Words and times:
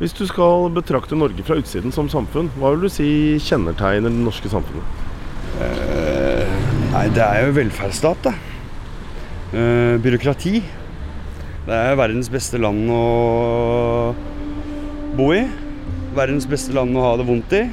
Hvis 0.00 0.14
du 0.16 0.22
skal 0.24 0.70
betrakte 0.72 1.12
Norge 1.12 1.44
fra 1.44 1.58
utsiden 1.60 1.92
som 1.92 2.06
samfunn, 2.08 2.46
hva 2.56 2.70
vil 2.72 2.86
du 2.86 2.88
si 2.88 3.36
kjennetegner 3.44 4.08
det 4.08 4.22
norske 4.24 4.48
samfunnet? 4.48 5.02
Uh, 5.60 6.54
nei, 6.94 7.02
det 7.12 7.20
er 7.20 7.44
jo 7.44 7.50
velferdsstat, 7.58 8.24
da. 8.24 8.32
Uh, 9.52 10.00
byråkrati. 10.00 10.54
Det 11.66 11.76
er 11.76 12.00
verdens 12.00 12.32
beste 12.32 12.56
land 12.64 12.88
å 12.88 13.04
bo 15.20 15.28
i. 15.36 15.44
Verdens 16.16 16.48
beste 16.48 16.72
land 16.72 16.96
å 16.96 17.04
ha 17.04 17.14
det 17.20 17.28
vondt 17.28 17.52
i. 17.60 17.66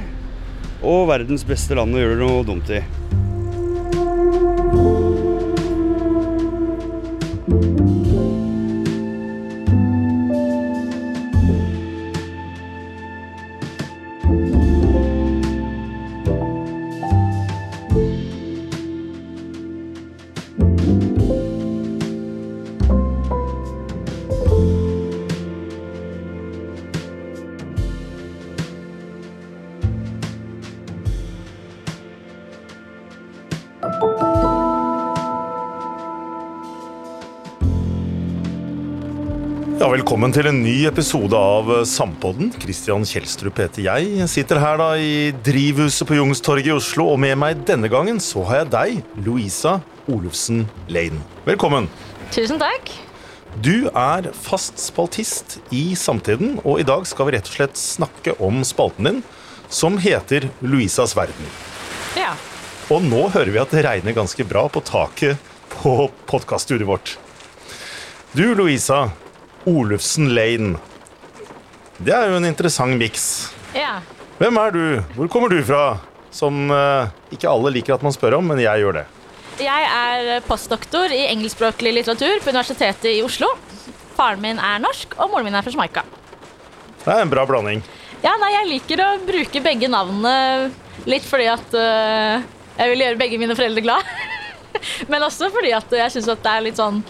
Og 0.84 1.08
verdens 1.08 1.48
beste 1.48 1.80
land 1.80 1.96
å 1.96 2.04
gjøre 2.04 2.20
noe 2.20 2.44
dumt 2.44 2.68
i. 2.76 2.84
Velkommen 40.28 40.44
til 40.44 40.50
en 40.50 40.58
ny 40.60 40.72
episode 40.84 41.38
av 41.40 41.70
Sampodden. 41.88 42.50
Kristian 42.60 43.00
Kjelstrup 43.08 43.62
heter 43.62 43.80
jeg. 43.80 44.08
Jeg 44.18 44.28
sitter 44.28 44.58
her 44.60 44.76
da 44.76 44.88
i 45.00 45.30
drivhuset 45.32 46.04
på 46.04 46.18
Jungstorget 46.18 46.66
i 46.68 46.72
Oslo, 46.74 47.06
og 47.14 47.20
med 47.22 47.32
meg 47.40 47.62
denne 47.64 47.88
gangen 47.88 48.18
så 48.20 48.42
har 48.44 48.58
jeg 48.58 48.68
deg, 48.74 48.98
Louisa 49.24 49.78
Olufsen 50.04 50.66
Lane. 50.92 51.22
Velkommen. 51.46 51.88
Tusen 52.34 52.60
takk. 52.60 52.92
Du 53.64 53.88
er 53.88 54.28
fast 54.36 54.76
spaltist 54.82 55.62
i 55.72 55.94
Samtiden, 55.96 56.58
og 56.60 56.82
i 56.82 56.84
dag 56.84 57.08
skal 57.08 57.30
vi 57.30 57.38
rett 57.38 57.48
og 57.48 57.54
slett 57.54 57.80
snakke 57.80 58.34
om 58.36 58.60
spalten 58.68 59.08
din, 59.08 59.22
som 59.72 59.96
heter 59.96 60.50
Louisas 60.60 61.16
verden. 61.16 61.48
Ja. 62.20 62.34
Og 62.92 63.00
nå 63.06 63.30
hører 63.32 63.54
vi 63.54 63.62
at 63.62 63.72
det 63.72 63.86
regner 63.88 64.18
ganske 64.20 64.44
bra 64.52 64.66
på 64.68 64.84
taket 64.84 65.40
på 65.78 65.96
podkaststudioet 66.28 66.92
vårt. 66.92 67.14
Du, 68.36 68.44
Louisa 68.52 69.06
Olufsen 69.68 70.30
Lane. 70.34 70.78
Det 71.98 72.14
er 72.14 72.30
jo 72.30 72.38
en 72.38 72.46
interessant 72.48 72.96
miks. 73.00 73.26
ja. 73.76 73.98
Hvem 74.38 74.54
er 74.62 74.70
du? 74.70 74.82
Hvor 75.16 75.26
kommer 75.26 75.50
du 75.50 75.58
fra? 75.66 75.98
Som 76.30 76.68
eh, 76.70 77.08
ikke 77.34 77.48
alle 77.50 77.72
liker 77.74 77.96
at 77.96 78.04
man 78.06 78.14
spør 78.14 78.36
om, 78.36 78.46
men 78.46 78.60
jeg 78.62 78.84
gjør 78.84 79.00
det. 79.00 79.06
Jeg 79.58 79.88
er 79.90 80.44
postdoktor 80.46 81.10
i 81.10 81.24
engelskspråklig 81.32 81.90
litteratur 81.96 82.38
på 82.44 82.52
Universitetet 82.54 83.08
i 83.10 83.24
Oslo. 83.26 83.48
Faren 84.14 84.38
min 84.44 84.60
er 84.62 84.78
norsk, 84.84 85.16
og 85.18 85.32
moren 85.32 85.48
min 85.48 85.58
er 85.58 85.66
fra 85.66 85.72
Jamaica. 85.74 86.04
Det 87.02 87.10
er 87.16 87.24
en 87.24 87.32
bra 87.32 87.42
blanding. 87.50 87.82
Ja, 88.22 88.36
nei, 88.38 88.52
jeg 88.54 88.70
liker 88.70 89.02
å 89.02 89.08
bruke 89.26 89.64
begge 89.66 89.90
navnene 89.90 90.70
litt 91.10 91.26
fordi 91.26 91.50
at 91.50 91.74
øh, 91.74 92.46
jeg 92.78 92.92
vil 92.94 93.04
gjøre 93.08 93.20
begge 93.24 93.42
mine 93.42 93.58
foreldre 93.58 93.82
glad. 93.82 94.14
Men 95.10 95.26
også 95.26 95.50
fordi 95.54 95.74
at 95.74 95.98
jeg 96.04 96.14
syns 96.14 96.30
at 96.30 96.46
det 96.46 96.54
er 96.54 96.66
litt 96.68 96.78
sånn 96.78 97.02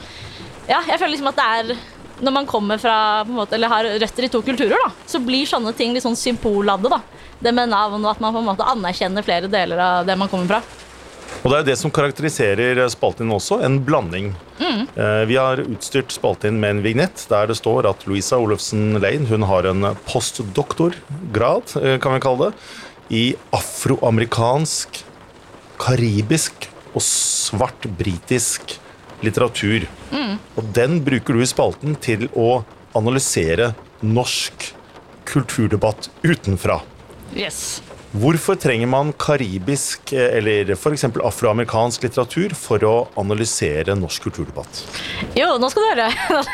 Ja, 0.69 0.81
jeg 0.81 0.97
føler 0.97 1.13
liksom 1.13 1.29
at 1.35 1.39
det 1.41 1.47
er 1.61 1.77
Når 2.21 2.35
man 2.35 2.49
kommer 2.51 2.81
fra 2.83 3.23
måte, 3.29 3.55
Eller 3.55 3.71
har 3.71 3.87
røtter 4.03 4.27
i 4.27 4.33
to 4.33 4.43
kulturer, 4.43 4.75
da, 4.75 4.91
så 5.07 5.21
blir 5.23 5.47
sånne 5.47 5.73
ting 5.77 5.95
litt 5.95 6.07
sånn 6.07 6.19
symbolladde, 6.19 6.91
da. 6.91 7.01
Det 7.39 7.55
med 7.55 7.71
navn 7.71 8.03
og 8.03 8.11
at 8.11 8.21
man 8.21 8.35
på 8.35 8.43
en 8.43 8.51
måte 8.51 8.67
anerkjenner 8.67 9.23
flere 9.23 9.51
deler 9.51 9.79
av 9.79 10.07
det 10.09 10.17
man 10.19 10.31
kommer 10.31 10.57
fra. 10.57 10.63
Og 11.45 11.51
det 11.51 11.55
er 11.55 11.63
jo 11.63 11.69
det 11.69 11.79
som 11.79 11.93
karakteriserer 11.95 12.81
spalten 12.91 13.31
også, 13.31 13.61
en 13.63 13.79
blanding. 13.85 14.33
Mm. 14.59 14.81
Vi 15.31 15.37
har 15.39 15.63
utstyrt 15.63 16.11
spalten 16.11 16.59
med 16.59 16.77
en 16.77 16.83
vignett 16.83 17.23
der 17.31 17.51
det 17.51 17.59
står 17.61 17.87
at 17.91 18.03
Louisa 18.09 18.41
Olufsen 18.43 18.99
Lane 18.99 19.29
hun 19.31 19.47
har 19.47 19.69
en 19.71 19.93
postdoktorgrad, 20.09 21.77
eh, 21.79 21.99
kan 22.03 22.17
vi 22.17 22.25
kalle 22.25 22.49
det, 22.49 22.65
i 23.15 23.23
afroamerikansk, 23.55 25.05
karibisk 25.79 26.69
og 26.93 27.05
svart 27.05 27.87
britisk 28.01 28.75
litteratur. 29.25 29.87
Og 30.59 30.73
den 30.75 31.01
bruker 31.07 31.37
du 31.37 31.43
i 31.45 31.51
spalten 31.51 31.95
til 32.03 32.27
å 32.35 32.63
analysere 32.99 33.73
norsk 34.03 34.73
kulturdebatt 35.29 36.11
utenfra. 36.25 36.81
Yes. 37.37 37.81
Hvorfor 38.09 38.57
trenger 38.57 38.89
man 38.89 39.11
karibisk 39.21 40.15
eh, 40.17 40.39
eller 40.39 40.71
f.eks. 40.73 41.05
afroamerikansk 41.29 42.07
litteratur 42.07 42.55
for 42.57 42.85
å 42.89 42.93
analysere 43.21 43.93
norsk 44.01 44.25
kulturdebatt? 44.25 44.81
Jo, 45.37 45.51
nå 45.61 45.69
skal 45.69 45.85
du 45.85 45.89
høre. 45.91 46.07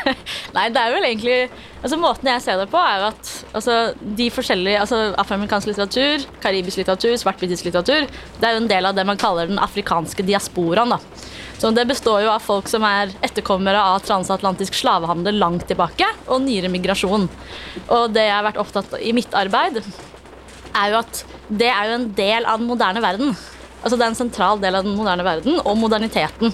Nei, 0.57 0.65
det 0.75 0.81
er 0.81 0.91
vel 0.97 1.07
egentlig 1.07 1.37
altså 1.79 1.99
Måten 2.01 2.27
jeg 2.27 2.43
ser 2.43 2.59
det 2.59 2.67
på, 2.73 2.81
er 2.81 3.07
at 3.07 3.31
altså, 3.55 3.77
de 4.19 4.27
forskjellige 4.33 4.81
altså, 4.83 4.99
Afroamerikansk 5.21 5.71
litteratur, 5.71 6.27
karibisk 6.43 6.81
litteratur, 6.81 7.15
svartbritisk 7.21 7.67
litteratur 7.69 8.07
Det 8.09 8.49
er 8.49 8.57
jo 8.57 8.63
en 8.63 8.71
del 8.71 8.89
av 8.89 8.97
det 8.97 9.05
man 9.07 9.21
kaller 9.21 9.47
den 9.47 9.61
afrikanske 9.61 10.25
diasporaen. 10.27 10.97
da. 10.97 10.99
Så 11.57 11.71
Det 11.71 11.85
består 11.87 12.21
jo 12.25 12.33
av 12.33 12.43
folk 12.43 12.67
som 12.67 12.83
er 12.83 13.13
etterkommere 13.23 13.79
av 13.79 14.03
transatlantisk 14.03 14.75
slavehandel 14.75 15.37
langt 15.39 15.67
tilbake, 15.69 16.07
og 16.27 16.43
nyere 16.43 16.71
migrasjon. 16.71 17.29
Og 17.87 18.13
det 18.13 18.27
jeg 18.27 18.35
har 18.35 18.45
vært 18.45 18.59
opptatt 18.61 18.97
av 18.97 19.01
i 19.01 19.13
mitt 19.15 19.33
arbeid, 19.33 19.79
er 20.75 20.91
jo 20.91 20.99
at 20.99 21.23
det 21.47 21.71
er 21.71 21.89
jo 21.89 21.97
en 21.99 22.09
del 22.17 22.45
av 22.45 22.59
den 22.59 22.67
moderne 22.67 23.03
verden. 23.03 23.35
Altså 23.81 23.95
Det 23.95 24.03
er 24.03 24.11
en 24.11 24.19
sentral 24.19 24.59
del 24.59 24.75
av 24.75 24.83
den 24.83 24.97
moderne 24.97 25.23
verden, 25.23 25.59
og 25.63 25.77
moderniteten. 25.79 26.53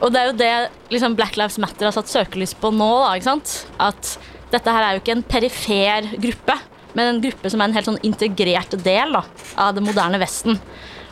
Og 0.00 0.12
det 0.12 0.20
er 0.20 0.28
jo 0.30 0.36
det 0.40 0.52
liksom 0.94 1.16
Black 1.18 1.36
Lives 1.36 1.58
Matter 1.60 1.90
har 1.90 1.94
satt 1.96 2.08
søkelys 2.08 2.54
på 2.56 2.70
nå. 2.72 2.90
da, 3.04 3.14
ikke 3.18 3.28
sant? 3.28 3.56
At 3.76 4.14
dette 4.50 4.72
her 4.72 4.86
er 4.86 4.96
jo 4.96 5.02
ikke 5.02 5.18
en 5.18 5.26
perifer 5.26 6.08
gruppe, 6.22 6.56
men 6.96 7.12
en 7.12 7.20
gruppe 7.22 7.50
som 7.52 7.60
er 7.60 7.68
en 7.68 7.76
helt 7.76 7.90
sånn 7.90 8.00
integrert 8.06 8.78
del 8.82 9.12
da, 9.18 9.24
av 9.60 9.76
det 9.76 9.84
moderne 9.84 10.18
Vesten. 10.22 10.56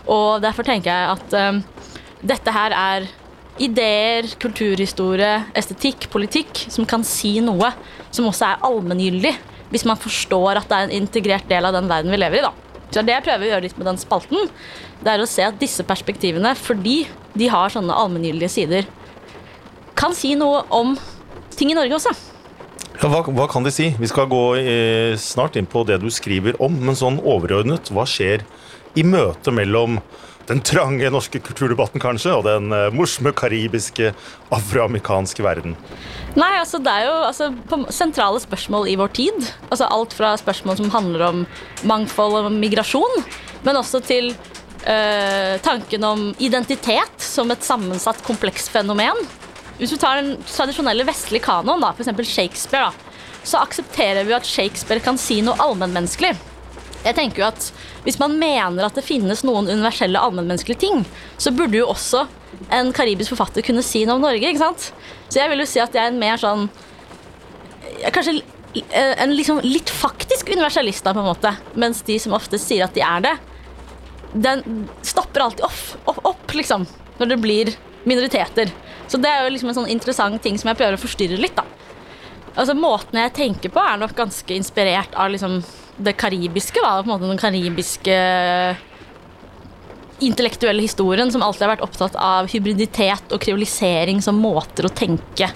Og 0.08 0.40
derfor 0.42 0.64
tenker 0.64 0.88
jeg 0.88 1.18
at 1.18 1.36
um, 1.52 1.60
dette 2.22 2.52
her 2.54 2.74
er 2.74 3.08
ideer, 3.58 4.28
kulturhistorie, 4.40 5.42
estetikk, 5.58 6.06
politikk 6.12 6.66
som 6.70 6.86
kan 6.88 7.04
si 7.06 7.38
noe 7.42 7.72
som 8.14 8.28
også 8.30 8.46
er 8.46 8.64
allmenngyldig, 8.66 9.34
hvis 9.72 9.84
man 9.88 9.98
forstår 10.00 10.60
at 10.60 10.70
det 10.70 10.76
er 10.76 10.86
en 10.86 10.96
integrert 11.02 11.48
del 11.50 11.66
av 11.68 11.74
den 11.76 11.90
verden 11.90 12.14
vi 12.14 12.20
lever 12.20 12.40
i. 12.40 12.46
da. 12.46 12.52
Så 12.88 13.02
det 13.04 13.12
jeg 13.12 13.26
prøver 13.26 13.44
å 13.44 13.50
gjøre 13.52 13.66
litt 13.66 13.80
med 13.80 13.90
den 13.90 14.00
spalten, 14.00 14.48
det 15.02 15.12
er 15.12 15.22
å 15.22 15.28
se 15.28 15.44
at 15.44 15.58
disse 15.60 15.84
perspektivene, 15.84 16.54
fordi 16.56 17.02
de 17.38 17.50
har 17.52 17.74
sånne 17.74 17.94
allmenngyldige 17.94 18.54
sider, 18.54 18.88
kan 19.98 20.14
si 20.16 20.32
noe 20.38 20.62
om 20.72 20.94
ting 21.58 21.74
i 21.74 21.76
Norge 21.76 21.98
også. 21.98 22.14
Ja, 22.98 23.10
hva, 23.12 23.20
hva 23.34 23.46
kan 23.50 23.66
de 23.66 23.70
si? 23.74 23.90
Vi 23.98 24.08
skal 24.10 24.30
gå 24.30 24.42
eh, 24.58 25.12
snart 25.20 25.58
inn 25.58 25.68
på 25.70 25.84
det 25.86 26.00
du 26.02 26.08
skriver 26.10 26.56
om, 26.62 26.74
men 26.82 26.98
sånn 26.98 27.20
overordnet, 27.20 27.92
hva 27.94 28.06
skjer 28.08 28.46
i 28.98 29.04
møtet 29.06 29.52
mellom 29.54 29.98
den 30.48 30.62
trange 30.64 31.10
norske 31.12 31.40
kulturdebatten 31.44 32.02
kanskje, 32.02 32.32
og 32.36 32.46
den 32.48 32.72
eh, 32.74 32.88
morsomme 32.94 33.34
karibiske, 33.36 34.12
afroamerikanske 34.54 35.44
verden? 35.44 35.76
Nei, 36.38 36.52
altså 36.58 36.80
det 36.82 36.92
er 36.92 37.08
jo 37.08 37.16
altså, 37.28 37.50
sentrale 37.94 38.40
spørsmål 38.42 38.88
i 38.88 38.96
vår 39.00 39.12
tid. 39.16 39.50
Altså 39.68 39.88
Alt 39.92 40.16
fra 40.16 40.34
spørsmål 40.40 40.80
som 40.80 40.92
handler 40.94 41.26
om 41.28 41.42
mangfold 41.88 42.38
og 42.40 42.52
migrasjon, 42.54 43.24
men 43.66 43.80
også 43.80 44.00
til 44.06 44.32
øh, 44.32 45.54
tanken 45.64 46.08
om 46.08 46.30
identitet 46.38 47.28
som 47.28 47.52
et 47.52 47.64
sammensatt, 47.66 48.24
komplekst 48.26 48.72
fenomen. 48.72 49.20
Hvis 49.78 49.92
vi 49.94 50.00
tar 50.00 50.22
den 50.22 50.38
tradisjonelle 50.48 51.06
vestlige 51.06 51.44
kanoen, 51.44 51.84
f.eks. 51.92 52.10
Shakespeare, 52.26 52.88
da, 52.88 53.44
så 53.46 53.60
aksepterer 53.62 54.26
vi 54.26 54.36
at 54.36 54.46
Shakespeare 54.46 55.02
kan 55.02 55.20
si 55.20 55.40
noe 55.44 55.58
allmennmenneskelig. 55.62 56.34
Jeg 57.04 57.14
tenker 57.14 57.42
jo 57.42 57.46
at 57.48 57.68
Hvis 58.04 58.18
man 58.20 58.34
mener 58.40 58.86
at 58.86 58.96
det 58.98 59.06
finnes 59.06 59.44
noen 59.46 59.68
universelle 59.70 60.18
allmennmenneskelige 60.18 60.82
ting, 60.82 61.04
så 61.38 61.52
burde 61.54 61.78
jo 61.78 61.88
også 61.92 62.26
en 62.74 62.92
karibisk 62.96 63.34
forfatter 63.34 63.64
kunne 63.64 63.84
si 63.84 64.04
noe 64.06 64.16
om 64.18 64.24
Norge. 64.24 64.48
ikke 64.48 64.62
sant? 64.62 64.90
Så 65.28 65.40
jeg 65.42 65.52
vil 65.52 65.62
jo 65.62 65.68
si 65.68 65.82
at 65.82 65.94
jeg 65.94 66.02
er 66.02 66.12
en 66.12 66.20
mer 66.20 66.40
sånn 66.40 66.68
Kanskje 68.14 68.38
eh, 68.92 69.14
en 69.22 69.32
liksom 69.34 69.60
litt 69.64 69.90
faktisk 69.90 70.50
universalist, 70.52 71.02
da, 71.04 71.14
på 71.16 71.22
en 71.22 71.30
måte. 71.30 71.54
Mens 71.74 72.02
de 72.06 72.18
som 72.20 72.34
ofte 72.36 72.60
sier 72.60 72.84
at 72.84 72.94
de 72.94 73.02
er 73.02 73.24
det, 73.24 73.32
den 74.34 74.86
stopper 75.02 75.46
alltid 75.46 75.64
off, 75.66 75.96
opp, 76.04 76.20
opp, 76.28 76.54
liksom. 76.54 76.84
Når 77.18 77.32
det 77.32 77.38
blir 77.42 77.72
minoriteter. 78.06 78.70
Så 79.08 79.18
det 79.18 79.30
er 79.32 79.46
jo 79.46 79.54
liksom 79.54 79.72
en 79.72 79.78
sånn 79.80 79.90
interessant 79.90 80.42
ting 80.44 80.58
som 80.60 80.70
jeg 80.70 80.78
prøver 80.78 80.98
å 80.98 81.02
forstyrre 81.02 81.40
litt, 81.40 81.56
da. 81.58 81.64
Altså 82.58 82.74
Måten 82.74 83.18
jeg 83.22 83.34
tenker 83.36 83.72
på, 83.72 83.82
er 83.82 84.00
nok 84.00 84.14
ganske 84.18 84.54
inspirert 84.54 85.14
av 85.18 85.32
liksom 85.32 85.60
det 85.98 86.14
karibiske. 86.16 86.80
da, 86.82 87.02
på 87.02 87.08
en 87.08 87.14
måte 87.14 87.28
Den 87.28 87.38
karibiske 87.40 88.16
intellektuelle 90.18 90.82
historien 90.82 91.30
som 91.32 91.42
alltid 91.42 91.66
har 91.66 91.76
vært 91.76 91.86
opptatt 91.86 92.16
av 92.18 92.48
hybriditet 92.50 93.32
og 93.34 93.40
kriolisering 93.42 94.22
som 94.24 94.38
måter 94.42 94.88
å 94.88 94.90
tenke 94.90 95.50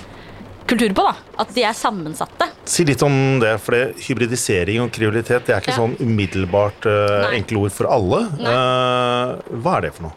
kultur 0.71 0.93
på. 0.95 1.03
da, 1.03 1.15
At 1.43 1.55
de 1.55 1.65
er 1.67 1.75
sammensatte. 1.75 2.47
Si 2.65 2.85
litt 2.87 3.03
om 3.03 3.41
det, 3.43 3.57
for 3.61 3.75
det, 3.75 3.97
hybridisering 4.07 4.81
og 4.85 4.93
kriolitet 4.95 5.47
det 5.47 5.57
er 5.57 5.61
ikke 5.61 5.75
Ja. 5.75 5.81
sånn 5.83 5.97
umiddelbart 5.99 6.87
uh, 6.87 7.35
enkle 7.35 7.65
ord 7.65 7.73
for 7.73 7.91
alle. 7.91 8.21
Uh, 8.39 9.59
hva 9.59 9.79
er 9.79 9.89
det 9.89 9.95
for 9.95 10.09
noe? 10.09 10.13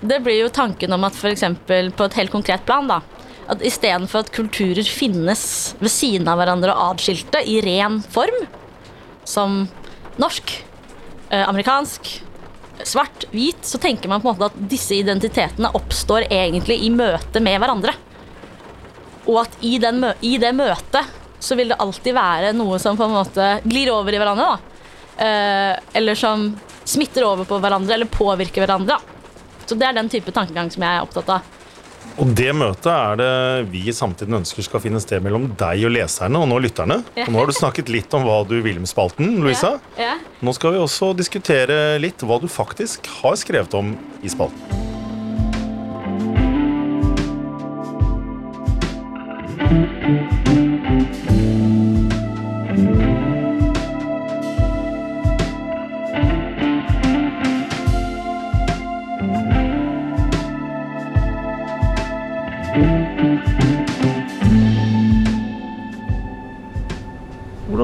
Det 0.00 0.22
blir 0.24 0.40
jo 0.40 0.48
tanken 0.48 0.92
om 0.96 1.04
at 1.04 1.12
f.eks. 1.12 1.44
på 1.68 2.04
et 2.06 2.14
helt 2.16 2.32
konkret 2.32 2.64
plan 2.64 2.88
da, 2.88 3.02
at 3.50 3.60
istedenfor 3.60 4.24
at 4.24 4.32
kulturer 4.32 4.86
finnes 4.88 5.74
ved 5.78 5.92
siden 5.92 6.26
av 6.30 6.38
hverandre 6.40 6.72
og 6.72 6.94
adskilte 6.94 7.42
i 7.44 7.60
ren 7.60 8.00
form, 8.00 8.46
som 9.30 9.62
norsk, 10.20 10.52
eh, 11.30 11.46
amerikansk, 11.48 12.10
svart, 12.84 13.24
hvit, 13.30 13.62
så 13.62 13.78
tenker 13.78 14.08
man 14.08 14.20
på 14.20 14.28
en 14.28 14.34
måte 14.34 14.50
at 14.50 14.70
disse 14.70 14.96
identitetene 14.96 15.70
oppstår 15.76 16.26
egentlig 16.30 16.80
i 16.84 16.90
møte 16.90 17.42
med 17.44 17.60
hverandre. 17.60 17.94
Og 19.28 19.42
at 19.44 19.56
i, 19.60 19.76
mø 19.78 20.12
i 20.24 20.36
det 20.40 20.52
møtet 20.56 21.16
så 21.40 21.56
vil 21.56 21.72
det 21.72 21.78
alltid 21.80 22.16
være 22.16 22.52
noe 22.56 22.78
som 22.80 22.98
på 22.98 23.06
en 23.06 23.16
måte 23.16 23.52
glir 23.64 23.92
over 23.92 24.12
i 24.12 24.20
hverandre. 24.20 24.48
da. 24.48 24.58
Eh, 25.24 25.78
eller 26.00 26.14
som 26.14 26.50
smitter 26.84 27.24
over 27.24 27.44
på 27.44 27.58
hverandre 27.60 27.94
eller 27.94 28.10
påvirker 28.10 28.64
hverandre. 28.64 28.98
da. 28.98 29.00
Så 29.66 29.76
det 29.78 29.86
er 29.86 29.96
den 29.96 30.08
type 30.08 30.32
tankegang 30.32 30.70
som 30.72 30.82
jeg 30.82 30.96
er 30.96 31.04
opptatt 31.04 31.28
av. 31.36 31.59
Og 32.18 32.32
det 32.36 32.50
møtet 32.56 32.90
er 32.90 33.20
det 33.20 33.30
vi 33.70 33.84
i 33.88 33.94
Samtiden 33.94 34.40
ønsker 34.40 34.66
skal 34.66 34.82
finne 34.84 35.00
sted 35.02 35.22
mellom 35.24 35.48
deg 35.60 35.86
og 35.88 35.94
leserne, 35.94 36.40
og 36.40 36.50
nå 36.50 36.58
lytterne. 36.66 37.00
Og 37.26 37.30
nå 37.30 37.40
har 37.40 37.48
du 37.48 37.56
snakket 37.56 37.92
litt 37.92 38.12
om 38.16 38.26
hva 38.26 38.42
du 38.48 38.58
vil 38.64 38.80
med 38.82 38.90
spalten, 38.90 39.38
Louisa. 39.44 39.76
Ja. 40.00 40.16
Nå 40.44 40.54
skal 40.56 40.76
vi 40.76 40.82
også 40.82 41.14
diskutere 41.16 41.98
litt 42.02 42.20
hva 42.26 42.40
du 42.42 42.48
faktisk 42.50 43.08
har 43.20 43.38
skrevet 43.40 43.78
om 43.78 43.94
i 44.20 44.32
spalten. 44.32 44.80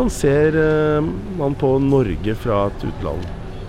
Hvordan 0.07 0.21
ser 0.23 0.55
eh, 0.55 1.07
man 1.35 1.55
på 1.59 1.67
Norge 1.83 2.35
fra 2.39 2.69
et 2.69 2.83
utland? 2.87 3.25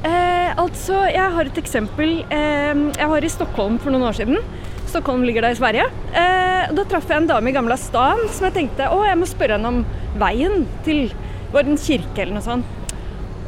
Eh, 0.05 0.51
altså, 0.61 0.99
jeg 1.09 1.33
har 1.33 1.47
et 1.49 1.55
eksempel. 1.57 2.11
Eh, 2.29 2.81
jeg 2.93 3.07
var 3.09 3.25
i 3.25 3.31
Stockholm 3.33 3.79
for 3.81 3.89
noen 3.89 4.05
år 4.05 4.13
siden. 4.19 4.37
Stockholm 4.85 5.23
ligger 5.25 5.41
da 5.41 5.49
i 5.49 5.57
Sverige. 5.57 5.87
Eh, 6.13 6.67
da 6.77 6.83
traff 6.85 7.09
jeg 7.09 7.23
en 7.23 7.29
dame 7.31 7.49
i 7.49 7.55
Gamla 7.55 7.73
stan 7.81 8.21
som 8.29 8.45
jeg 8.45 8.53
tenkte 8.53 8.85
å, 8.93 8.99
jeg 9.07 9.17
må 9.17 9.25
spørre 9.25 9.57
henne 9.57 9.71
om 9.71 9.79
veien 10.21 10.67
til 10.85 11.07
var 11.55 11.65
en 11.65 11.81
kirke 11.81 12.21
eller 12.21 12.37
noe 12.37 12.45
sånt. 12.45 12.93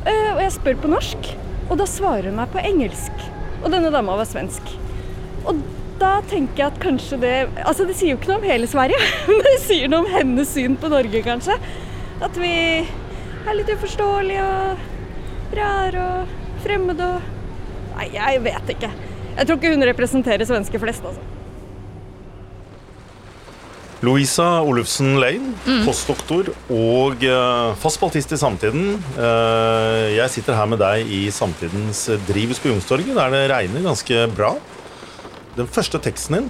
Eh, 0.10 0.32
og 0.32 0.42
jeg 0.42 0.56
spør 0.56 0.80
på 0.82 0.90
norsk, 0.90 1.30
og 1.68 1.78
da 1.78 1.86
svarer 1.92 2.32
hun 2.32 2.40
meg 2.42 2.50
på 2.56 2.64
engelsk. 2.72 3.28
Og 3.60 3.70
denne 3.70 3.92
dama 3.94 4.16
var 4.18 4.32
svensk. 4.32 4.72
Og 5.44 5.62
da 6.02 6.16
tenker 6.32 6.64
jeg 6.64 6.72
at 6.72 6.82
kanskje 6.82 7.22
det 7.22 7.36
Altså, 7.68 7.86
det 7.86 8.00
sier 8.00 8.16
jo 8.16 8.18
ikke 8.18 8.32
noe 8.32 8.42
om 8.42 8.50
hele 8.50 8.72
Sverige, 8.72 8.98
men 9.30 9.46
det 9.46 9.54
sier 9.68 9.94
noe 9.94 10.08
om 10.08 10.10
hennes 10.16 10.58
syn 10.58 10.80
på 10.82 10.90
Norge, 10.90 11.22
kanskje. 11.30 11.60
At 12.20 12.36
vi 12.36 12.54
er 12.84 13.56
litt 13.56 13.70
uforståelige 13.72 14.44
og 14.44 15.54
rare 15.56 16.06
og 16.06 16.40
fremmed 16.66 17.04
og 17.04 17.36
Nei, 18.00 18.06
jeg 18.14 18.40
vet 18.46 18.70
ikke. 18.72 18.88
Jeg 19.36 19.48
tror 19.48 19.58
ikke 19.58 19.72
hun 19.74 19.84
representerer 19.90 20.48
svenske 20.48 20.80
flest, 20.80 21.04
altså. 21.04 21.20
Louisa 24.08 24.46
Olufsen 24.64 25.18
Lane, 25.20 25.52
postdoktor 25.84 26.54
og 26.72 27.26
eh, 27.28 27.74
fast 27.82 28.00
spaltist 28.00 28.32
i 28.32 28.40
Samtiden. 28.40 28.94
Eh, 29.20 30.06
jeg 30.16 30.32
sitter 30.32 30.56
her 30.56 30.70
med 30.72 30.80
deg 30.80 31.12
i 31.12 31.26
Samtidens 31.36 32.06
drivhus 32.30 32.62
på 32.64 32.72
Youngstorget, 32.72 33.12
der 33.18 33.36
det 33.36 33.44
regner 33.52 33.84
ganske 33.90 34.22
bra. 34.38 34.54
Den 35.58 35.68
første 35.68 36.00
teksten 36.00 36.40
din 36.40 36.50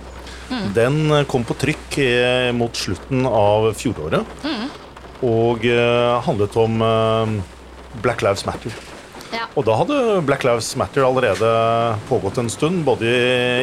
den 0.77 1.25
kom 1.30 1.42
på 1.45 1.57
trykk 1.62 1.98
eh, 2.06 2.51
mot 2.57 2.77
slutten 2.77 3.25
av 3.25 3.72
fjoråret. 3.77 4.38
Og 5.25 5.66
eh, 5.68 6.21
handlet 6.24 6.56
om 6.60 6.80
eh, 6.86 7.33
Black 8.04 8.24
Lives 8.24 8.45
Matter. 8.48 8.75
Ja. 9.33 9.45
Og 9.57 9.66
da 9.68 9.75
hadde 9.77 9.98
Black 10.25 10.45
Lives 10.48 10.71
Matter 10.80 11.06
allerede 11.06 11.50
pågått 12.10 12.39
en 12.42 12.50
stund, 12.50 12.81
både 12.88 13.10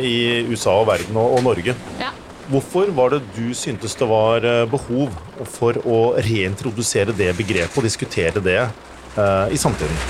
i 0.05 0.45
USA 0.47 0.77
og 0.83 0.91
verden 0.91 1.19
og, 1.19 1.41
Norge. 1.47 1.75
Ja. 2.01 2.13
Hvorfor 2.47 2.93
var 2.95 3.11
det 3.11 3.25
du 3.35 3.51
syntes 3.59 3.97
det 3.99 4.07
var 4.07 4.45
eh, 4.47 4.63
behov 4.71 5.15
for 5.57 5.81
å 5.83 6.01
reintrodusere 6.23 7.17
det 7.17 7.33
begrepet 7.39 7.81
og 7.81 7.89
diskutere 7.89 8.43
det 8.45 8.61
eh, 8.63 9.47
i 9.51 9.59
samtiden? 9.59 10.05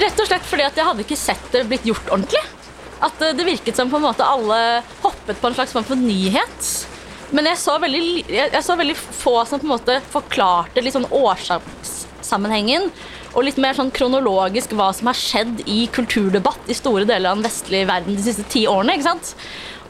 Rett 0.00 0.22
og 0.22 0.30
slett 0.30 0.48
fordi 0.48 0.64
at 0.70 0.78
jeg 0.78 0.88
hadde 0.88 1.04
ikke 1.04 1.20
sett 1.20 1.50
det 1.52 1.66
blitt 1.68 1.84
gjort 1.90 2.08
ordentlig. 2.14 2.40
At 3.02 3.18
det 3.34 3.44
virket 3.44 3.76
som 3.76 3.90
på 3.90 3.98
en 3.98 4.06
måte 4.06 4.24
alle 4.24 4.80
hoppet 5.02 5.40
på 5.42 5.50
en 5.50 5.56
slags 5.58 5.74
form 5.74 5.84
for 5.84 5.98
nyhet. 5.98 6.81
Men 7.32 7.48
jeg 7.48 7.60
så 7.62 7.78
veldig, 7.80 8.02
jeg, 8.28 8.52
jeg 8.52 8.64
så 8.64 8.76
veldig 8.76 8.94
få 8.98 9.38
som 9.48 9.60
på 9.60 9.66
en 9.66 9.74
måte 9.74 9.98
forklarte 10.12 10.84
litt 10.84 10.96
sånn 10.96 11.08
årsakssammenhengen. 11.08 12.90
Og 13.32 13.46
litt 13.46 13.60
mer 13.60 13.76
sånn 13.76 13.92
kronologisk 13.94 14.74
hva 14.76 14.90
som 14.92 15.08
har 15.08 15.16
skjedd 15.16 15.62
i 15.64 15.86
kulturdebatt 15.92 16.68
i 16.68 16.76
store 16.76 17.06
deler 17.08 17.30
av 17.30 17.38
den 17.38 17.46
vestlige 17.46 17.88
verden 17.88 18.18
de 18.18 18.24
siste 18.26 18.44
ti 18.52 18.66
årene. 18.68 18.98
ikke 18.98 19.08
sant? 19.08 19.32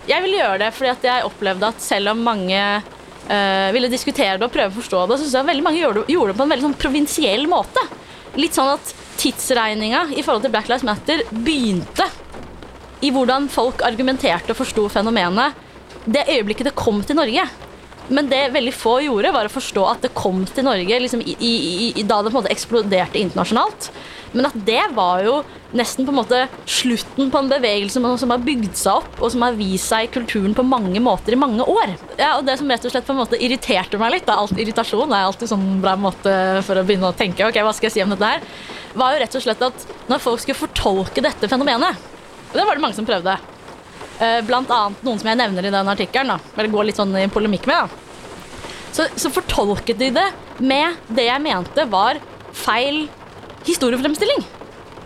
Jeg 0.06 0.22
ville 0.22 0.38
gjøre 0.38 0.60
det 0.62 0.70
fordi 0.76 0.92
at 0.92 1.06
jeg 1.06 1.26
opplevde 1.26 1.70
at 1.74 1.82
selv 1.82 2.12
om 2.12 2.22
mange 2.26 2.60
øh, 2.60 3.68
ville 3.74 3.90
diskutere 3.90 4.38
det 4.38 4.46
og 4.46 4.54
prøve 4.54 4.70
å 4.70 4.78
forstå 4.78 5.02
det, 5.06 5.18
så 5.18 5.26
synes 5.26 5.36
jeg 5.40 5.50
veldig 5.50 5.66
mange 5.66 5.82
gjorde 5.82 6.06
gjorde 6.10 6.32
det 6.32 6.38
på 6.38 6.46
en 6.46 6.54
veldig 6.54 6.66
sånn 6.68 6.80
provinsiell 6.86 7.46
måte. 7.50 7.84
Litt 8.38 8.54
sånn 8.56 8.70
at 8.76 8.94
tidsregninga 9.18 10.06
i 10.14 10.22
forhold 10.22 10.46
til 10.46 10.54
Black 10.54 10.70
Lives 10.70 10.86
Matter 10.86 11.26
begynte 11.34 12.06
i 13.02 13.10
hvordan 13.10 13.50
folk 13.50 13.82
argumenterte 13.82 14.54
og 14.54 14.60
forsto 14.62 14.86
fenomenet 14.90 15.58
det 16.04 16.26
øyeblikket 16.30 16.70
det 16.70 16.78
kom 16.78 17.02
til 17.06 17.18
Norge. 17.18 17.46
Men 18.12 18.26
det 18.28 18.48
veldig 18.52 18.72
få 18.74 18.96
gjorde, 19.04 19.30
var 19.32 19.46
å 19.46 19.52
forstå 19.52 19.82
at 19.88 20.02
det 20.04 20.14
kom 20.16 20.42
til 20.48 20.66
Norge 20.66 20.98
liksom, 21.04 21.22
i, 21.22 21.36
i, 21.38 21.52
i, 21.94 22.02
da 22.02 22.18
det 22.20 22.32
på 22.32 22.34
en 22.34 22.40
måte 22.40 22.52
eksploderte 22.52 23.20
internasjonalt. 23.20 23.92
Men 24.32 24.48
at 24.48 24.56
det 24.66 24.82
var 24.96 25.22
jo 25.24 25.36
nesten 25.76 26.06
på 26.08 26.12
en 26.12 26.18
måte 26.18 26.40
slutten 26.68 27.30
på 27.32 27.40
en 27.40 27.50
bevegelse 27.52 28.00
som, 28.00 28.32
har 28.32 28.44
bygd 28.44 28.74
seg 28.76 29.02
opp, 29.02 29.20
og 29.20 29.32
som 29.32 29.44
har 29.44 29.56
vist 29.56 29.92
seg 29.92 30.08
i 30.08 30.12
kulturen 30.12 30.56
på 30.56 30.64
mange 30.66 31.00
måter 31.04 31.36
i 31.36 31.40
mange 31.40 31.64
år. 31.68 31.94
Ja, 32.18 32.34
og 32.38 32.46
Det 32.48 32.58
som 32.60 32.72
rett 32.72 32.84
og 32.88 32.94
slett 32.94 33.06
på 33.08 33.14
en 33.14 33.22
måte 33.22 33.40
irriterte 33.40 34.00
meg 34.00 34.16
litt, 34.16 34.26
da, 34.28 34.40
alt, 34.40 34.56
irritasjon 34.56 35.12
er 35.12 35.28
alltid 35.28 35.52
sånn 35.52 35.66
bra 35.84 35.94
måte 36.00 36.34
for 36.66 36.80
å 36.80 36.84
begynne 36.88 37.12
å 37.12 37.16
tenke 37.16 37.46
ok, 37.46 37.60
hva 37.62 37.76
skal 37.76 37.88
jeg 37.90 37.98
si 37.98 38.04
om 38.04 38.12
dette 38.12 38.34
her, 38.34 38.44
var 38.98 39.14
jo 39.14 39.22
rett 39.22 39.38
og 39.38 39.46
slett 39.46 39.66
at 39.68 39.88
når 40.10 40.24
folk 40.24 40.42
skulle 40.42 40.58
fortolke 40.58 41.24
dette 41.24 41.48
fenomenet, 41.48 42.08
og 42.50 42.58
det 42.58 42.66
var 42.68 42.76
det 42.76 42.84
mange 42.84 42.98
som 42.98 43.08
prøvde, 43.08 43.38
Blant 44.46 44.70
annet 44.70 45.02
noen 45.02 45.18
som 45.18 45.28
jeg 45.32 45.38
nevner 45.40 45.66
i 45.66 45.70
den 45.74 45.88
artikkelen, 45.90 46.36
eller 46.56 46.68
går 46.70 46.84
litt 46.90 46.98
sånn 47.00 47.14
i 47.18 47.24
polemikk 47.32 47.64
med. 47.66 47.88
Da. 47.88 47.88
Så, 48.92 49.06
så 49.18 49.30
fortolket 49.32 49.98
de 49.98 50.10
det 50.14 50.26
med 50.60 50.98
det 51.08 51.24
jeg 51.30 51.42
mente 51.42 51.86
var 51.90 52.20
feil 52.52 53.06
historiefremstilling. 53.66 54.44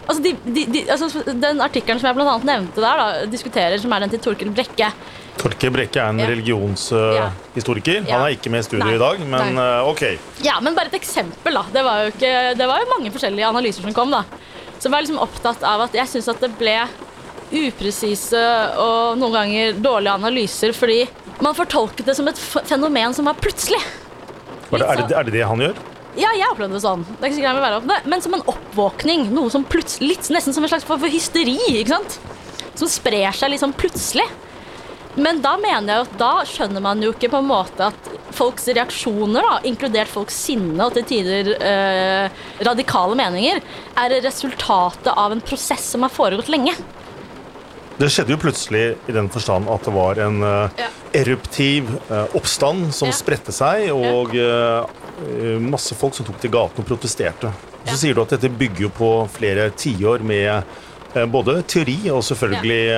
Altså, 0.07 0.23
de, 0.23 0.33
de, 0.55 0.63
de, 0.71 0.81
altså 0.91 1.23
Den 1.35 1.59
artikkelen 1.65 1.99
som 1.99 2.07
jeg 2.11 2.15
blant 2.19 2.31
annet 2.31 2.47
nevnte 2.51 2.83
der, 2.83 3.01
da, 3.01 3.07
diskuterer, 3.31 3.79
som 3.83 3.91
er 3.97 4.05
den 4.05 4.13
til 4.13 4.21
Torkel 4.23 4.51
Brekke. 4.55 4.91
Torke 5.41 5.71
Brekke 5.75 5.99
er 6.03 6.13
en 6.13 6.21
Ja. 6.23 6.29
religionshistoriker. 6.31 8.05
Ja. 8.07 8.19
Han 8.19 8.27
er 8.29 8.37
ikke 8.37 8.53
med 8.55 8.63
i 8.63 8.67
studio 8.69 8.93
i 8.95 9.01
dag, 9.01 9.21
men 9.27 9.59
eh, 9.59 9.89
ok. 9.91 10.05
Ja, 10.47 10.59
men 10.63 10.77
bare 10.79 10.91
et 10.93 10.99
eksempel, 11.01 11.59
da. 11.59 11.65
Det 11.75 11.83
var 11.87 12.05
jo, 12.05 12.13
ikke, 12.15 12.33
det 12.59 12.69
var 12.71 12.83
jo 12.85 12.91
mange 12.95 13.13
forskjellige 13.15 13.49
analyser 13.51 13.87
som 13.87 13.97
kom, 13.97 14.15
da. 14.15 14.23
Som 14.83 14.93
var 14.95 15.03
liksom 15.05 15.19
opptatt 15.23 15.63
av 15.67 15.87
at 15.87 15.95
jeg 15.97 16.09
syns 16.15 16.29
at 16.33 16.41
det 16.45 16.53
ble 16.61 16.77
upresise 17.55 18.43
og 18.83 19.19
noen 19.21 19.37
ganger 19.37 19.77
dårlige 19.79 20.15
analyser 20.19 20.75
fordi 20.77 21.05
man 21.45 21.57
fortolket 21.57 22.09
det 22.09 22.17
som 22.19 22.29
et 22.31 22.41
fenomen 22.41 23.15
som 23.15 23.29
var 23.29 23.39
plutselig. 23.39 23.81
Var 24.71 24.83
det, 24.83 24.87
er, 24.87 25.03
det, 25.03 25.15
er 25.15 25.29
det 25.29 25.37
det 25.37 25.45
han 25.47 25.63
gjør? 25.63 25.85
Ja, 26.17 26.31
jeg 26.33 26.49
opplevde 26.49 26.79
det 26.79 26.85
sånn. 26.85 27.05
Det 27.05 27.21
er 27.21 27.29
ikke 27.29 27.39
så 27.39 27.45
greit 27.45 27.61
å 27.61 27.67
være 27.67 27.79
opp 27.83 27.91
det, 27.91 27.99
men 28.09 28.25
som 28.25 28.35
en 28.35 28.47
oppvåkning. 28.49 29.29
Noe 29.37 29.53
som 29.53 29.67
plutselig, 29.69 30.17
Nesten 30.33 30.57
som 30.57 30.65
en 30.65 30.73
slags 30.73 30.87
form 30.89 31.03
for 31.03 31.13
hysteri. 31.13 31.59
ikke 31.75 31.93
sant? 31.93 32.17
Som 32.77 32.91
sprer 32.91 33.37
seg 33.37 33.57
sånn 33.61 33.77
plutselig. 33.77 34.25
Men 35.17 35.41
da 35.45 35.55
mener 35.61 35.93
jeg 35.93 36.07
at 36.07 36.17
da 36.21 36.33
skjønner 36.49 36.83
man 36.85 37.01
jo 37.05 37.13
ikke 37.15 37.31
på 37.33 37.41
en 37.41 37.49
måte 37.49 37.89
at 37.89 38.11
folks 38.37 38.67
reaksjoner, 38.69 39.45
da, 39.45 39.61
inkludert 39.69 40.13
folks 40.13 40.37
sinne 40.45 40.85
og 40.85 40.93
til 40.97 41.07
tider 41.09 41.55
eh, 41.57 42.43
radikale 42.69 43.17
meninger, 43.17 43.63
er 43.97 44.17
resultatet 44.25 45.09
av 45.13 45.33
en 45.33 45.41
prosess 45.45 45.89
som 45.95 46.05
har 46.05 46.13
foregått 46.13 46.53
lenge. 46.53 46.75
Det 47.97 48.11
skjedde 48.13 48.35
jo 48.35 48.41
plutselig 48.43 48.83
i 49.09 49.15
den 49.17 49.29
forstand 49.33 49.71
at 49.73 49.87
det 49.89 49.93
var 49.95 50.19
en 50.21 50.43
eh, 50.45 50.83
Ja. 50.83 50.89
eruptiv 51.17 51.89
eh, 52.11 52.27
oppstand 52.37 52.93
som 52.95 53.09
Ja. 53.09 53.15
spredte 53.17 53.53
seg, 53.57 53.89
og 53.95 54.35
eh, 54.37 54.85
eh, 55.25 55.57
masse 55.65 55.95
folk 55.97 56.15
som 56.15 56.27
tok 56.29 56.39
til 56.43 56.51
gatene 56.53 56.85
og 56.85 56.91
protesterte. 56.91 57.47
Og 57.87 57.89
så 57.89 57.97
sier 58.03 58.15
du 58.15 58.21
at 58.21 58.35
dette 58.35 58.51
bygger 58.51 58.89
jo 58.89 58.91
på 58.91 59.11
flere 59.33 59.71
tiår 59.71 60.21
med 60.27 60.65
både 61.33 61.63
teori 61.65 62.11
og 62.11 62.21
selvfølgelig 62.27 62.91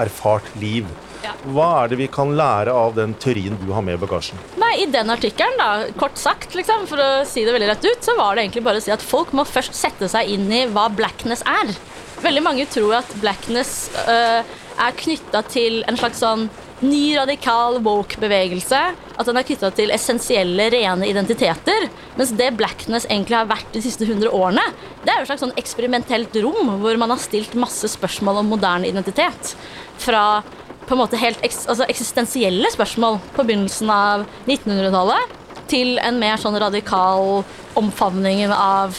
erfart 0.00 0.48
liv. 0.58 0.86
Ja. 1.22 1.34
Hva 1.52 1.84
er 1.84 1.88
det 1.92 1.98
vi 2.00 2.06
kan 2.08 2.32
lære 2.34 2.72
av 2.72 2.94
den 2.96 3.12
teorien 3.20 3.58
du 3.60 3.70
har 3.76 3.82
med 3.84 3.98
i 3.98 4.00
bagasjen? 4.00 4.40
Nei, 4.58 4.72
I 4.82 4.86
den 4.90 5.12
artikkelen, 5.12 5.58
da, 5.60 5.84
kort 6.00 6.16
sagt, 6.18 6.54
liksom, 6.56 6.86
for 6.88 6.96
å 7.04 7.10
si 7.28 7.44
det 7.44 7.52
veldig 7.54 7.68
rett 7.68 7.84
ut, 7.84 8.00
så 8.02 8.16
var 8.16 8.34
det 8.34 8.46
egentlig 8.48 8.64
bare 8.64 8.80
å 8.80 8.82
si 8.82 8.90
at 8.90 9.04
folk 9.04 9.30
må 9.36 9.44
først 9.46 9.76
sette 9.76 10.08
seg 10.08 10.32
inn 10.32 10.48
i 10.50 10.64
hva 10.72 10.88
blackness 10.88 11.44
er. 11.46 11.74
Veldig 12.20 12.42
mange 12.44 12.66
tror 12.68 12.98
at 13.00 13.12
blackness 13.22 13.88
uh, 14.06 14.40
er 14.80 14.98
knytta 14.98 15.42
til 15.48 15.80
en 15.88 15.98
slags 16.00 16.20
sånn 16.20 16.48
ny 16.80 17.14
radikal 17.16 17.78
woke-bevegelse. 17.84 18.80
At 19.20 19.28
den 19.28 19.38
er 19.40 19.46
knytta 19.46 19.70
til 19.76 19.92
essensielle, 19.94 20.70
rene 20.72 21.08
identiteter. 21.08 21.88
Mens 22.18 22.32
det 22.36 22.52
blackness 22.60 23.08
egentlig 23.08 23.36
har 23.36 23.50
vært 23.50 23.72
de 23.76 23.82
siste 23.84 24.08
100 24.08 24.32
årene, 24.32 24.64
det 25.04 25.12
er 25.12 25.20
jo 25.20 25.26
et 25.26 25.32
slags 25.32 25.44
sånn 25.44 25.58
eksperimentelt 25.60 26.40
rom 26.44 26.72
hvor 26.82 27.00
man 27.00 27.12
har 27.12 27.20
stilt 27.20 27.56
masse 27.58 27.92
spørsmål 27.92 28.42
om 28.42 28.52
moderne 28.54 28.88
identitet. 28.88 29.54
Fra 30.00 30.42
på 30.86 30.96
en 30.96 31.04
måte 31.04 31.20
helt 31.20 31.38
eks 31.46 31.68
altså 31.70 31.86
eksistensielle 31.86 32.70
spørsmål 32.74 33.20
på 33.36 33.44
begynnelsen 33.46 33.92
av 33.94 34.24
1900-tallet 34.48 35.36
til 35.70 36.00
en 36.02 36.18
mer 36.18 36.40
sånn 36.40 36.58
radikal 36.58 37.44
omfavningen 37.78 38.50
av 38.50 38.98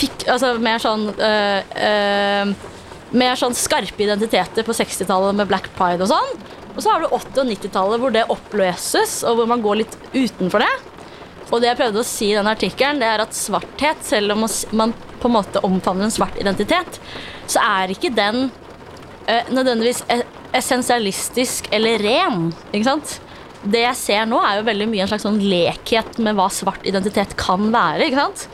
fikk, 0.00 0.26
altså 0.30 0.54
mer 0.62 0.82
sånn 0.82 1.08
øh, 1.12 1.78
øh, 1.86 2.52
Mer 3.10 3.34
sånn 3.34 3.56
skarpe 3.58 4.04
identiteter 4.04 4.62
på 4.62 4.74
60-tallet 4.76 5.34
med 5.40 5.48
Black 5.50 5.66
Pride 5.74 6.04
og 6.04 6.12
sånn. 6.12 6.28
Og 6.76 6.84
så 6.84 6.92
har 6.92 7.02
du 7.02 7.08
80- 7.08 7.40
og 7.42 7.48
90-tallet 7.48 8.02
hvor 8.04 8.12
det 8.14 8.28
oppløses, 8.30 9.16
og 9.26 9.40
hvor 9.40 9.48
man 9.50 9.64
går 9.64 9.80
litt 9.80 9.96
utenfor 10.14 10.62
det. 10.62 10.70
Og 11.50 11.58
det 11.58 11.72
jeg 11.72 11.80
prøvde 11.80 12.04
å 12.04 12.06
si 12.06 12.28
i 12.30 12.36
den 12.38 12.46
artikkelen, 12.46 13.02
det 13.02 13.08
er 13.10 13.24
at 13.24 13.34
svarthet, 13.34 14.04
selv 14.06 14.36
om 14.36 14.46
man 14.78 14.94
på 15.20 15.26
en 15.26 15.34
måte 15.34 15.62
omfavner 15.66 16.06
en 16.06 16.14
svart 16.14 16.38
identitet, 16.38 17.00
så 17.50 17.62
er 17.64 17.90
ikke 17.90 18.12
den 18.14 18.46
øh, 18.46 19.50
nødvendigvis 19.50 20.04
essensialistisk 20.56 21.66
eller 21.74 21.98
ren. 22.06 22.48
Ikke 22.70 22.86
sant? 22.92 23.18
Det 23.60 23.82
jeg 23.82 23.98
ser 23.98 24.30
nå, 24.30 24.38
er 24.38 24.60
jo 24.60 24.68
veldig 24.70 24.88
mye 24.92 25.04
en 25.04 25.10
slags 25.10 25.26
sånn 25.26 25.42
lekhet 25.42 26.22
med 26.22 26.38
hva 26.38 26.46
svart 26.54 26.86
identitet 26.88 27.34
kan 27.40 27.68
være. 27.74 28.06
ikke 28.06 28.22
sant? 28.22 28.46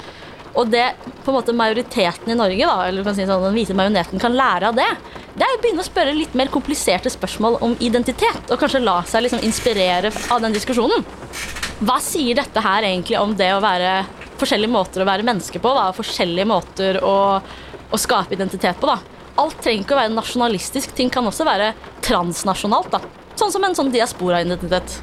Og 0.57 0.71
det 0.73 0.87
på 1.25 1.31
en 1.31 1.37
måte 1.37 1.53
majoriteten 1.57 2.33
i 2.33 2.37
Norge, 2.39 2.65
da, 2.65 2.87
eller 2.87 3.03
du 3.03 3.07
kan 3.07 3.17
si 3.17 3.27
sånn, 3.29 3.45
den 3.45 3.57
hvite 3.57 3.77
majoneten, 3.77 4.21
kan 4.23 4.37
lære 4.37 4.71
av 4.71 4.79
det, 4.79 4.89
det 5.37 5.45
er 5.45 5.57
å 5.57 5.61
begynne 5.61 5.85
å 5.85 5.87
spørre 5.87 6.15
litt 6.17 6.37
mer 6.39 6.49
kompliserte 6.53 7.13
spørsmål 7.13 7.59
om 7.67 7.75
identitet. 7.85 8.47
Og 8.49 8.61
kanskje 8.61 8.81
la 8.81 9.03
seg 9.09 9.27
liksom 9.27 9.45
inspirere 9.45 10.13
av 10.33 10.41
den 10.45 10.57
diskusjonen. 10.57 11.05
Hva 11.85 11.99
sier 12.01 12.39
dette 12.39 12.63
her 12.65 12.87
egentlig 12.89 13.19
om 13.21 13.35
det 13.37 13.51
å 13.53 13.61
være 13.61 13.99
forskjellige 14.41 14.73
måter 14.73 15.05
å 15.05 15.09
være 15.09 15.27
menneske 15.29 15.61
på? 15.61 15.75
da, 15.77 15.91
Forskjellige 15.97 16.49
måter 16.49 17.01
å, 17.05 17.17
å 17.93 18.01
skape 18.01 18.37
identitet 18.39 18.81
på. 18.81 18.89
da. 18.89 18.97
Alt 19.37 19.59
trenger 19.61 19.85
ikke 19.85 19.97
å 19.97 20.01
være 20.01 20.15
nasjonalistisk. 20.17 20.95
Ting 20.97 21.13
kan 21.13 21.29
også 21.29 21.45
være 21.45 21.75
transnasjonalt. 22.07 22.97
da. 22.97 23.03
Sånn 23.37 23.53
som 23.53 23.65
en 23.69 23.77
sånn 23.77 23.93
diaspora-identitet. 23.93 24.97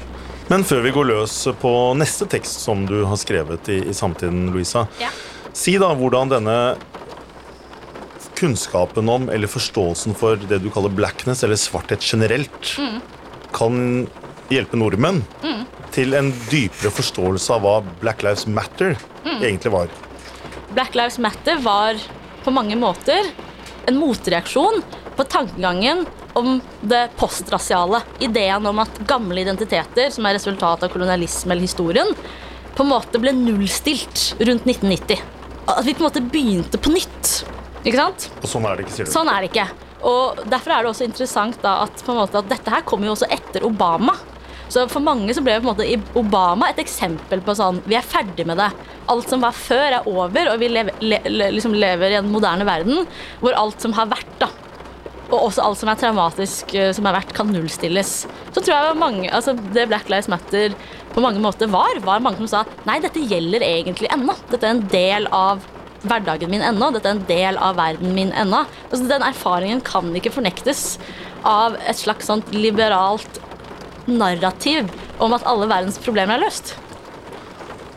Men 0.50 0.66
før 0.66 0.82
vi 0.84 0.90
går 0.92 1.06
løs 1.08 1.36
på 1.62 1.70
neste 1.96 2.26
tekst 2.28 2.66
som 2.66 2.82
du 2.88 2.98
har 3.06 3.16
skrevet 3.16 3.70
i, 3.72 3.78
i 3.88 3.94
samtiden, 3.96 4.50
Louisa. 4.52 4.88
Ja. 5.00 5.12
Si 5.54 5.76
da 5.78 5.92
hvordan 5.94 6.32
denne 6.32 6.58
kunnskapen 8.34 9.08
om, 9.08 9.28
eller 9.30 9.46
forståelsen 9.50 10.16
for 10.18 10.40
det 10.50 10.58
du 10.64 10.70
kaller 10.74 10.90
blackness, 10.90 11.44
eller 11.46 11.58
svarthet 11.60 12.02
generelt, 12.02 12.72
kan 13.54 14.08
hjelpe 14.50 14.76
nordmenn 14.76 15.22
til 15.94 16.16
en 16.18 16.32
dypere 16.50 16.90
forståelse 16.92 17.54
av 17.54 17.62
hva 17.62 17.76
Black 18.02 18.24
Lives 18.26 18.48
Matter 18.50 18.96
egentlig 19.38 19.70
var. 19.72 19.92
Black 20.74 20.98
Lives 20.98 21.20
Matter 21.22 21.62
var 21.62 22.02
på 22.44 22.52
mange 22.52 22.76
måter 22.76 23.30
en 23.86 24.00
motreaksjon 24.00 24.82
på 25.14 25.26
tankegangen 25.30 26.02
om 26.34 26.58
det 26.82 27.04
postrasiale. 27.16 28.02
Ideen 28.18 28.66
om 28.66 28.82
at 28.82 28.98
gamle 29.06 29.44
identiteter, 29.44 30.10
som 30.10 30.26
er 30.26 30.34
resultat 30.34 30.82
av 30.82 30.90
kolonialisme 30.90 31.54
eller 31.54 31.68
historien, 31.68 32.10
på 32.74 32.82
en 32.82 32.90
måte 32.90 33.20
ble 33.22 33.30
nullstilt 33.38 34.34
rundt 34.42 34.66
1990. 34.66 35.22
At 35.66 35.84
vi 35.86 35.94
på 35.94 36.04
en 36.04 36.08
måte 36.08 36.22
begynte 36.22 36.80
på 36.80 36.92
nytt. 36.92 37.32
Ikke 37.84 37.98
sant? 38.00 38.28
Og 38.42 38.48
sånn 38.48 38.68
er 38.68 38.76
det 38.76 38.86
ikke, 38.86 38.96
sier 38.96 39.08
du. 39.08 39.12
Sånn 39.12 39.30
er 39.32 39.44
det 39.44 39.50
ikke. 39.52 39.66
Og 40.04 40.44
Derfor 40.52 40.74
er 40.74 40.84
det 40.84 40.92
også 40.92 41.06
interessant 41.08 41.60
da 41.64 41.78
at, 41.86 42.04
måte, 42.08 42.40
at 42.40 42.50
dette 42.50 42.72
her 42.72 42.84
kommer 42.86 43.08
jo 43.08 43.16
også 43.16 43.28
etter 43.32 43.64
Obama. 43.66 44.16
Så 44.72 44.86
For 44.90 45.04
mange 45.04 45.34
så 45.36 45.42
ble 45.44 45.58
på 45.60 45.64
en 45.64 45.70
måte 45.70 46.18
Obama 46.18 46.70
et 46.72 46.80
eksempel 46.82 47.42
på 47.44 47.54
sånn 47.54 47.82
Vi 47.84 47.96
er 47.98 48.04
ferdig 48.04 48.46
med 48.48 48.58
det. 48.58 48.70
Alt 49.12 49.28
som 49.30 49.44
var 49.44 49.56
før, 49.56 50.00
er 50.00 50.08
over, 50.08 50.52
og 50.54 50.60
vi 50.62 50.70
lever, 50.72 51.00
le, 51.04 51.20
le, 51.28 51.50
liksom 51.52 51.76
lever 51.76 52.14
i 52.14 52.20
en 52.20 52.30
moderne 52.32 52.64
verden 52.68 53.04
hvor 53.42 53.56
alt 53.60 53.84
som 53.84 53.92
har 53.96 54.08
vært, 54.12 54.30
da 54.40 54.48
og 55.34 55.48
også 55.48 55.64
alt 55.64 55.80
som 55.80 55.90
er 55.90 56.00
traumatisk 56.00 56.74
eh, 56.78 56.90
som 56.94 57.06
har 57.08 57.16
vært, 57.16 57.32
kan 57.36 57.48
nullstilles. 57.50 58.12
Så 58.54 58.60
tror 58.60 58.74
jeg 58.74 58.98
mange, 59.00 59.30
altså 59.34 59.54
det 59.74 59.88
Black 59.90 60.10
Lives 60.12 60.28
Matter 60.30 60.74
på 61.14 61.22
mange 61.22 61.42
måter 61.42 61.70
var, 61.70 62.00
var 62.04 62.22
mange 62.22 62.42
som 62.42 62.50
sa 62.50 62.64
nei, 62.88 62.98
dette 63.02 63.22
gjelder 63.22 63.62
egentlig 63.66 64.10
ennå. 64.14 64.34
Dette 64.50 64.66
er 64.66 64.74
en 64.74 64.84
del 64.92 65.28
av 65.34 65.64
hverdagen 66.04 66.50
min 66.52 66.64
ennå. 66.64 66.90
Dette 66.94 67.10
er 67.10 67.16
en 67.16 67.26
del 67.28 67.58
av 67.62 67.78
verden 67.78 68.14
min 68.16 68.32
ennå. 68.36 68.64
Altså, 68.90 69.06
den 69.10 69.24
erfaringen 69.26 69.82
kan 69.86 70.10
ikke 70.18 70.34
fornektes 70.34 70.98
av 71.46 71.78
et 71.84 72.00
slags 72.00 72.28
sånt 72.30 72.50
liberalt 72.54 73.40
narrativ 74.10 74.90
om 75.22 75.32
at 75.36 75.46
alle 75.48 75.70
verdens 75.70 76.00
problemer 76.02 76.36
er 76.36 76.44
løst. 76.44 76.74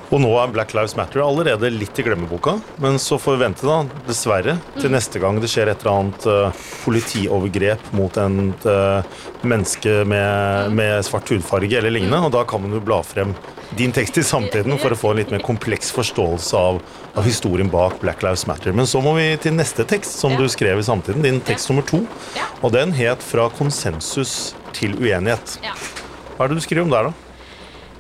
Og 0.08 0.22
nå 0.24 0.30
er 0.40 0.52
Black 0.56 0.72
Lives 0.72 0.94
Matter 0.96 1.20
allerede 1.20 1.68
litt 1.74 1.98
i 2.00 2.04
glemmeboka, 2.06 2.54
men 2.80 2.96
så 3.02 3.18
får 3.20 3.36
vi 3.36 3.42
vente, 3.44 3.66
da, 3.68 3.82
dessverre, 4.08 4.54
til 4.80 4.94
neste 4.94 5.20
gang 5.20 5.42
det 5.44 5.50
skjer 5.52 5.68
et 5.68 5.84
eller 5.84 5.98
annet 6.00 6.28
uh, 6.32 6.62
politiovergrep 6.86 7.90
mot 7.98 8.16
en 8.24 8.54
uh, 8.64 9.04
menneske 9.44 10.06
med, 10.08 10.72
med 10.80 11.04
svart 11.04 11.28
hudfarge 11.34 11.76
eller 11.82 11.92
lignende, 11.92 12.22
og 12.24 12.32
da 12.38 12.46
kan 12.48 12.64
man 12.64 12.78
jo 12.78 12.80
bla 12.88 13.02
frem 13.04 13.36
din 13.76 13.92
tekst 13.92 14.22
i 14.22 14.24
samtiden 14.24 14.80
for 14.80 14.96
å 14.96 14.98
få 14.98 15.12
en 15.12 15.20
litt 15.20 15.34
mer 15.36 15.44
kompleks 15.44 15.92
forståelse 15.92 16.56
av, 16.56 16.80
av 17.20 17.28
historien 17.28 17.68
bak 17.68 18.00
Black 18.00 18.24
Lives 18.24 18.48
Matter. 18.48 18.72
Men 18.72 18.88
så 18.88 19.04
må 19.04 19.12
vi 19.20 19.28
til 19.44 19.58
neste 19.60 19.84
tekst 19.84 20.22
som 20.24 20.32
Ja. 20.32 20.40
du 20.40 20.48
skrev 20.48 20.80
i 20.80 20.88
samtiden, 20.88 21.22
din 21.28 21.44
tekst 21.44 21.68
nummer 21.68 21.84
to, 21.84 22.06
Ja. 22.38 22.48
og 22.64 22.72
den 22.72 22.94
het 22.96 23.20
'Fra 23.20 23.50
konsensus 23.50 24.56
til 24.72 24.96
uenighet'. 24.96 25.60
Hva 26.38 26.46
er 26.46 26.48
det 26.48 26.56
du 26.56 26.62
skriver 26.64 26.84
om 26.84 26.90
der, 26.96 27.04
da? 27.12 27.14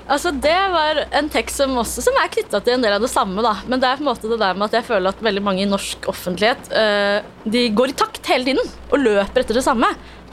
Altså, 0.08 0.32
Det 0.32 0.56
var 0.72 1.02
en 1.12 1.30
tekst 1.30 1.60
som, 1.60 1.74
også, 1.78 2.02
som 2.06 2.16
er 2.22 2.32
knytta 2.32 2.62
til 2.64 2.78
en 2.78 2.86
del 2.86 2.96
av 2.96 3.04
det 3.04 3.12
samme. 3.12 3.44
da. 3.44 3.58
Men 3.68 3.82
det 3.82 3.90
er 3.90 4.00
på 4.00 4.06
en 4.06 4.10
måte 4.10 4.32
det 4.32 4.40
der 4.40 4.56
med 4.56 4.70
at 4.70 4.80
jeg 4.80 4.88
føler 4.88 5.12
at 5.12 5.24
veldig 5.24 5.44
mange 5.44 5.66
i 5.66 5.70
norsk 5.70 6.08
offentlighet 6.08 6.72
uh, 6.72 7.20
de 7.44 7.68
går 7.76 7.92
i 7.92 7.98
takt 8.00 8.32
hele 8.32 8.48
tiden 8.48 8.72
og 8.88 9.04
løper 9.04 9.44
etter 9.44 9.60
det 9.60 9.66
samme. 9.68 9.90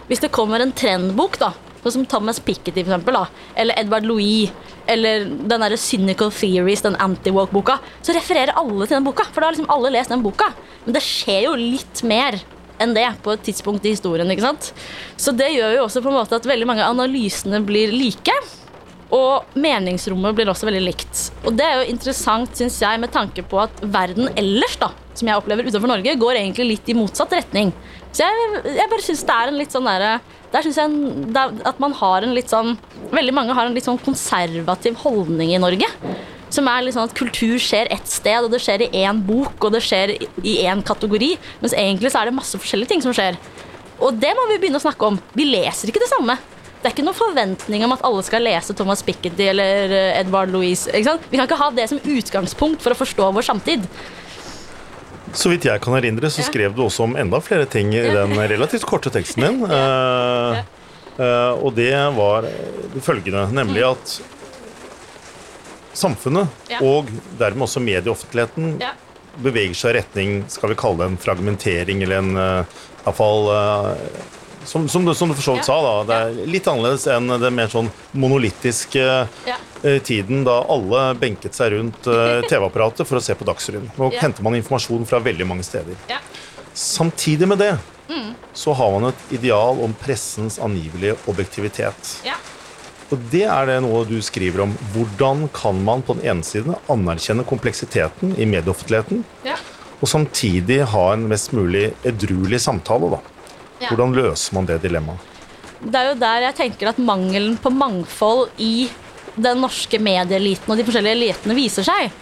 Hvis 0.07 0.23
det 0.23 0.31
kommer 0.37 0.63
en 0.63 0.73
trendbok, 0.77 1.41
da, 1.41 1.51
sånn 1.83 1.97
som 1.99 2.07
Thomas 2.07 2.39
Piketty 2.39 2.85
for 2.85 2.93
eksempel, 2.93 3.19
da, 3.19 3.51
eller 3.59 3.81
Edvard 3.81 4.07
Louis, 4.07 4.53
eller 4.87 5.27
den 5.27 5.65
der 5.65 5.77
Cynical 5.81 6.31
Theories, 6.31 6.85
den 6.85 6.99
anti-walk-boka, 7.01 7.79
så 8.05 8.15
refererer 8.15 8.55
alle 8.61 8.87
til 8.87 8.99
den 8.99 9.07
boka. 9.07 9.27
For 9.33 9.41
da 9.41 9.49
har 9.49 9.57
liksom 9.57 9.71
alle 9.73 9.95
lest 9.97 10.13
den 10.13 10.23
boka. 10.23 10.53
Men 10.85 10.97
det 10.97 11.03
skjer 11.05 11.49
jo 11.49 11.55
litt 11.59 12.05
mer 12.07 12.39
enn 12.83 12.93
det 12.95 13.07
på 13.25 13.33
et 13.33 13.43
tidspunkt 13.49 13.87
i 13.87 13.95
historien. 13.95 14.31
ikke 14.31 14.45
sant? 14.45 14.71
Så 15.17 15.33
det 15.35 15.55
gjør 15.55 15.79
jo 15.79 15.87
også 15.87 16.03
på 16.05 16.13
en 16.13 16.19
måte 16.21 16.37
at 16.37 16.47
veldig 16.47 16.69
mange 16.69 16.85
av 16.85 16.95
analysene 16.95 17.63
blir 17.65 17.95
like. 17.95 18.37
Og 19.15 19.57
meningsrommet 19.61 20.35
blir 20.35 20.49
også 20.51 20.67
veldig 20.67 20.83
likt. 20.83 21.25
Og 21.47 21.55
det 21.59 21.65
er 21.67 21.81
jo 21.81 21.91
interessant, 21.93 22.55
syns 22.59 22.81
jeg, 22.83 23.01
med 23.03 23.13
tanke 23.15 23.45
på 23.47 23.61
at 23.63 23.83
verden 23.85 24.31
ellers, 24.35 24.75
da, 24.81 24.89
som 25.15 25.29
jeg 25.31 25.39
opplever 25.39 25.69
utenfor 25.69 25.91
Norge, 25.93 26.17
går 26.19 26.41
egentlig 26.41 26.67
litt 26.73 26.91
i 26.91 26.97
motsatt 26.99 27.35
retning. 27.37 27.71
Så 28.15 28.27
jeg, 28.27 28.63
jeg 28.79 28.91
bare 28.91 29.05
syns 29.05 29.23
det 29.27 29.37
er 29.37 29.51
en 29.51 29.59
litt 29.59 29.75
sånn 29.75 29.87
derre 29.89 30.21
Der 30.55 30.63
syns 30.63 30.77
jeg 30.79 30.85
en- 30.87 31.33
det 31.35 31.41
er- 31.41 31.67
at 31.67 31.81
man 31.83 31.93
har 31.99 32.23
en 32.23 32.35
litt 32.35 32.47
sånn 32.47 32.77
Veldig 33.11 33.33
mange 33.35 33.53
har 33.55 33.67
en 33.67 33.75
litt 33.75 33.83
sånn 33.89 33.99
konservativ 33.99 34.95
holdning 35.03 35.51
i 35.53 35.59
Norge. 35.59 35.89
Som 36.49 36.69
er 36.69 36.83
litt 36.83 36.95
sånn 36.95 37.09
at 37.11 37.15
kultur 37.15 37.59
skjer 37.59 37.91
ett 37.91 38.07
sted, 38.07 38.39
og 38.45 38.53
det 38.53 38.61
skjer 38.63 38.83
i 38.87 39.03
én 39.03 39.19
bok, 39.27 39.59
og 39.65 39.73
det 39.73 39.83
skjer 39.83 40.15
i 40.45 40.55
én 40.63 40.83
kategori. 40.87 41.37
Mens 41.61 41.75
egentlig 41.75 42.13
så 42.13 42.21
er 42.23 42.27
det 42.31 42.35
masse 42.39 42.55
forskjellige 42.55 42.89
ting 42.89 43.03
som 43.03 43.13
skjer. 43.13 43.37
Og 44.01 44.19
det 44.21 44.31
må 44.39 44.47
vi 44.49 44.59
begynne 44.63 44.79
å 44.79 44.87
snakke 44.87 45.07
om. 45.07 45.21
Vi 45.35 45.45
leser 45.45 45.91
ikke 45.91 46.03
det 46.03 46.11
samme. 46.11 46.39
Det 46.85 46.91
er 46.91 46.93
ikke 46.99 47.05
noen 47.07 47.17
forventning 47.17 47.83
om 47.87 47.95
at 47.95 48.03
alle 48.05 48.21
skal 48.27 48.43
lese 48.45 48.75
Thomas 48.77 49.01
Piketty 49.01 49.47
eller 49.49 49.89
eh, 49.89 50.19
Edvard 50.19 50.51
Louise. 50.53 50.91
Vi 50.93 51.01
kan 51.01 51.47
ikke 51.47 51.57
ha 51.57 51.71
det 51.73 51.87
som 51.89 51.97
utgangspunkt 51.97 52.85
for 52.85 52.93
å 52.93 52.99
forstå 52.99 53.29
vår 53.33 53.47
samtid. 53.47 53.87
Så 55.33 55.49
vidt 55.49 55.65
jeg 55.65 55.81
kan 55.81 55.97
erindre, 55.97 56.29
så 56.29 56.45
skrev 56.45 56.77
du 56.77 56.83
også 56.85 57.07
om 57.07 57.17
enda 57.17 57.41
flere 57.41 57.65
ting 57.73 57.95
i 57.97 58.03
den 58.05 58.37
relativt 58.37 58.85
korte 58.85 59.13
teksten 59.15 59.47
din. 59.47 59.65
Uh, 61.17 61.23
uh, 61.23 61.65
og 61.65 61.73
det 61.79 61.95
var 62.19 62.45
det 62.45 63.01
følgende, 63.07 63.47
nemlig 63.55 63.85
at 63.87 64.15
samfunnet, 65.95 66.51
Ja. 66.69 66.83
og 66.83 67.09
dermed 67.39 67.69
også 67.69 67.81
medieoffentligheten, 67.81 68.81
Ja. 68.83 68.93
beveger 69.41 69.75
seg 69.79 69.95
i 69.95 69.99
retning, 70.03 70.33
skal 70.51 70.75
vi 70.75 70.79
kalle 70.85 70.99
det 71.01 71.07
en 71.13 71.21
fragmentering, 71.23 72.03
eller 72.03 72.19
en 72.19 72.37
uh, 72.37 72.81
iallfall 73.07 73.49
uh, 73.55 74.43
som, 74.65 74.89
som, 74.89 75.05
du, 75.05 75.15
som 75.15 75.29
du 75.29 75.35
for 75.35 75.43
så 75.43 75.55
vidt 75.57 75.67
sa, 75.69 75.77
da, 75.85 75.93
det 76.09 76.17
er 76.43 76.47
litt 76.51 76.67
annerledes 76.71 77.07
enn 77.15 77.29
den 77.41 77.55
mer 77.55 77.69
sånn 77.73 77.91
monolittiske 78.13 79.05
Ja. 79.47 79.57
eh, 79.83 79.99
tiden 80.03 80.45
da 80.47 80.61
alle 80.71 81.15
benket 81.21 81.55
seg 81.57 81.73
rundt 81.77 82.07
eh, 82.07 82.41
TV-apparatet 82.51 83.07
for 83.07 83.21
å 83.21 83.25
se 83.25 83.35
på 83.39 83.45
Dagsrevyen. 83.49 83.91
Nå 83.99 84.13
Ja. 84.13 84.21
henter 84.25 84.43
man 84.47 84.55
informasjon 84.59 85.07
fra 85.07 85.21
veldig 85.25 85.47
mange 85.47 85.63
steder. 85.67 85.95
Ja. 86.11 86.19
Samtidig 86.75 87.49
med 87.49 87.59
det 87.63 87.75
så 88.55 88.73
har 88.79 88.91
man 88.95 89.09
et 89.11 89.23
ideal 89.35 89.81
om 89.83 89.95
pressens 89.99 90.59
angivelige 90.63 91.17
objektivitet. 91.31 92.11
Ja. 92.27 92.35
Og 93.11 93.19
det 93.33 93.43
er 93.51 93.67
det 93.67 93.79
noe 93.83 94.05
du 94.07 94.17
skriver 94.23 94.63
om. 94.65 94.75
Hvordan 94.95 95.49
kan 95.55 95.81
man 95.85 96.03
på 96.07 96.15
den 96.19 96.25
ene 96.31 96.47
siden 96.47 96.77
anerkjenne 96.91 97.45
kompleksiteten 97.49 98.37
i 98.39 98.47
medieoffentligheten, 98.47 99.25
Ja. 99.45 99.57
og 100.01 100.09
samtidig 100.09 100.83
ha 100.93 101.13
en 101.13 101.27
mest 101.29 101.53
mulig 101.53 101.93
edruelig 102.05 102.61
samtale? 102.61 103.11
da? 103.17 103.21
Ja. 103.85 103.93
Hvordan 103.93 104.17
løser 104.17 104.57
man 104.57 104.69
det 104.69 104.81
dilemmaet? 104.83 105.31
Det 105.85 106.01
er 106.01 106.11
jo 106.11 106.21
der 106.21 106.47
jeg 106.49 106.57
tenker 106.57 106.91
at 106.91 107.01
mangelen 107.03 107.59
på 107.61 107.73
mangfold 107.73 108.49
i 108.63 108.89
den 109.35 109.61
norske 109.61 109.99
medieeliten 110.01 110.71
og 110.71 110.79
de 110.79 110.87
forskjellige 110.87 111.19
elitene 111.19 111.57
viser 111.59 111.87
seg. 111.87 112.13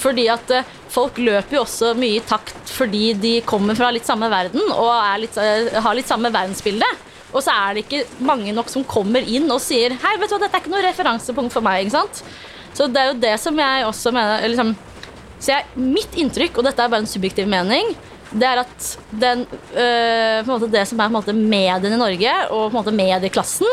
Fordi 0.00 0.26
at 0.32 0.52
eh, 0.54 0.68
folk 0.90 1.18
løper 1.20 1.58
jo 1.58 1.64
også 1.64 1.92
mye 1.98 2.18
i 2.18 2.24
takt 2.24 2.70
fordi 2.70 3.12
de 3.20 3.34
kommer 3.46 3.76
fra 3.76 3.90
litt 3.92 4.08
samme 4.08 4.30
verden 4.32 4.62
og 4.70 4.90
er 4.94 5.22
litt, 5.24 5.36
eh, 5.40 5.80
har 5.82 5.96
litt 5.98 6.08
samme 6.08 6.32
verdensbilde. 6.32 6.86
Og 7.30 7.44
så 7.44 7.54
er 7.54 7.76
det 7.76 7.84
ikke 7.84 8.24
mange 8.26 8.54
nok 8.54 8.70
som 8.72 8.86
kommer 8.86 9.22
inn 9.22 9.50
og 9.52 9.60
sier 9.62 9.94
Hei, 10.02 10.16
vet 10.18 10.30
du 10.30 10.34
hva, 10.34 10.40
dette 10.42 10.56
er 10.56 10.64
ikke 10.64 10.72
noe 10.72 10.86
referansepunkt 10.86 11.54
for 11.54 11.66
meg. 11.66 11.84
ikke 11.84 11.98
sant? 11.98 12.22
Så 12.74 12.86
det 12.90 13.02
er 13.02 13.10
jo 13.10 13.20
det 13.22 13.34
som 13.42 13.58
jeg 13.58 13.86
også 13.86 14.12
mener 14.14 14.46
liksom, 14.48 14.72
Så 15.40 15.54
jeg, 15.54 15.66
mitt 15.74 16.16
inntrykk, 16.20 16.58
og 16.58 16.66
dette 16.68 16.84
er 16.84 16.90
bare 16.92 17.04
en 17.04 17.10
subjektiv 17.10 17.48
mening, 17.48 17.94
det 18.30 18.46
er 18.46 18.60
at 18.62 18.90
den, 19.10 19.42
øh, 19.74 20.66
det 20.70 20.84
som 20.86 21.00
er 21.00 21.08
på 21.08 21.10
en 21.10 21.16
måte 21.18 21.34
medien 21.34 21.92
i 21.92 21.98
Norge, 21.98 22.34
og 22.54 22.70
på 22.72 22.94
medieklassen, 22.94 23.66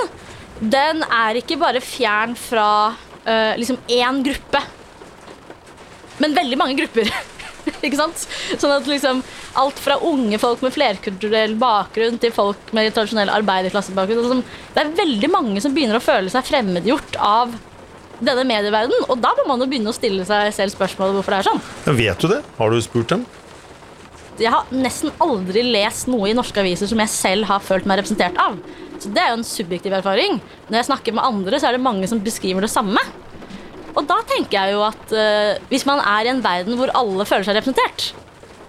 den 0.60 1.04
er 1.06 1.38
ikke 1.38 1.60
bare 1.62 1.82
fjern 1.82 2.34
fra 2.36 2.96
øh, 3.26 3.54
liksom 3.58 3.78
én 3.88 4.24
gruppe, 4.26 4.64
men 6.18 6.34
veldig 6.34 6.58
mange 6.58 6.78
grupper. 6.80 7.12
ikke 7.86 8.00
sant? 8.00 8.26
Sånn 8.58 8.74
at 8.74 8.90
liksom 8.90 9.22
alt 9.60 9.80
fra 9.82 10.00
unge 10.06 10.40
folk 10.42 10.64
med 10.66 10.74
flerkulturell 10.74 11.56
bakgrunn 11.60 12.18
til 12.22 12.34
folk 12.34 12.74
med 12.74 12.94
tradisjonell 12.96 13.32
arbeiderklassebakgrunn 13.34 14.22
liksom, 14.24 14.44
Det 14.74 14.84
er 14.84 14.94
veldig 14.98 15.30
mange 15.34 15.64
som 15.64 15.74
begynner 15.76 16.00
å 16.00 16.04
føle 16.04 16.32
seg 16.34 16.46
fremmedgjort 16.48 17.18
av 17.22 17.54
denne 18.18 18.48
medieverdenen, 18.50 19.04
og 19.12 19.20
da 19.22 19.30
må 19.38 19.44
man 19.52 19.62
jo 19.62 19.68
begynne 19.70 19.92
å 19.92 19.96
stille 19.96 20.24
seg 20.26 20.50
selv 20.56 20.74
spørsmålet 20.74 21.20
hvorfor 21.20 21.36
det 21.36 21.42
er 21.44 21.50
sånn. 21.52 21.60
Ja, 21.86 21.94
Vet 22.00 22.24
du 22.24 22.32
det? 22.32 22.40
Har 22.58 22.74
du 22.74 22.80
spurt 22.82 23.12
dem? 23.14 23.28
Jeg 24.38 24.54
har 24.54 24.70
nesten 24.74 25.14
aldri 25.24 25.64
lest 25.66 26.10
noe 26.12 26.30
i 26.30 26.36
norske 26.38 26.62
aviser 26.62 26.90
som 26.90 27.00
jeg 27.02 27.14
selv 27.14 27.48
har 27.50 27.64
følt 27.64 27.88
meg 27.90 28.02
representert 28.02 28.38
av. 28.42 28.60
Så 29.02 29.10
det 29.14 29.22
er 29.22 29.32
jo 29.32 29.40
en 29.40 29.48
subjektiv 29.48 29.94
erfaring. 29.98 30.38
Når 30.68 30.80
jeg 30.80 30.90
snakker 30.90 31.16
med 31.18 31.26
andre, 31.26 31.60
så 31.60 31.70
er 31.70 31.78
det 31.78 31.86
mange 31.86 32.10
som 32.10 32.22
beskriver 32.22 32.66
det 32.66 32.72
samme. 32.74 33.02
Og 33.98 34.06
da 34.06 34.20
tenker 34.30 34.60
jeg 34.60 34.76
jo 34.76 34.84
at 34.86 35.14
uh, 35.14 35.58
hvis 35.72 35.88
man 35.90 36.02
er 36.04 36.28
i 36.28 36.34
en 36.34 36.44
verden 36.44 36.78
hvor 36.78 36.94
alle 36.98 37.26
føler 37.26 37.48
seg 37.48 37.58
representert, 37.58 38.12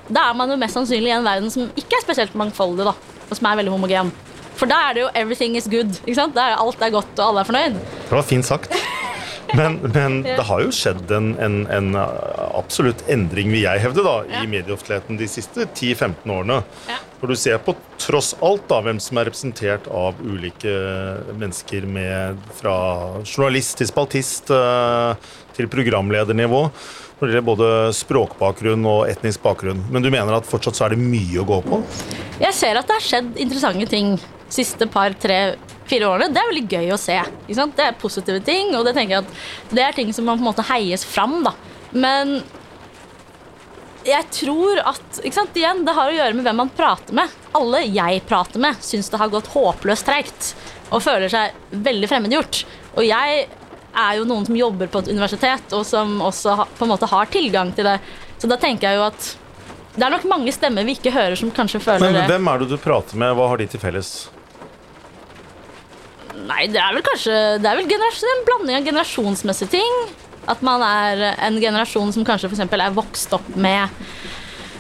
da 0.09 0.31
er 0.31 0.39
man 0.39 0.49
jo 0.49 0.57
mest 0.61 0.79
sannsynlig 0.79 1.11
i 1.13 1.17
en 1.19 1.27
verden 1.27 1.53
som 1.53 1.69
ikke 1.77 1.99
er 1.99 2.05
spesielt 2.07 2.37
mangfoldig, 2.39 2.87
da, 2.89 2.95
og 3.29 3.37
som 3.37 3.51
er 3.51 3.61
veldig 3.61 3.75
homogen. 3.75 4.13
For 4.59 4.71
da 4.71 4.79
er 4.89 4.97
det 4.97 5.03
jo 5.05 5.11
'everything 5.15 5.57
is 5.57 5.69
good'. 5.69 6.01
ikke 6.07 6.17
sant? 6.17 6.35
Da 6.35 6.49
er 6.49 6.57
alt 6.57 6.81
er 6.83 6.91
godt, 6.91 7.13
og 7.19 7.29
alle 7.29 7.41
er 7.41 7.51
fornøyd. 7.51 7.75
Det 8.09 8.17
var 8.17 8.23
fint 8.23 8.47
sagt. 8.47 8.73
Men, 9.57 9.78
men 9.95 10.19
det 10.26 10.43
har 10.45 10.61
jo 10.61 10.73
skjedd 10.75 11.11
en, 11.17 11.31
en, 11.40 11.55
en 11.73 11.87
absolutt 11.97 13.00
endring, 13.09 13.49
vil 13.55 13.62
jeg 13.64 13.81
hevde, 13.87 14.02
da, 14.05 14.17
Ja. 14.28 14.43
i 14.45 14.50
medieoffentligheten 14.50 15.17
de 15.21 15.28
siste 15.31 15.64
10-15 15.73 16.28
årene. 16.35 16.59
Ja. 16.90 16.99
Når 17.23 17.33
du 17.33 17.37
ser 17.40 17.59
på 17.64 17.73
tross 17.99 18.35
alt 18.45 18.67
da, 18.71 18.83
hvem 18.85 19.00
som 19.02 19.19
er 19.19 19.26
representert 19.31 19.88
av 19.90 20.21
ulike 20.23 20.75
mennesker 21.40 21.87
med, 21.88 22.38
fra 22.61 22.76
journalist 23.25 23.78
til 23.81 23.88
spaltist 23.90 24.52
eh, 24.55 25.31
til 25.57 25.71
programledernivå, 25.73 26.62
når 27.19 27.26
det 27.26 27.35
gjelder 27.35 27.49
både 27.49 27.69
språkbakgrunn 27.99 28.85
og 28.87 29.09
etnisk 29.11 29.43
bakgrunn. 29.43 29.81
Men 29.90 30.05
du 30.05 30.11
mener 30.14 30.37
at 30.37 30.47
fortsatt 30.47 30.78
så 30.78 30.87
er 30.87 30.95
det 30.95 31.00
mye 31.02 31.40
å 31.43 31.47
gå 31.49 31.59
på? 31.67 31.81
Jeg 32.38 32.55
ser 32.55 32.78
at 32.78 32.87
det 32.87 32.95
har 33.00 33.07
skjedd 33.09 33.33
interessante 33.43 33.88
ting 33.90 34.12
siste 34.49 34.87
par, 34.88 35.17
tre, 35.19 35.57
fire 35.90 36.09
årene. 36.11 36.30
Det 36.35 36.40
er 36.42 36.52
veldig 36.52 36.78
gøy 36.78 36.95
å 36.95 37.00
se. 37.00 37.18
Det 37.49 37.85
er 37.85 37.99
positive 38.00 38.40
ting, 38.45 38.75
og 38.76 38.87
det 38.87 38.95
det 39.71 39.83
er 39.85 39.97
ting 39.97 40.12
som 40.12 40.28
man 40.28 40.38
på 40.38 40.45
en 40.45 40.50
måte 40.50 40.66
heies 40.71 41.04
fram. 41.09 41.40
Da. 41.47 41.54
Men 41.92 42.40
jeg 44.09 44.25
tror 44.33 44.80
at 44.87 45.21
sant? 45.35 45.57
Igjen, 45.59 45.85
det 45.87 45.95
har 45.97 46.11
å 46.11 46.16
gjøre 46.16 46.37
med 46.37 46.47
hvem 46.47 46.61
man 46.62 46.73
prater 46.75 47.17
med. 47.17 47.32
Alle 47.58 47.82
jeg 47.86 48.23
prater 48.28 48.63
med, 48.63 48.80
syns 48.84 49.10
det 49.13 49.21
har 49.21 49.32
gått 49.32 49.50
håpløst 49.52 50.06
treigt 50.08 50.52
og 50.89 51.02
føler 51.04 51.28
seg 51.32 51.56
veldig 51.84 52.08
fremmedgjort. 52.08 52.63
Og 52.97 53.04
jeg 53.04 53.43
er 53.99 54.17
jo 54.19 54.25
noen 54.28 54.47
som 54.47 54.56
jobber 54.56 54.89
på 54.93 55.02
et 55.02 55.10
universitet, 55.10 55.75
og 55.76 55.84
som 55.86 56.21
også 56.25 56.54
på 56.78 56.86
en 56.86 56.93
måte 56.95 57.10
har 57.10 57.28
tilgang 57.32 57.75
til 57.76 57.89
det. 57.89 57.99
Så 58.39 58.49
da 58.50 58.56
tenker 58.60 58.89
jeg 58.89 59.00
jo 59.00 59.06
at 59.08 59.30
det 59.99 60.06
er 60.06 60.15
nok 60.15 60.28
mange 60.30 60.52
stemmer 60.54 60.86
vi 60.86 60.95
ikke 60.95 61.10
hører, 61.13 61.34
som 61.39 61.50
kanskje 61.50 61.80
føler 61.82 62.13
Men 62.15 62.30
hvem 62.30 62.50
er 62.52 62.60
det 62.63 62.69
du 62.71 62.76
prater 62.80 63.19
med? 63.19 63.34
Hva 63.34 63.49
har 63.50 63.60
de 63.60 63.67
til 63.73 63.82
felles? 63.82 64.13
Nei, 66.47 66.67
det 66.71 66.81
er 66.81 66.95
vel 66.95 67.05
kanskje 67.07 67.37
Det 67.63 67.69
er 67.69 67.79
vel 67.79 67.89
en 67.89 68.45
blanding 68.47 68.77
av 68.79 68.87
generasjonsmessige 68.87 69.79
ting. 69.79 69.97
At 70.49 70.63
man 70.65 70.83
er 70.85 71.25
en 71.35 71.59
generasjon 71.61 72.13
som 72.15 72.27
kanskje 72.27 72.51
f.eks. 72.51 72.65
er 72.73 72.95
vokst 72.97 73.35
opp 73.37 73.49
med 73.57 73.89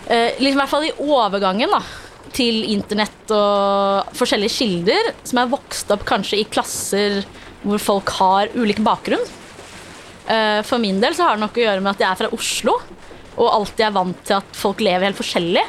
eh, 0.08 0.36
liksom 0.38 0.54
I 0.54 0.60
hvert 0.62 0.72
fall 0.72 0.86
i 0.88 0.94
overgangen 1.02 1.74
da, 1.74 1.82
til 2.32 2.62
internett 2.72 3.34
og 3.34 4.14
forskjellige 4.16 4.54
kilder, 4.54 5.12
som 5.28 5.42
er 5.42 5.52
vokst 5.52 5.92
opp 5.92 6.06
kanskje 6.08 6.40
i 6.40 6.48
klasser 6.48 7.20
hvor 7.64 7.82
folk 7.82 8.12
har 8.20 8.52
ulik 8.54 8.80
bakgrunn. 8.86 9.24
Eh, 10.28 10.60
for 10.64 10.80
min 10.80 11.00
del 11.02 11.16
så 11.16 11.26
har 11.26 11.36
det 11.36 11.44
nok 11.44 11.58
å 11.58 11.64
gjøre 11.64 11.84
med 11.84 11.94
at 11.94 12.04
jeg 12.04 12.10
er 12.10 12.20
fra 12.22 12.32
Oslo, 12.36 12.78
og 13.38 13.52
alltid 13.52 13.84
er 13.86 13.96
vant 13.96 14.24
til 14.26 14.38
at 14.38 14.56
folk 14.58 14.80
lever 14.84 15.08
helt 15.08 15.20
forskjellig. 15.20 15.64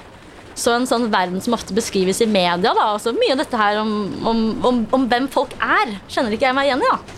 Så 0.60 0.74
en 0.76 0.88
sånn 0.90 1.08
verden 1.14 1.40
som 1.42 1.56
ofte 1.56 1.74
beskrives 1.78 2.20
i 2.22 2.28
media, 2.28 2.74
da, 2.76 2.90
altså 2.98 3.14
mye 3.16 3.32
av 3.38 3.40
dette 3.46 3.58
her 3.60 3.80
om, 3.80 3.94
om, 4.28 4.44
om, 4.68 4.82
om 5.00 5.08
hvem 5.12 5.30
folk 5.32 5.56
er, 5.64 5.96
kjenner 6.12 6.36
ikke 6.36 6.50
jeg 6.50 6.58
meg 6.60 6.68
igjen 6.70 6.84
i. 6.84 6.92
da. 6.92 7.16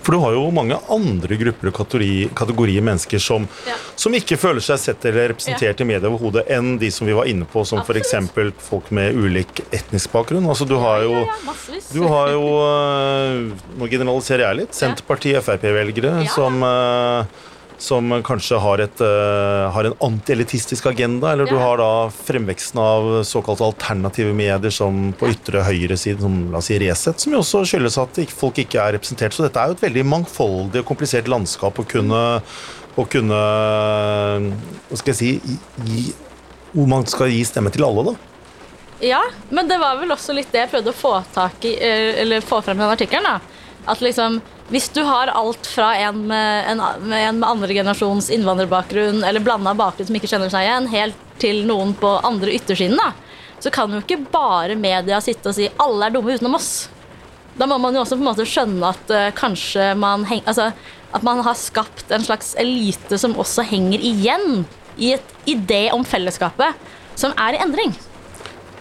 For 0.00 0.16
du 0.16 0.22
har 0.22 0.32
jo 0.32 0.46
mange 0.56 0.78
andre 0.90 1.36
grupper 1.36 1.68
og 1.68 1.74
kategori, 1.76 2.30
kategorier 2.34 2.80
mennesker 2.82 3.20
som, 3.20 3.44
Ja. 3.68 3.74
som 4.00 4.14
ikke 4.16 4.38
føler 4.40 4.64
seg 4.64 4.78
sett 4.80 5.04
eller 5.04 5.28
representert 5.34 5.82
i 5.84 5.86
media 5.86 6.08
overhodet, 6.08 6.46
enn 6.56 6.78
de 6.80 6.88
som 6.90 7.06
vi 7.06 7.12
var 7.18 7.28
inne 7.28 7.44
på, 7.44 7.66
som 7.68 7.82
f.eks. 7.84 8.14
folk 8.64 8.88
med 8.96 9.12
ulik 9.14 9.60
etnisk 9.70 10.10
bakgrunn. 10.16 10.48
Altså, 10.48 10.64
du 10.66 10.74
har 10.80 11.04
jo 11.04 11.12
Ja, 11.20 11.26
ja, 11.44 11.80
du 11.92 12.00
har 12.08 12.32
jo 12.32 12.42
øh, 12.64 13.52
Nå 13.76 13.90
generaliserer 13.92 14.46
jeg 14.48 14.60
litt. 14.62 14.74
Senterpartiet, 14.74 15.44
Frp-velgere 15.44 16.24
Ja. 16.24 16.32
som, 16.32 16.58
øh, 16.64 17.24
som 17.80 18.12
kanskje 18.22 18.58
har, 18.60 18.82
et, 18.84 19.00
uh, 19.00 19.70
har 19.72 19.88
en 19.88 19.96
antielitistisk 20.04 20.86
agenda. 20.90 21.32
Eller 21.32 21.48
du 21.48 21.56
har 21.56 21.80
da 21.80 22.10
fremveksten 22.12 22.80
av 22.80 23.08
såkalte 23.24 23.64
alternative 23.64 24.34
medier 24.36 24.74
som 24.74 25.10
på 25.16 25.30
ytre 25.32 25.64
høyre 25.64 25.96
side, 25.96 26.20
som 26.20 26.36
la 26.52 26.60
oss 26.60 26.68
si 26.68 26.78
Resett, 26.82 27.22
som 27.22 27.32
jo 27.32 27.40
også 27.40 27.64
skyldes 27.72 27.96
at 28.02 28.20
folk 28.36 28.60
ikke 28.60 28.82
er 28.82 28.98
representert. 28.98 29.36
Så 29.36 29.46
dette 29.46 29.62
er 29.62 29.70
jo 29.70 29.78
et 29.78 29.86
veldig 29.88 30.04
mangfoldig 30.12 30.82
og 30.82 30.90
komplisert 30.92 31.30
landskap 31.32 31.80
å 31.80 31.86
kunne, 31.88 32.24
å 33.00 33.06
kunne 33.08 33.40
Hva 34.90 34.98
skal 34.98 35.14
jeg 35.14 35.20
si 35.20 35.56
gi, 35.86 36.10
Hvor 36.74 36.90
man 36.90 37.08
skal 37.08 37.32
gi 37.32 37.40
stemme 37.48 37.72
til 37.72 37.86
alle, 37.86 38.12
da. 38.12 38.18
Ja, 39.00 39.22
men 39.48 39.68
det 39.68 39.78
var 39.80 39.96
vel 39.96 40.12
også 40.12 40.36
litt 40.36 40.52
det 40.52 40.66
jeg 40.66 40.70
prøvde 40.74 40.92
å 40.92 40.96
få 40.96 41.14
tak 41.32 41.64
i, 41.64 41.72
eh, 41.80 42.20
eller 42.20 42.44
få 42.44 42.60
frem 42.60 42.76
i 42.76 42.84
den 42.84 42.92
artikkelen. 42.92 43.40
At 43.88 44.02
liksom, 44.04 44.42
hvis 44.70 44.88
du 44.94 45.00
har 45.02 45.32
alt 45.34 45.66
fra 45.66 45.88
en 45.98 46.26
med, 46.30 46.68
en, 46.70 46.82
med 47.08 47.24
en 47.28 47.40
med 47.40 47.48
andre 47.48 47.74
generasjons 47.74 48.30
innvandrerbakgrunn, 48.30 49.24
eller 49.26 49.42
blanda 49.42 49.74
bakgrunn 49.74 50.06
som 50.06 50.18
ikke 50.18 50.30
kjenner 50.30 50.52
seg 50.52 50.66
igjen, 50.66 50.86
helt 50.92 51.26
til 51.42 51.64
noen 51.66 51.94
på 51.98 52.12
andre 52.26 52.52
yttersiden, 52.54 52.98
da, 53.00 53.10
så 53.60 53.72
kan 53.74 53.92
jo 53.92 54.00
ikke 54.04 54.20
bare 54.30 54.76
media 54.78 55.18
sitte 55.20 55.50
og 55.50 55.56
si 55.56 55.68
'alle 55.68 56.06
er 56.06 56.14
dumme 56.14 56.36
utenom 56.36 56.54
oss'. 56.56 56.88
Da 57.58 57.66
må 57.66 57.78
man 57.80 57.94
jo 57.94 58.00
også 58.00 58.16
på 58.16 58.22
en 58.22 58.30
måte 58.30 58.46
skjønne 58.46 58.92
at 58.94 59.10
uh, 59.10 59.30
kanskje 59.36 59.94
man 59.98 60.24
heng, 60.24 60.42
altså, 60.46 60.70
at 61.12 61.22
man 61.26 61.42
har 61.42 61.54
skapt 61.58 62.12
en 62.14 62.22
slags 62.24 62.54
elite 62.54 63.18
som 63.18 63.34
også 63.34 63.64
henger 63.66 63.98
igjen 63.98 64.64
i 64.96 65.12
et 65.16 65.34
idé 65.50 65.90
om 65.92 66.04
fellesskapet 66.04 66.78
som 67.18 67.34
er 67.36 67.58
i 67.58 67.62
endring. 67.64 67.96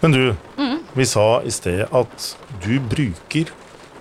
Men 0.02 0.12
du, 0.12 0.36
Mm. 0.58 0.80
vi 0.94 1.06
sa 1.06 1.42
i 1.42 1.50
sted 1.52 1.88
at 1.92 2.36
du 2.64 2.80
bruker 2.80 3.50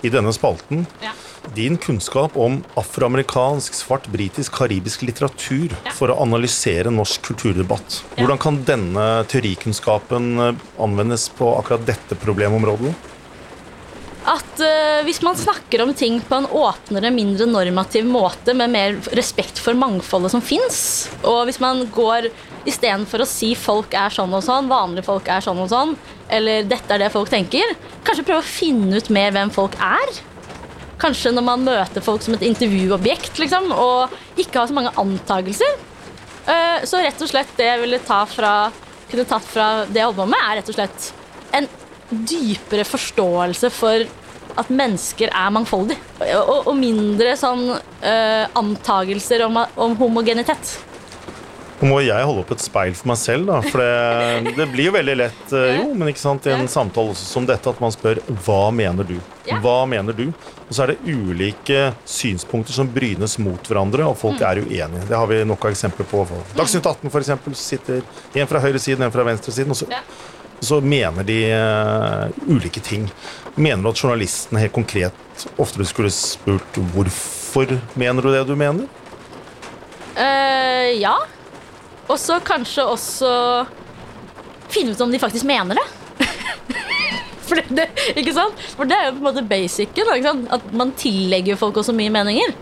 i 0.02 0.08
denne 0.10 0.32
spalten 0.32 0.86
Ja. 1.02 1.10
Din 1.54 1.76
kunnskap 1.80 2.36
om 2.36 2.60
afroamerikansk, 2.78 3.74
svart, 3.74 4.08
britisk, 4.12 4.52
karibisk 4.58 5.02
litteratur 5.06 5.74
Ja. 5.84 5.92
for 5.96 6.12
å 6.12 6.20
analysere 6.22 6.90
norsk 6.90 7.22
kulturdebatt. 7.28 8.02
Hvordan 8.16 8.38
kan 8.38 8.64
denne 8.64 9.24
teorikunnskapen 9.30 10.40
eh, 10.40 10.66
anvendes 10.78 11.28
på 11.28 11.52
akkurat 11.58 11.86
dette 11.86 12.18
problemområdet? 12.18 12.94
At 14.28 14.60
uh, 14.60 15.00
hvis 15.06 15.22
man 15.24 15.38
snakker 15.38 15.80
om 15.80 15.94
ting 15.96 16.18
på 16.20 16.36
en 16.36 16.48
åpnere, 16.52 17.08
mindre 17.14 17.46
normativ 17.48 18.04
måte, 18.04 18.52
med 18.52 18.74
mer 18.74 18.98
respekt 19.16 19.60
for 19.62 19.78
mangfoldet 19.78 20.34
som 20.34 20.42
fins, 20.44 21.08
og 21.22 21.46
hvis 21.48 21.60
man 21.64 21.86
går 21.94 22.28
istedenfor 22.68 23.24
å 23.24 23.28
si 23.28 23.54
folk 23.56 23.94
er 23.96 24.12
sånn 24.12 24.34
og 24.36 24.44
sånn, 24.44 24.68
vanlige 24.68 25.06
folk 25.06 25.30
er 25.32 25.44
sånn 25.44 25.62
og 25.64 25.70
sånn, 25.72 25.94
eller 26.28 26.66
dette 26.68 26.92
er 26.92 27.06
det 27.06 27.12
folk 27.14 27.30
tenker, 27.32 27.72
kanskje 28.04 28.26
prøve 28.28 28.44
å 28.44 28.50
finne 28.50 29.00
ut 29.00 29.08
mer 29.14 29.32
hvem 29.32 29.54
folk 29.54 29.78
er. 29.80 30.18
Kanskje 30.98 31.30
når 31.34 31.44
man 31.46 31.64
møter 31.66 32.02
folk 32.04 32.24
som 32.24 32.34
et 32.34 32.44
intervjuobjekt, 32.48 33.38
liksom, 33.38 33.70
og 33.72 34.40
ikke 34.40 34.58
har 34.58 34.70
så 34.70 34.76
mange 34.76 34.94
antakelser. 34.98 35.78
Eh, 36.48 36.84
Så 36.88 37.00
rett 37.02 37.22
og 37.22 37.30
slett 37.30 37.56
det 37.58 37.68
jeg 37.68 37.82
ville 37.84 38.02
ta 38.02 38.24
fra 38.26 38.52
kunne 39.08 39.24
tatt 39.28 39.44
fra 39.48 39.68
det 39.88 40.00
jeg 40.00 40.08
holder 40.10 40.22
på 40.22 40.30
med, 40.30 40.40
er 40.44 40.58
rett 40.58 40.70
og 40.70 40.76
slett 40.76 41.12
en 41.56 41.68
dypere 42.28 42.84
forståelse 42.88 43.70
for 43.72 44.04
at 44.58 44.72
mennesker 44.72 45.30
er 45.30 45.54
mangfoldige. 45.54 46.00
Og, 46.40 46.72
mindre 46.76 47.34
sånn 47.38 47.68
uh, 47.70 48.44
antagelser 48.58 49.44
om 49.46 49.96
homogenitet. 50.00 50.74
Nå 51.78 51.86
må 51.86 51.98
jeg 52.02 52.26
holde 52.26 52.42
opp 52.42 52.50
et 52.56 52.62
speil 52.62 52.94
for 52.98 53.12
meg 53.12 53.18
selv, 53.20 53.46
da. 53.52 53.58
For 53.62 53.82
det, 53.82 54.54
det 54.58 54.66
blir 54.72 54.88
jo 54.88 54.94
veldig 54.96 55.14
lett 55.20 55.52
eh, 55.54 55.76
jo, 55.78 55.92
men 55.94 56.10
ikke 56.10 56.24
sant, 56.24 56.48
i 56.48 56.54
en 56.54 56.70
samtale 56.70 57.14
som 57.18 57.46
dette 57.46 57.70
at 57.70 57.82
man 57.82 57.94
spør 57.94 58.20
hva 58.44 58.62
mener 58.74 59.06
du? 59.06 59.18
Hva 59.62 59.76
mener 59.88 60.16
du? 60.16 60.26
Og 60.66 60.74
så 60.74 60.84
er 60.84 60.92
det 60.92 61.14
ulike 61.14 61.92
synspunkter 62.08 62.74
som 62.76 62.90
brynes 62.92 63.38
mot 63.40 63.70
hverandre, 63.70 64.08
og 64.10 64.18
folk 64.20 64.42
mm. 64.42 64.48
er 64.50 64.62
uenige. 64.64 65.06
Det 65.08 65.16
har 65.16 65.30
vi 65.30 65.38
nok 65.48 65.64
av 65.64 65.76
eksempler 65.76 66.08
på. 66.10 66.24
Dagsnytt 66.58 66.84
18 66.84 67.14
for 67.14 67.22
eksempel, 67.22 67.56
sitter 67.56 68.02
en 68.34 68.50
fra 68.50 68.60
høyresiden, 68.66 69.06
en 69.06 69.14
fra 69.14 69.24
venstresiden. 69.30 69.72
Og 69.72 69.78
så, 69.78 69.88
så 70.60 70.82
mener 70.84 71.24
de 71.24 71.38
uh, 71.54 72.50
ulike 72.50 72.82
ting. 72.84 73.06
Mener 73.54 73.86
du 73.86 73.92
at 73.94 74.02
journalisten 74.02 74.60
helt 74.60 74.76
konkret 74.76 75.46
oftere 75.56 75.86
skulle 75.88 76.12
spurt 76.12 76.82
hvorfor 76.92 77.78
mener 77.98 78.22
du 78.22 78.32
det 78.34 78.44
du 78.50 78.54
mener? 78.58 78.84
Uh, 80.18 80.92
ja. 80.98 81.16
Og 82.08 82.16
så 82.20 82.38
kanskje 82.44 82.86
også 82.88 83.30
finne 84.72 84.92
ut 84.92 85.00
om 85.04 85.12
de 85.12 85.20
faktisk 85.20 85.48
mener 85.48 85.78
det. 85.78 85.86
For 87.48 87.60
det, 87.72 87.88
ikke 88.12 88.34
sant? 88.36 88.60
For 88.76 88.88
det 88.88 88.96
er 88.96 89.08
jo 89.08 89.16
på 89.16 89.22
en 89.22 89.28
måte 89.30 89.44
basicen. 89.48 90.44
At 90.52 90.68
man 90.76 90.92
tillegger 91.00 91.56
folk 91.60 91.80
også 91.80 91.94
mye 91.96 92.12
meninger. 92.12 92.54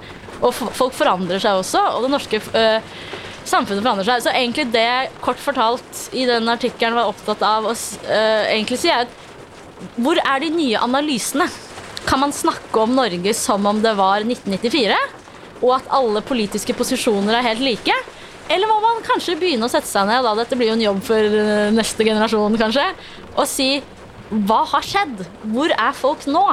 Og 0.44 0.52
folk 0.54 0.94
forandrer 0.94 1.40
seg 1.42 1.59
også, 1.62 1.80
og 1.96 2.04
det 2.04 2.11
norske 2.12 2.38
øh, 2.38 2.90
samfunnet 3.48 3.82
forandrer 3.82 4.06
seg. 4.09 4.24
Så 4.26 4.35
egentlig 4.35 4.66
det 4.74 4.88
kort 5.24 5.40
fortalt 5.42 6.02
i 6.14 6.26
den 6.28 6.48
artikkelen 6.52 6.98
var 6.98 7.11
opptatt 7.11 7.42
av 7.46 7.70
å 7.70 7.72
øh, 7.72 8.42
egentlig 8.52 8.78
si, 8.82 8.92
er 8.92 9.06
at 9.06 9.22
hvor 10.00 10.20
er 10.20 10.42
de 10.44 10.50
nye 10.52 10.82
analysene? 10.82 11.48
Kan 12.06 12.22
man 12.22 12.35
snakke 12.35 12.85
om 12.85 12.94
Norge 12.96 13.32
som 13.35 13.66
om 13.66 13.80
det 13.82 13.96
var 13.98 14.22
1994? 14.22 14.98
Og 15.64 15.72
at 15.78 15.88
alle 15.96 16.22
politiske 16.24 16.76
posisjoner 16.76 17.38
er 17.38 17.48
helt 17.48 17.64
like? 17.64 17.96
Eller 18.52 18.70
må 18.70 18.78
man 18.82 19.02
kanskje 19.06 19.35
begynne 19.40 19.66
å 19.66 19.72
sette 19.72 19.88
seg 19.90 20.06
ned, 20.09 20.22
da 20.22 20.35
dette 20.38 20.59
blir 20.59 20.70
jo 20.70 20.76
en 20.76 20.85
jobb 20.85 21.02
for 21.06 21.38
eh, 21.40 21.68
neste 21.74 22.06
generasjon, 22.06 22.59
kanskje, 22.61 22.87
og 23.35 23.46
si 23.50 23.70
hva 24.30 24.62
har 24.72 24.82
skjedd? 24.82 25.22
Hvor 25.54 25.70
er 25.70 25.94
folk 25.94 26.26
nå? 26.30 26.44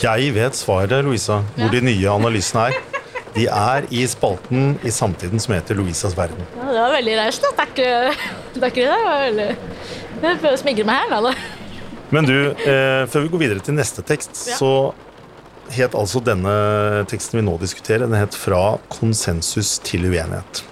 Jeg 0.00 0.32
vet 0.36 0.56
svaret, 0.56 1.04
Louisa, 1.04 1.42
hvor 1.56 1.68
ja. 1.68 1.72
de 1.74 1.82
nye 1.84 2.12
analysene 2.12 2.70
er. 2.70 3.00
De 3.32 3.46
er 3.48 3.86
i 3.92 4.02
spalten 4.08 4.74
i 4.84 4.92
samtiden 4.92 5.40
som 5.40 5.54
heter 5.56 5.76
Louisas 5.76 6.16
verden. 6.16 6.40
Ja, 6.56 6.68
det 6.68 6.80
var 6.80 6.94
veldig 6.98 7.16
raust. 7.20 7.46
Takk, 7.56 7.80
takk 8.58 8.80
det. 8.80 8.88
var 8.92 9.22
veldig... 9.26 9.48
Jeg 10.22 10.40
prøver 10.40 10.52
å 10.52 10.60
smigre 10.60 10.86
meg 10.88 11.00
her, 11.02 11.24
da. 11.28 11.32
Men 12.12 12.28
du, 12.28 12.36
eh, 12.52 13.04
før 13.08 13.24
vi 13.24 13.32
går 13.32 13.42
videre 13.46 13.64
til 13.64 13.76
neste 13.76 14.04
tekst, 14.04 14.36
ja. 14.50 14.58
så 14.60 14.92
het 15.72 15.96
altså 15.96 16.20
denne 16.24 16.52
teksten 17.08 17.40
vi 17.40 17.46
nå 17.46 17.56
diskuterer, 17.60 18.04
den 18.04 18.18
het 18.20 18.36
'Fra 18.36 18.76
konsensus 18.92 19.78
til 19.80 20.04
uenighet'. 20.10 20.64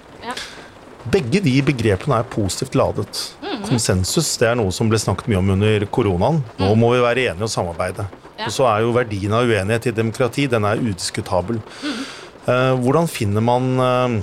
Begge 1.09 1.41
de 1.41 1.53
begrepene 1.65 2.19
er 2.21 2.27
positivt 2.29 2.75
ladet. 2.77 3.21
Mm. 3.41 3.61
Konsensus 3.65 4.35
det 4.41 4.51
er 4.51 4.57
noe 4.59 4.73
som 4.75 4.89
ble 4.91 4.99
snakket 5.01 5.31
mye 5.31 5.39
om 5.41 5.53
under 5.55 5.85
koronaen. 5.89 6.41
Nå 6.59 6.73
mm. 6.73 6.81
må 6.81 6.91
vi 6.93 7.01
være 7.01 7.25
enige 7.31 7.47
og 7.47 7.53
samarbeide. 7.53 8.05
Ja. 8.37 8.45
Og 8.47 8.53
så 8.53 8.67
er 8.69 8.83
jo 8.85 8.93
verdien 8.95 9.33
av 9.37 9.49
uenighet 9.49 9.89
i 9.89 9.95
demokrati 9.97 10.47
den 10.49 10.65
er 10.67 10.81
udiskutabel. 10.81 11.57
Mm. 11.81 12.03
Eh, 12.41 12.73
hvordan 12.83 13.09
finner 13.09 13.45
man 13.45 13.71
eh, 13.85 14.15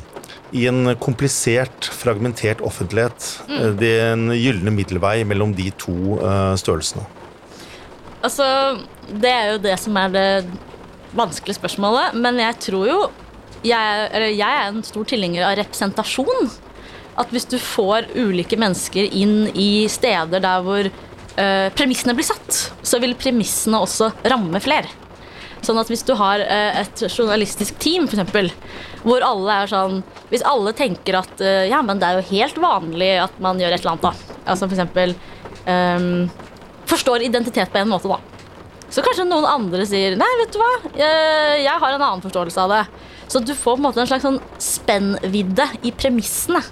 i 0.58 0.64
en 0.70 0.94
komplisert, 1.02 1.90
fragmentert 1.98 2.62
offentlighet 2.64 3.26
mm. 3.48 3.58
eh, 3.58 3.74
den 3.82 4.26
gylne 4.38 4.74
middelvei 4.74 5.20
mellom 5.28 5.54
de 5.58 5.70
to 5.78 6.18
eh, 6.22 6.54
størrelsene? 6.62 7.06
Altså, 8.22 8.46
det 9.08 9.30
er 9.30 9.52
jo 9.52 9.62
det 9.62 9.76
som 9.78 9.98
er 9.98 10.14
det 10.14 10.28
vanskelige 11.18 11.58
spørsmålet. 11.58 12.14
Men 12.18 12.38
jeg 12.42 12.58
tror 12.68 12.86
jo 12.86 13.00
jeg, 13.66 14.08
jeg 14.38 14.46
er 14.46 14.68
en 14.68 14.82
stor 14.86 15.06
tilhenger 15.10 15.46
av 15.48 15.56
representasjon 15.58 16.50
at 17.18 17.34
hvis 17.34 17.48
du 17.50 17.58
får 17.60 18.12
ulike 18.14 18.58
mennesker 18.60 19.10
inn 19.10 19.48
i 19.58 19.88
steder 19.90 20.42
der 20.42 20.64
hvor 20.64 20.88
uh, 20.88 21.68
premissene 21.74 22.14
blir 22.16 22.28
satt, 22.28 22.70
så 22.86 23.00
vil 23.02 23.16
premissene 23.18 23.80
også 23.82 24.12
ramme 24.30 24.62
flere. 24.62 24.90
Sånn 25.64 25.80
at 25.80 25.90
hvis 25.90 26.04
du 26.06 26.14
har 26.18 26.42
uh, 26.44 26.80
et 26.84 27.02
journalistisk 27.08 27.78
team, 27.82 28.06
f.eks., 28.06 28.54
hvor 29.02 29.22
alle 29.22 29.54
er 29.62 29.68
sånn 29.70 30.00
Hvis 30.28 30.42
alle 30.46 30.72
tenker 30.76 31.20
at 31.20 31.42
uh, 31.42 31.64
ja, 31.66 31.80
men 31.86 32.00
det 32.00 32.08
er 32.08 32.18
jo 32.18 32.30
helt 32.30 32.58
vanlig 32.62 33.12
at 33.22 33.38
man 33.42 33.60
gjør 33.60 33.74
et 33.74 33.82
eller 33.82 33.96
annet, 33.96 34.06
da. 34.06 34.40
Altså 34.48 34.68
f.eks. 34.68 34.82
Um, 34.88 35.70
ehm, 35.72 36.50
forstår 36.88 37.26
identitet 37.26 37.72
på 37.72 37.82
en 37.82 37.90
måte, 37.90 38.08
da. 38.08 38.20
Så 38.88 39.02
kanskje 39.04 39.26
noen 39.28 39.44
andre 39.44 39.84
sier 39.84 40.14
nei, 40.16 40.28
vet 40.40 40.54
du 40.54 40.62
hva, 40.62 40.68
jeg, 40.96 41.62
jeg 41.66 41.80
har 41.82 41.92
en 41.92 42.04
annen 42.06 42.22
forståelse 42.24 42.62
av 42.64 42.72
det. 42.72 42.84
Så 43.28 43.42
du 43.44 43.52
får 43.52 43.74
på 43.74 43.80
en 43.82 43.84
måte 43.84 44.00
en 44.00 44.08
slags 44.08 44.24
sånn 44.24 44.38
spennvidde 44.62 45.66
i 45.84 45.92
premissene 45.92 46.62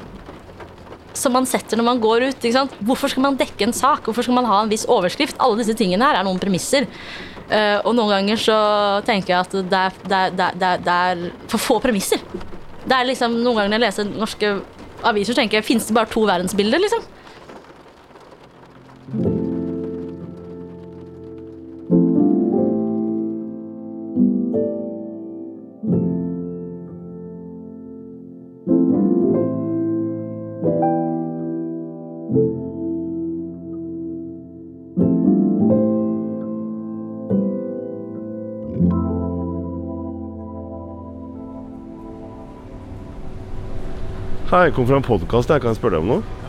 som 1.17 1.35
man 1.35 1.47
setter 1.49 1.79
når 1.79 1.89
man 1.89 2.03
går 2.03 2.29
ut. 2.29 2.47
Hvorfor 2.87 3.13
skal 3.13 3.25
man 3.25 3.39
dekke 3.39 3.67
en 3.67 3.77
sak? 3.77 4.07
Hvorfor 4.07 4.27
skal 4.27 4.37
man 4.39 4.49
ha 4.49 4.63
en 4.63 4.73
viss 4.73 4.87
overskrift? 4.89 5.39
Alle 5.43 5.63
disse 5.63 5.77
tingene 5.79 6.07
her 6.07 6.21
er 6.21 6.27
noen 6.27 6.43
premisser. 6.43 6.89
Uh, 7.47 7.79
og 7.87 7.93
noen 7.95 8.11
ganger 8.11 8.41
så 8.43 8.59
tenker 9.07 9.35
jeg 9.35 9.45
at 9.45 9.53
det 9.55 9.81
er, 9.81 9.99
det, 10.03 10.19
er, 10.19 10.31
det, 10.35 10.67
er, 10.67 10.83
det 10.83 10.97
er, 10.97 11.27
for 11.53 11.63
få 11.63 11.79
premisser. 11.85 12.23
Det 12.87 12.95
er 12.95 13.07
liksom, 13.07 13.41
Noen 13.43 13.61
ganger 13.61 13.73
når 13.73 13.79
jeg 13.79 13.87
leser 13.87 14.13
norske 14.13 14.53
aviser, 15.07 15.39
tenker 15.39 15.61
jeg 15.61 15.67
finnes 15.67 15.89
det 15.89 15.97
bare 15.97 16.11
to 16.11 16.23
verdensbilder, 16.27 16.87
liksom? 16.87 17.03
Hei, 44.47 44.69
jeg 44.69 44.77
kom 44.77 44.85
fra 44.87 45.01
en 45.01 45.03
podkast. 45.03 45.51
Kan 45.51 45.73
jeg 45.73 45.79
spørre 45.81 45.97
deg 45.99 46.05
om 46.05 46.11
noe? 46.13 46.43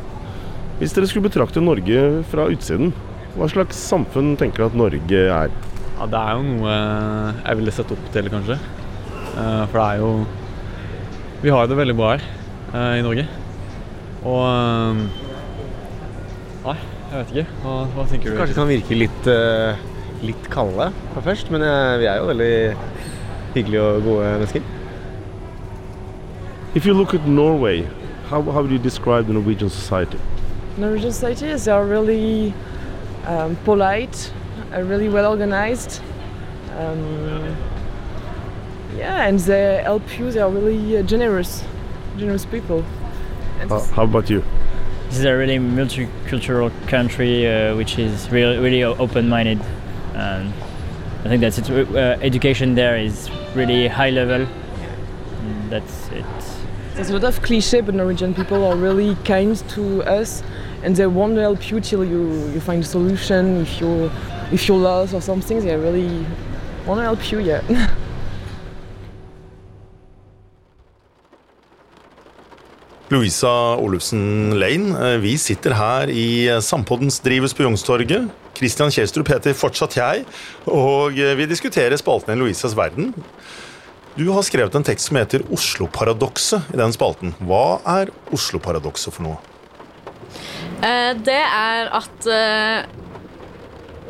Hvis 0.77 0.91
dere 0.93 1.07
skulle 1.09 1.25
betrakte 1.25 1.63
Norge 1.65 2.01
fra 2.29 2.43
utsiden, 2.53 2.91
hva 3.33 3.47
slags 3.49 3.79
samfunn 3.89 4.35
tenker 4.37 4.61
dere 4.61 4.69
at 4.69 4.77
Norge 4.77 5.21
er? 5.33 5.55
Ja, 5.97 6.05
Det 6.05 6.19
er 6.19 6.35
jo 6.37 6.43
noe 6.45 6.75
jeg 6.75 7.57
ville 7.57 7.73
sett 7.73 7.95
opp 7.95 8.11
til, 8.13 8.29
kanskje. 8.29 8.59
Eh, 9.33 9.63
for 9.71 9.79
det 9.79 9.87
er 9.87 10.03
jo 10.03 10.11
Vi 11.41 11.55
har 11.55 11.65
det 11.65 11.79
veldig 11.81 11.97
bra 11.97 12.11
her 12.13 12.27
eh, 12.27 12.99
i 12.99 13.03
Norge. 13.07 13.25
Og 14.29 14.39
eh, 14.45 15.03
Nei, 16.67 16.77
jeg 16.77 17.17
vet 17.17 17.33
ikke. 17.33 17.59
Hva, 17.65 17.75
hva 17.97 18.09
tenker 18.13 18.29
du? 18.29 18.37
Kanskje 18.37 18.53
det 18.53 18.61
kan 18.61 18.73
virke 18.75 19.01
litt, 19.01 19.33
litt 20.21 20.53
kalde 20.53 20.91
fra 21.15 21.29
først, 21.31 21.49
men 21.49 21.65
vi 21.97 22.11
er 22.13 22.21
jo 22.21 22.29
veldig 22.29 22.55
hyggelige 23.57 23.89
og 23.89 24.11
gode 24.11 24.33
mennesker. 24.35 24.66
If 26.77 26.85
you 26.85 26.93
look 26.93 27.15
at 27.15 27.25
Norway, 27.25 27.89
how, 28.29 28.43
how 28.43 28.61
would 28.61 28.69
you 28.69 28.77
describe 28.77 29.25
the 29.25 29.33
Norwegian 29.33 29.67
society? 29.67 30.19
Norwegian 30.77 31.11
society 31.11 31.47
is 31.47 31.65
they 31.65 31.71
are 31.71 31.83
really 31.83 32.53
um, 33.25 33.55
polite, 33.65 34.31
uh, 34.71 34.83
really 34.83 35.09
well 35.09 35.25
organized. 35.31 36.01
Um, 36.77 37.57
yeah, 38.95 39.25
and 39.25 39.39
they 39.39 39.81
help 39.81 40.19
you. 40.19 40.31
They 40.31 40.39
are 40.39 40.51
really 40.51 40.97
uh, 40.97 41.01
generous, 41.01 41.63
generous 42.15 42.45
people. 42.45 42.85
Uh, 43.71 43.83
how 43.95 44.03
about 44.03 44.29
you? 44.29 44.43
This 45.07 45.17
is 45.17 45.25
a 45.25 45.35
really 45.35 45.57
multicultural 45.57 46.69
country, 46.87 47.47
uh, 47.47 47.75
which 47.75 47.97
is 47.97 48.29
really, 48.29 48.59
really 48.59 48.83
open-minded. 48.83 49.59
Um, 50.13 50.53
I 51.25 51.29
think 51.29 51.41
that's 51.41 51.57
it. 51.57 51.71
Uh, 51.71 52.19
education 52.21 52.75
there 52.75 52.97
is 52.97 53.31
really 53.55 53.87
high 53.87 54.11
level. 54.11 54.45
That's 55.71 56.09
it. 56.09 56.25
There's 56.97 57.11
a 57.11 57.13
lot 57.13 57.25
of 57.25 57.43
cliche, 57.43 57.81
but 57.81 57.93
Norwegian 57.93 58.33
people 58.33 58.65
are 58.65 58.75
really 58.75 59.13
kind 59.23 59.55
to 59.69 60.01
us, 60.01 60.41
and 60.81 60.95
they 60.95 61.05
won't 61.05 61.37
help 61.37 61.69
you 61.69 61.79
till 61.79 62.03
you, 62.03 62.49
you 62.51 62.59
find 62.59 62.81
a 62.81 62.87
solution. 62.87 63.61
If 63.61 63.79
you 63.79 64.09
if 64.51 64.67
you're 64.67 64.79
lost 64.79 65.13
or 65.13 65.21
something, 65.21 65.63
they 65.63 65.77
really 65.77 66.25
want 66.87 66.97
to 66.97 67.03
help 67.03 67.31
you. 67.31 67.37
Yeah. 67.37 67.61
Louisa 73.09 73.77
Olufsen 73.77 74.57
Lane, 74.59 74.97
eh, 74.97 75.17
vi 75.21 75.37
sitter 75.37 75.77
her 75.77 76.09
i 76.09 76.47
eh, 76.47 76.59
Sampoddens 76.59 77.19
drivhus 77.19 77.53
på 77.53 77.63
Youngstorget. 77.63 78.25
Christian 78.57 78.89
Kjelstrup 78.89 79.29
heter 79.29 79.53
fortsatt 79.53 79.95
jeg, 80.01 80.25
og 80.65 81.13
eh, 81.13 81.37
vi 81.37 81.45
diskuterer 81.45 81.95
spalten 82.01 82.33
i 82.33 82.41
Louisas 82.41 82.73
verden. 82.75 83.13
Du 84.17 84.25
har 84.33 84.41
skrevet 84.41 84.73
en 84.73 84.85
tekst 84.85 85.11
som 85.11 85.17
heter 85.19 85.43
Oslo-paradokset 85.53 86.71
i 86.73 86.77
den 86.79 86.93
spalten. 86.95 87.35
Hva 87.45 87.77
er 87.85 88.09
Oslo-paradokset 88.33 89.13
for 89.13 89.27
noe? 89.27 89.37
Eh, 90.81 91.11
det 91.21 91.37
er 91.43 91.91
at 91.93 92.29
eh, 92.33 92.87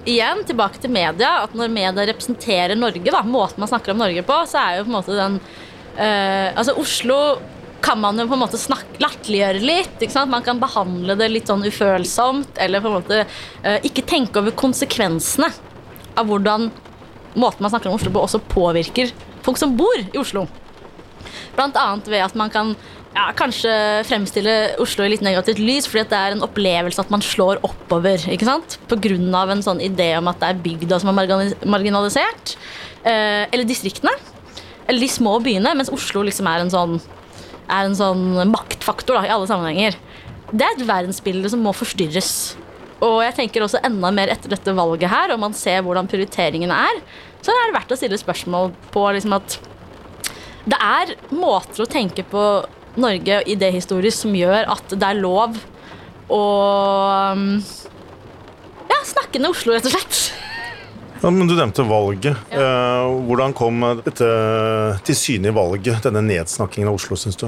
Igjen, 0.07 0.45
tilbake 0.47 0.79
til 0.79 0.93
media. 0.95 1.41
At 1.43 1.57
når 1.59 1.73
media 1.75 2.07
representerer 2.07 2.79
Norge, 2.79 3.03
da, 3.03 3.19
måten 3.27 3.59
man 3.59 3.67
snakker 3.67 3.91
om 3.91 3.99
Norge 3.99 4.23
på, 4.23 4.39
så 4.47 4.63
er 4.63 4.77
jo 4.77 4.87
på 4.87 4.93
en 4.93 4.95
måte 4.95 5.19
den 5.19 5.37
eh, 5.99 6.55
Altså, 6.55 6.77
Oslo 6.79 7.19
kan 7.83 7.99
man 7.99 8.15
jo 8.15 8.29
på 8.31 8.39
en 8.39 8.45
måte 8.45 8.63
latterliggjøre 9.03 9.59
litt. 9.59 10.07
Man 10.31 10.47
kan 10.47 10.63
behandle 10.63 11.19
det 11.19 11.33
litt 11.35 11.51
sånn 11.51 11.67
ufølsomt, 11.67 12.55
eller 12.55 12.79
på 12.79 12.93
en 12.93 12.99
måte 13.01 13.23
eh, 13.25 13.83
ikke 13.83 14.07
tenke 14.07 14.39
over 14.39 14.55
konsekvensene 14.55 15.51
av 16.15 16.31
hvordan 16.31 16.71
måten 17.35 17.59
man 17.59 17.75
snakker 17.75 17.91
om 17.91 17.99
Oslo 17.99 18.15
på, 18.15 18.23
også 18.23 18.47
påvirker 18.47 19.11
folk 19.47 19.59
som 19.59 19.75
bor 19.79 19.97
i 20.03 20.19
Oslo. 20.19 20.45
Blant 21.57 21.77
annet 21.79 22.07
ved 22.11 22.23
at 22.23 22.37
man 22.37 22.51
kan 22.53 22.75
ja, 23.17 23.31
kanskje 23.37 23.71
fremstille 24.07 24.55
Oslo 24.83 25.05
i 25.05 25.11
litt 25.13 25.23
negativt 25.25 25.61
lys, 25.61 25.87
fordi 25.89 26.05
det 26.11 26.19
er 26.19 26.35
en 26.35 26.45
opplevelse 26.45 27.01
at 27.01 27.13
man 27.13 27.23
slår 27.25 27.61
oppover. 27.65 28.21
ikke 28.29 28.47
sant? 28.47 28.77
Av 28.91 29.53
en 29.53 29.63
sånn 29.65 29.81
idé 29.83 30.11
om 30.19 30.29
at 30.29 30.41
det 30.41 30.51
er 30.51 30.61
bygda 30.65 30.99
som 31.01 31.11
er 31.11 31.31
marginalisert. 31.65 32.57
Eh, 33.03 33.47
eller 33.49 33.65
distriktene. 33.67 34.13
Eller 34.87 35.03
de 35.03 35.09
små 35.11 35.37
byene, 35.43 35.73
mens 35.75 35.91
Oslo 35.93 36.23
liksom 36.27 36.47
er 36.47 36.63
en 36.63 36.71
sånn, 36.71 36.99
er 37.67 37.87
en 37.87 37.97
sånn 37.97 38.23
maktfaktor 38.51 39.17
da, 39.17 39.25
i 39.27 39.33
alle 39.33 39.49
sammenhenger. 39.49 39.97
Det 40.53 40.63
er 40.63 40.77
et 40.77 40.87
verdensbilde 40.87 41.51
som 41.51 41.63
må 41.65 41.73
forstyrres. 41.75 42.55
Og 43.05 43.19
jeg 43.21 43.35
tenker 43.37 43.63
også 43.63 43.81
enda 43.85 44.09
mer 44.13 44.31
etter 44.33 44.49
dette 44.49 44.73
valget 44.73 45.11
her, 45.11 45.33
og 45.33 45.41
man 45.43 45.55
ser 45.57 45.83
hvordan 45.85 46.09
prioriteringene 46.09 46.77
er, 46.89 47.01
så 47.45 47.53
er 47.53 47.67
det 47.67 47.77
verdt 47.77 47.93
å 47.93 47.99
stille 47.99 48.17
spørsmål 48.19 48.71
på 48.93 49.03
liksom 49.15 49.35
at 49.37 49.59
det 50.67 50.79
er 50.83 51.13
måter 51.31 51.85
å 51.85 51.89
tenke 51.89 52.25
på 52.27 52.43
Norge 52.97 53.43
idéhistorisk 53.47 54.25
som 54.25 54.33
gjør 54.35 54.65
at 54.73 54.95
det 54.95 55.05
er 55.05 55.21
lov 55.21 55.59
å 56.33 56.41
um, 57.37 57.45
ja, 58.89 58.97
snakke 59.05 59.39
ned 59.39 59.53
Oslo, 59.53 59.77
rett 59.77 59.87
og 59.87 59.93
slett. 59.93 60.23
Ja, 61.21 61.29
men 61.31 61.47
Du 61.49 61.55
nevnte 61.55 61.85
valget. 61.87 62.35
Ja. 62.51 63.05
hvordan 63.29 63.53
kom 63.57 63.85
dette 64.03 64.27
til 65.07 65.17
syne 65.17 65.53
i 65.53 65.55
valget, 65.55 66.03
denne 66.05 66.25
nedsnakkingen 66.25 66.89
av 66.91 66.99
Oslo, 66.99 67.17
syns 67.17 67.39
du? 67.39 67.47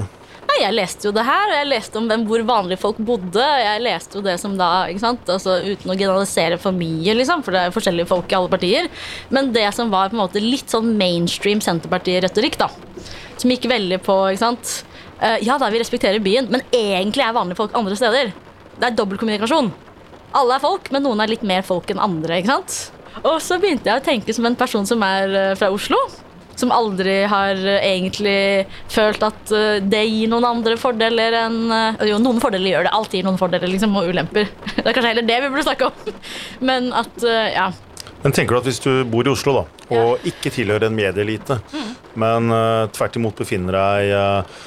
Nei, 0.50 0.64
jeg 0.64 0.74
leste 0.74 1.06
jo 1.06 1.12
det 1.14 1.22
her, 1.22 1.46
og 1.46 1.54
jeg 1.54 1.68
leste 1.68 1.98
om 2.00 2.06
hvem, 2.10 2.22
hvor 2.26 2.42
vanlige 2.48 2.80
folk 2.82 2.96
bodde. 3.06 3.44
Jeg 3.62 3.82
leste 3.84 4.18
jo 4.18 4.22
det 4.24 4.34
som 4.42 4.56
da, 4.58 4.88
ikke 4.90 5.02
sant, 5.02 5.28
altså 5.30 5.60
Uten 5.62 5.92
å 5.92 5.96
generalisere 5.98 6.58
for 6.58 6.74
mye, 6.74 7.14
liksom, 7.14 7.44
for 7.46 7.54
det 7.54 7.60
er 7.62 7.74
forskjellige 7.74 8.10
folk 8.10 8.32
i 8.32 8.38
alle 8.38 8.50
partier. 8.50 8.88
Men 9.30 9.52
det 9.54 9.68
som 9.76 9.92
var 9.92 10.10
på 10.10 10.16
en 10.18 10.22
måte 10.24 10.42
litt 10.42 10.72
sånn 10.72 10.96
mainstream 10.98 11.62
Senterparti-retorikk, 11.62 12.58
da. 12.58 12.70
Som 13.38 13.52
gikk 13.54 13.68
veldig 13.70 14.00
på, 14.04 14.16
ikke 14.32 14.42
sant 14.42 14.72
eh, 15.22 15.38
Ja 15.46 15.54
da, 15.60 15.70
vi 15.72 15.80
respekterer 15.80 16.22
byen, 16.24 16.50
men 16.50 16.64
egentlig 16.74 17.24
er 17.24 17.36
vanlige 17.36 17.60
folk 17.60 17.76
andre 17.78 17.98
steder. 18.00 18.32
Det 18.80 18.88
er 18.88 18.96
dobbeltkommunikasjon. 18.98 19.70
Alle 20.40 20.56
er 20.56 20.64
folk, 20.64 20.90
men 20.90 21.06
noen 21.06 21.22
er 21.22 21.30
litt 21.30 21.46
mer 21.46 21.62
folk 21.66 21.92
enn 21.94 22.02
andre, 22.02 22.40
ikke 22.40 22.56
sant. 22.56 22.80
Og 23.22 23.38
så 23.44 23.60
begynte 23.62 23.90
jeg 23.92 24.02
å 24.02 24.04
tenke 24.04 24.34
som 24.34 24.48
en 24.50 24.58
person 24.58 24.88
som 24.88 25.06
er 25.06 25.30
eh, 25.30 25.54
fra 25.60 25.70
Oslo. 25.70 26.00
Som 26.60 26.72
aldri 26.76 27.22
har 27.30 27.56
eh, 27.56 27.80
egentlig 27.94 28.66
følt 28.92 29.22
at 29.24 29.52
eh, 29.56 29.78
det 29.80 30.02
gir 30.10 30.30
noen 30.32 30.44
andre 30.44 30.76
fordeler 30.80 31.36
enn 31.46 31.60
eh, 31.72 32.02
Jo, 32.10 32.18
noen 32.20 32.40
fordeler 32.42 32.74
gjør 32.74 32.88
det. 32.88 32.92
Alt 32.98 33.16
gir 33.16 33.24
noen 33.26 33.40
fordeler 33.40 33.70
liksom, 33.72 33.96
og 33.96 34.10
ulemper. 34.12 34.50
Det 34.76 34.84
er 34.84 34.96
kanskje 34.96 35.12
heller 35.14 35.28
det 35.28 35.38
vi 35.44 35.52
burde 35.54 35.66
snakke 35.68 35.88
om. 35.88 36.18
Men 36.68 36.90
at, 36.96 37.24
ja. 37.54 37.70
Men 38.20 38.34
tenker 38.36 38.52
du 38.52 38.60
at 38.60 38.68
hvis 38.68 38.82
du 38.84 38.90
bor 39.08 39.24
i 39.24 39.32
Oslo 39.32 39.54
da, 39.56 39.64
og 39.96 40.26
ikke 40.28 40.52
tilhører 40.52 40.90
en 40.90 40.96
medieelite, 40.96 41.56
Mm. 41.72 41.88
men 42.20 42.50
uh, 42.52 42.88
tvert 42.92 43.16
imot 43.16 43.38
befinner 43.38 43.76
deg 43.76 44.10
uh, 44.12 44.60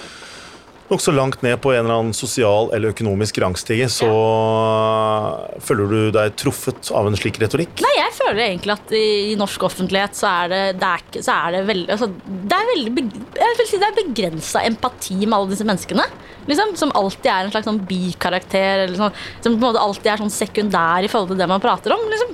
nokså 0.93 1.13
langt 1.15 1.41
ned 1.45 1.60
på 1.63 1.73
en 1.73 1.84
eller 1.84 1.99
annen 1.99 2.15
sosial 2.15 2.69
eller 2.75 2.93
økonomisk 2.93 3.39
rangstige, 3.43 3.89
så 3.91 4.08
ja. 4.08 5.60
føler 5.63 5.89
du 5.91 5.99
deg 6.15 6.36
truffet 6.39 6.91
av 6.95 7.10
en 7.10 7.17
slik 7.19 7.39
retorikk? 7.41 7.82
Nei, 7.84 7.93
jeg 7.97 8.15
føler 8.17 8.43
egentlig 8.45 8.75
at 8.75 8.93
i, 8.95 9.06
i 9.34 9.38
norsk 9.39 9.65
offentlighet 9.67 10.17
så 10.17 10.29
er 10.29 10.53
det, 10.53 10.62
det, 10.82 10.91
er, 10.91 11.25
så 11.25 11.36
er 11.36 11.58
det 11.58 11.63
veldig 11.69 11.95
altså, 11.95 12.10
Det 12.23 12.60
er 12.60 12.69
veldig 12.69 13.06
Jeg 13.39 13.58
vil 13.60 13.69
si 13.69 13.82
det 13.82 13.89
er 13.89 13.97
begrensa 13.99 14.63
empati 14.69 15.19
med 15.23 15.36
alle 15.38 15.51
disse 15.53 15.67
menneskene. 15.67 16.08
Liksom, 16.47 16.73
som 16.79 16.93
alltid 16.99 17.29
er 17.32 17.47
en 17.47 17.53
slags 17.53 17.67
sånn 17.69 17.82
bikarakter. 17.89 18.86
Eller 18.86 18.99
sånn, 18.99 19.19
som 19.39 19.58
på 19.58 19.60
en 19.60 19.67
måte 19.67 19.84
alltid 19.84 20.13
er 20.13 20.23
sånn 20.23 20.34
sekundær 20.34 21.06
i 21.06 21.12
forhold 21.12 21.34
til 21.34 21.41
det 21.43 21.49
man 21.51 21.63
prater 21.63 21.95
om. 21.95 22.06
Liksom. 22.12 22.34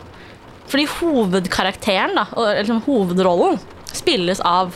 Fordi 0.69 0.86
hovedkarakteren, 1.00 2.17
da, 2.17 2.28
eller 2.38 2.62
liksom, 2.62 2.84
hovedrollen, 2.86 3.58
spilles 3.89 4.41
av 4.45 4.76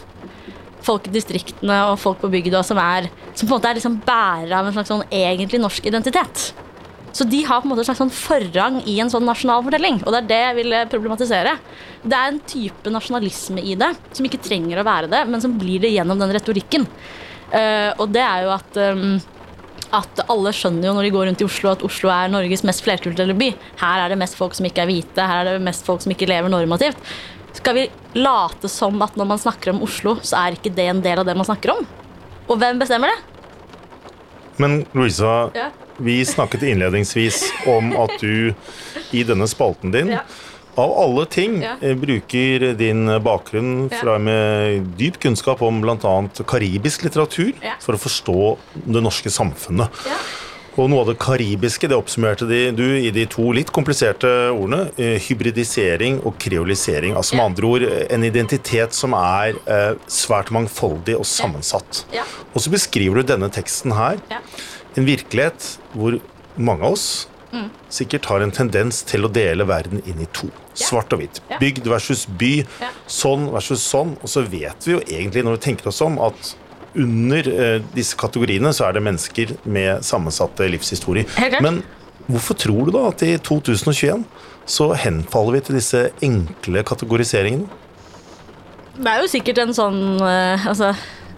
folk 0.83 1.07
i 1.07 1.13
distriktene 1.15 1.79
og 1.91 1.99
folk 2.01 2.21
på 2.23 2.31
bygda 2.33 2.63
som, 2.65 2.79
er, 2.81 3.09
som 3.33 3.47
på 3.47 3.53
en 3.53 3.57
måte 3.57 3.71
er 3.71 3.79
liksom 3.79 3.97
bærere 4.05 4.59
av 4.59 4.69
en 4.69 4.75
slags 4.75 4.91
sånn 4.91 5.05
egentlig 5.09 5.61
norsk 5.63 5.89
identitet. 5.89 6.51
Så 7.13 7.27
de 7.29 7.43
har 7.45 7.61
på 7.61 7.67
en 7.67 7.73
måte 7.73 7.83
en 7.83 7.89
slags 7.91 8.01
sånn 8.01 8.13
forrang 8.13 8.79
i 8.89 8.95
en 9.01 9.11
sånn 9.13 9.27
nasjonal 9.27 9.61
fortelling. 9.65 9.99
Og 10.01 10.15
det 10.15 10.23
er 10.23 10.29
det 10.31 10.39
jeg 10.41 10.55
vil 10.57 10.77
problematisere. 10.89 11.53
Det 12.01 12.17
er 12.17 12.31
en 12.31 12.39
type 12.49 12.93
nasjonalisme 12.93 13.61
i 13.61 13.75
det 13.77 13.91
som 14.17 14.25
ikke 14.25 14.41
trenger 14.41 14.81
å 14.81 14.87
være 14.87 15.11
det, 15.11 15.21
men 15.29 15.43
som 15.43 15.53
blir 15.59 15.83
det 15.83 15.93
gjennom 15.93 16.19
den 16.19 16.33
retorikken. 16.33 16.87
Uh, 17.53 17.93
og 18.01 18.07
det 18.15 18.23
er 18.25 18.47
jo 18.47 18.55
at 18.55 18.79
um, 18.81 19.19
at 19.93 20.23
alle 20.31 20.49
skjønner 20.55 20.87
jo 20.87 20.95
når 20.97 21.05
de 21.05 21.11
går 21.13 21.27
rundt 21.29 21.43
i 21.43 21.45
Oslo 21.45 21.69
at 21.69 21.83
Oslo 21.85 22.09
er 22.09 22.31
Norges 22.33 22.63
mest 22.65 22.81
flerkulturelle 22.85 23.35
by. 23.37 23.51
Her 23.81 24.03
er 24.03 24.13
det 24.13 24.17
mest 24.17 24.37
folk 24.39 24.55
som 24.57 24.65
ikke 24.65 24.81
er 24.81 24.89
hvite, 24.89 25.27
her 25.29 25.43
er 25.43 25.59
det 25.59 25.65
mest 25.67 25.85
folk 25.85 26.01
som 26.01 26.13
ikke 26.15 26.29
lever 26.31 26.49
normativt. 26.49 27.13
Skal 27.63 27.75
vi 27.77 27.83
late 28.19 28.67
som 28.67 28.97
at 29.05 29.15
når 29.15 29.27
man 29.29 29.39
snakker 29.39 29.71
om 29.71 29.77
Oslo, 29.85 30.17
så 30.19 30.35
er 30.35 30.57
ikke 30.57 30.71
det 30.75 30.83
en 30.91 30.97
del 31.05 31.21
av 31.21 31.27
det 31.29 31.35
man 31.39 31.47
snakker 31.47 31.71
om? 31.71 31.85
Og 32.51 32.57
hvem 32.59 32.81
bestemmer 32.81 33.13
det? 33.13 33.21
Men 34.59 34.81
Louisa, 34.91 35.49
Ja. 35.55 35.69
vi 35.97 36.17
snakket 36.27 36.65
innledningsvis 36.67 37.39
om 37.71 37.93
at 37.95 38.17
du 38.19 38.51
i 39.15 39.23
denne 39.23 39.47
spalten 39.47 39.91
din 39.95 40.11
Ja. 40.11 40.19
av 40.77 40.91
alle 40.91 41.25
ting 41.25 41.61
Ja. 41.63 41.75
eh, 41.81 41.95
bruker 41.95 42.73
din 42.75 43.05
bakgrunn 43.23 43.89
fra 43.89 44.17
med 44.19 44.97
dyp 44.97 45.17
kunnskap 45.21 45.61
om 45.61 45.79
bl.a. 45.79 46.27
karibisk 46.43 47.03
litteratur 47.07 47.53
Ja. 47.63 47.75
for 47.79 47.93
å 47.93 47.97
forstå 47.97 48.57
det 48.75 49.01
norske 49.01 49.29
samfunnet. 49.31 49.87
Ja. 50.73 50.83
Og 50.83 50.89
noe 50.89 51.01
av 51.03 51.07
det 51.11 51.17
karibiske 51.21 51.87
det 51.87 51.95
oppsummerte 51.97 52.47
de, 52.49 52.71
du 52.73 52.83
i 52.97 53.11
de 53.13 53.25
to 53.29 53.51
litt 53.53 53.69
kompliserte 53.71 54.27
ordene. 54.53 54.87
Eh, 54.97 55.19
hybridisering 55.21 56.21
og 56.25 56.37
kreolisering. 56.41 57.13
Altså 57.15 57.35
med 57.35 57.43
Ja. 57.43 57.49
andre 57.51 57.65
ord 57.67 57.83
eh, 57.83 58.07
en 58.09 58.23
identitet 58.23 58.93
som 58.93 59.13
er 59.13 59.53
eh, 59.67 59.93
svært 60.07 60.49
mangfoldig 60.51 61.15
og 61.19 61.25
sammensatt. 61.25 62.05
Ja. 62.13 62.23
Og 62.53 62.61
så 62.61 62.69
beskriver 62.73 63.21
du 63.21 63.23
denne 63.33 63.49
teksten 63.53 63.93
her. 63.93 64.17
Ja. 64.31 64.39
En 64.97 65.05
virkelighet 65.05 65.77
hvor 65.93 66.19
mange 66.57 66.83
av 66.83 66.93
oss 66.93 67.27
Mm. 67.53 67.69
sikkert 67.87 68.25
har 68.25 68.41
en 68.41 68.49
tendens 68.49 69.03
til 69.05 69.25
å 69.25 69.29
dele 69.31 69.63
verden 69.69 70.01
inn 70.09 70.19
i 70.19 70.25
to. 70.33 70.47
Svart 70.73 71.13
og 71.13 71.19
hvitt. 71.21 71.39
Ja. 71.51 71.59
Bygd 71.59 71.85
versus 71.85 72.25
by. 72.25 72.65
Ja. 72.81 72.89
Sånn 73.05 73.51
versus 73.53 73.83
sånn. 73.85 74.15
Og 74.23 74.27
så 74.27 74.41
vet 74.41 74.73
vi 74.87 74.93
jo 74.95 74.99
egentlig, 75.05 75.43
når 75.45 75.59
vi 75.59 75.61
tenker 75.69 75.87
oss 75.91 76.01
om, 76.01 76.17
at 76.17 76.55
under 76.99 77.49
eh, 77.49 77.77
disse 77.95 78.17
kategoriene 78.19 78.71
så 78.75 78.87
er 78.87 78.97
det 78.97 79.05
mennesker 79.05 79.55
med 79.65 80.05
sammensatte 80.05 80.67
livshistorier. 80.71 81.29
Men 81.63 81.81
hvorfor 82.27 82.57
tror 82.59 82.87
du 82.87 82.95
da 82.95 83.07
at 83.09 83.23
i 83.25 83.35
2021 83.41 84.23
så 84.69 84.91
henfaller 84.95 85.57
vi 85.57 85.65
til 85.67 85.79
disse 85.79 86.05
enkle 86.23 86.85
kategoriseringene? 86.87 87.81
Det 88.93 89.09
er 89.09 89.23
jo 89.23 89.29
sikkert 89.31 89.59
en 89.63 89.73
sånn 89.73 90.01
eh, 90.21 90.69
altså, 90.69 90.93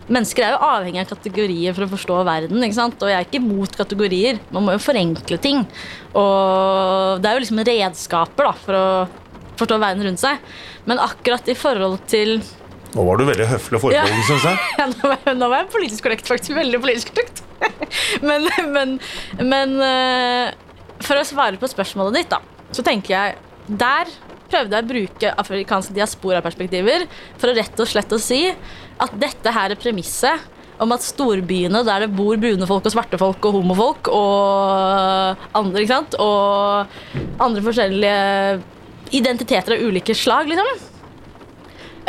Mennesker 0.05 0.43
er 0.45 0.51
jo 0.53 0.65
avhengig 0.67 0.99
av 1.01 1.07
kategorier 1.09 1.73
for 1.73 1.87
å 1.87 1.89
forstå 1.89 2.17
verden. 2.27 2.61
ikke 2.61 2.77
sant? 2.77 2.99
Og 3.01 3.09
jeg 3.09 3.17
er 3.17 3.23
ikke 3.25 3.39
imot 3.39 3.73
kategorier. 3.73 4.37
Man 4.53 4.67
må 4.67 4.75
jo 4.75 4.81
forenkle 4.83 5.39
ting. 5.41 5.63
Og 6.13 7.23
det 7.23 7.25
er 7.25 7.33
jo 7.33 7.41
liksom 7.41 7.61
redskaper 7.65 8.45
da, 8.45 8.51
for 8.67 8.77
å 8.77 8.83
forstå 9.57 9.79
verden 9.81 10.05
rundt 10.05 10.21
seg. 10.21 10.43
Men 10.85 11.01
akkurat 11.01 11.49
i 11.49 11.57
forhold 11.57 12.03
til 12.11 12.35
Nå 12.95 13.03
var 13.03 13.19
du 13.19 13.25
veldig 13.27 13.47
høflig 13.49 13.77
og 13.79 13.83
forbeholden, 13.83 14.19
Ja. 14.21 14.27
syns 14.29 14.45
jeg. 14.47 14.67
Ja, 14.79 14.85
nå 14.91 15.09
var 15.11 15.17
jeg, 15.25 15.37
nå 15.41 15.49
var 15.51 15.63
jeg 15.63 15.71
politisk 15.73 16.05
korrekt, 16.07 16.29
faktisk. 16.31 16.55
Veldig 16.55 16.79
politisk 16.83 17.11
korrekt. 17.11 17.41
men 18.27 18.47
men, 18.71 18.93
men 19.43 19.75
eh, 19.83 20.53
for 21.03 21.19
å 21.19 21.25
svare 21.27 21.59
på 21.59 21.67
spørsmålet 21.71 22.21
ditt, 22.21 22.31
da, 22.31 22.39
så 22.75 22.83
tenker 22.85 23.13
jeg 23.15 23.35
Der 23.67 24.09
prøvde 24.45 24.77
jeg 24.77 24.85
å 24.85 24.89
bruke 24.89 25.31
afrikanske 25.41 25.95
diasporaperspektiver 25.95 27.07
for 27.41 27.49
å 27.49 27.55
rett 27.57 27.79
og 27.81 27.89
slett 27.89 28.11
å 28.13 28.19
si 28.21 28.43
at 28.51 29.15
dette 29.19 29.51
her 29.55 29.73
er 29.73 29.79
premisset 29.81 30.51
om 30.83 30.91
at 30.93 31.01
storbyene 31.03 31.81
der 31.87 32.05
det 32.05 32.11
bor 32.15 32.37
brune 32.37 32.67
folk 32.69 32.85
og 32.85 32.93
svarte 32.93 33.17
folk 33.19 33.47
og 33.47 33.57
homofolk 33.57 34.09
og 34.13 35.45
andre, 35.57 35.81
ikke 35.81 35.95
sant, 35.95 36.17
og 36.21 37.41
andre 37.41 37.63
forskjellige 37.65 39.15
identiteter 39.17 39.75
av 39.77 39.83
ulike 39.87 40.15
slag, 40.17 40.51
liksom. 40.51 40.71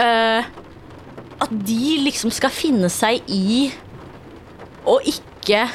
Eh, 0.03 0.51
at 1.43 1.53
de 1.69 1.97
liksom 2.05 2.33
skal 2.35 2.53
finne 2.55 2.89
seg 2.93 3.25
i 3.29 3.69
å 4.87 4.97
ikke 5.05 5.67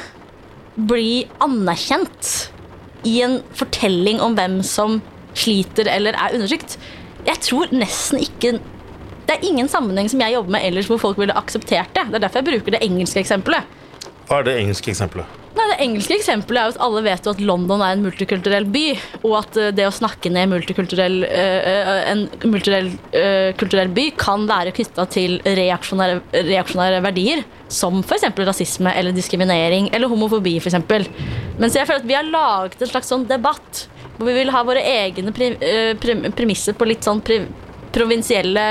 bli 0.74 1.26
anerkjent 1.44 2.30
i 3.06 3.18
en 3.24 3.40
fortelling 3.56 4.22
om 4.24 4.36
hvem 4.38 4.60
som 4.66 5.00
sliter 5.38 5.88
eller 5.90 6.16
er 6.18 6.36
undertrykt. 6.36 6.78
Jeg 7.26 7.42
tror 7.44 7.70
nesten 7.74 8.22
ikke 8.22 8.58
Det 9.22 9.36
er 9.36 9.44
ingen 9.46 9.68
sammenheng 9.70 10.08
som 10.10 10.20
jeg 10.20 10.34
jobber 10.34 10.50
med 10.56 10.64
ellers 10.66 10.88
hvor 10.90 10.98
folk 10.98 11.20
ville 11.20 11.36
akseptert 11.38 11.92
det. 11.94 12.08
Det 12.10 12.18
er 12.18 12.24
derfor 12.24 12.42
jeg 12.42 12.48
bruker 12.48 12.74
det 12.74 12.80
engelske 12.82 13.22
eksempelet. 13.22 13.68
Hva 14.26 14.40
er 14.40 14.48
det 14.48 14.56
engelske 14.58 14.90
eksempelet? 14.90 15.41
Nei, 15.62 15.76
Det 15.76 15.84
engelske 15.84 16.16
eksempelet 16.18 16.58
er 16.58 16.66
jo 16.66 16.74
at 16.74 16.80
alle 16.82 17.00
vet 17.04 17.26
jo 17.26 17.32
at 17.36 17.42
London 17.46 17.82
er 17.84 17.94
en 17.94 18.02
multikulturell 18.02 18.66
by, 18.72 18.84
og 19.20 19.34
at 19.38 19.58
eh, 19.60 19.70
det 19.76 19.86
å 19.86 19.94
snakke 19.94 20.30
ned 20.32 20.50
multikulturell, 20.50 21.20
eh, 21.28 21.68
eh, 21.70 21.90
en 22.10 22.24
multikulturell 22.42 23.92
by 23.94 24.06
kan 24.18 24.46
være 24.48 24.72
knytta 24.74 25.06
til 25.12 25.38
reaksjonære, 25.46 26.18
reaksjonære 26.48 27.02
verdier, 27.04 27.44
som 27.70 28.00
f.eks. 28.02 28.26
rasisme 28.42 28.90
eller 28.98 29.14
diskriminering 29.14 29.90
eller 29.94 30.10
homofobi. 30.10 30.56
For 30.58 30.72
eksempel. 30.72 31.06
Mens 31.62 31.78
jeg 31.78 31.86
føler 31.86 32.02
at 32.02 32.10
vi 32.10 32.18
har 32.18 32.26
laget 32.26 32.82
en 32.82 32.90
slags 32.90 33.12
sånn 33.12 33.28
debatt 33.30 33.84
hvor 34.16 34.28
vi 34.28 34.34
vil 34.40 34.50
ha 34.54 34.64
våre 34.66 34.82
egne 34.82 35.32
pre, 35.34 35.52
pre, 36.02 36.16
premisser 36.36 36.74
på 36.76 36.86
litt 36.90 37.06
sånn 37.06 37.22
provinsielle 37.94 38.66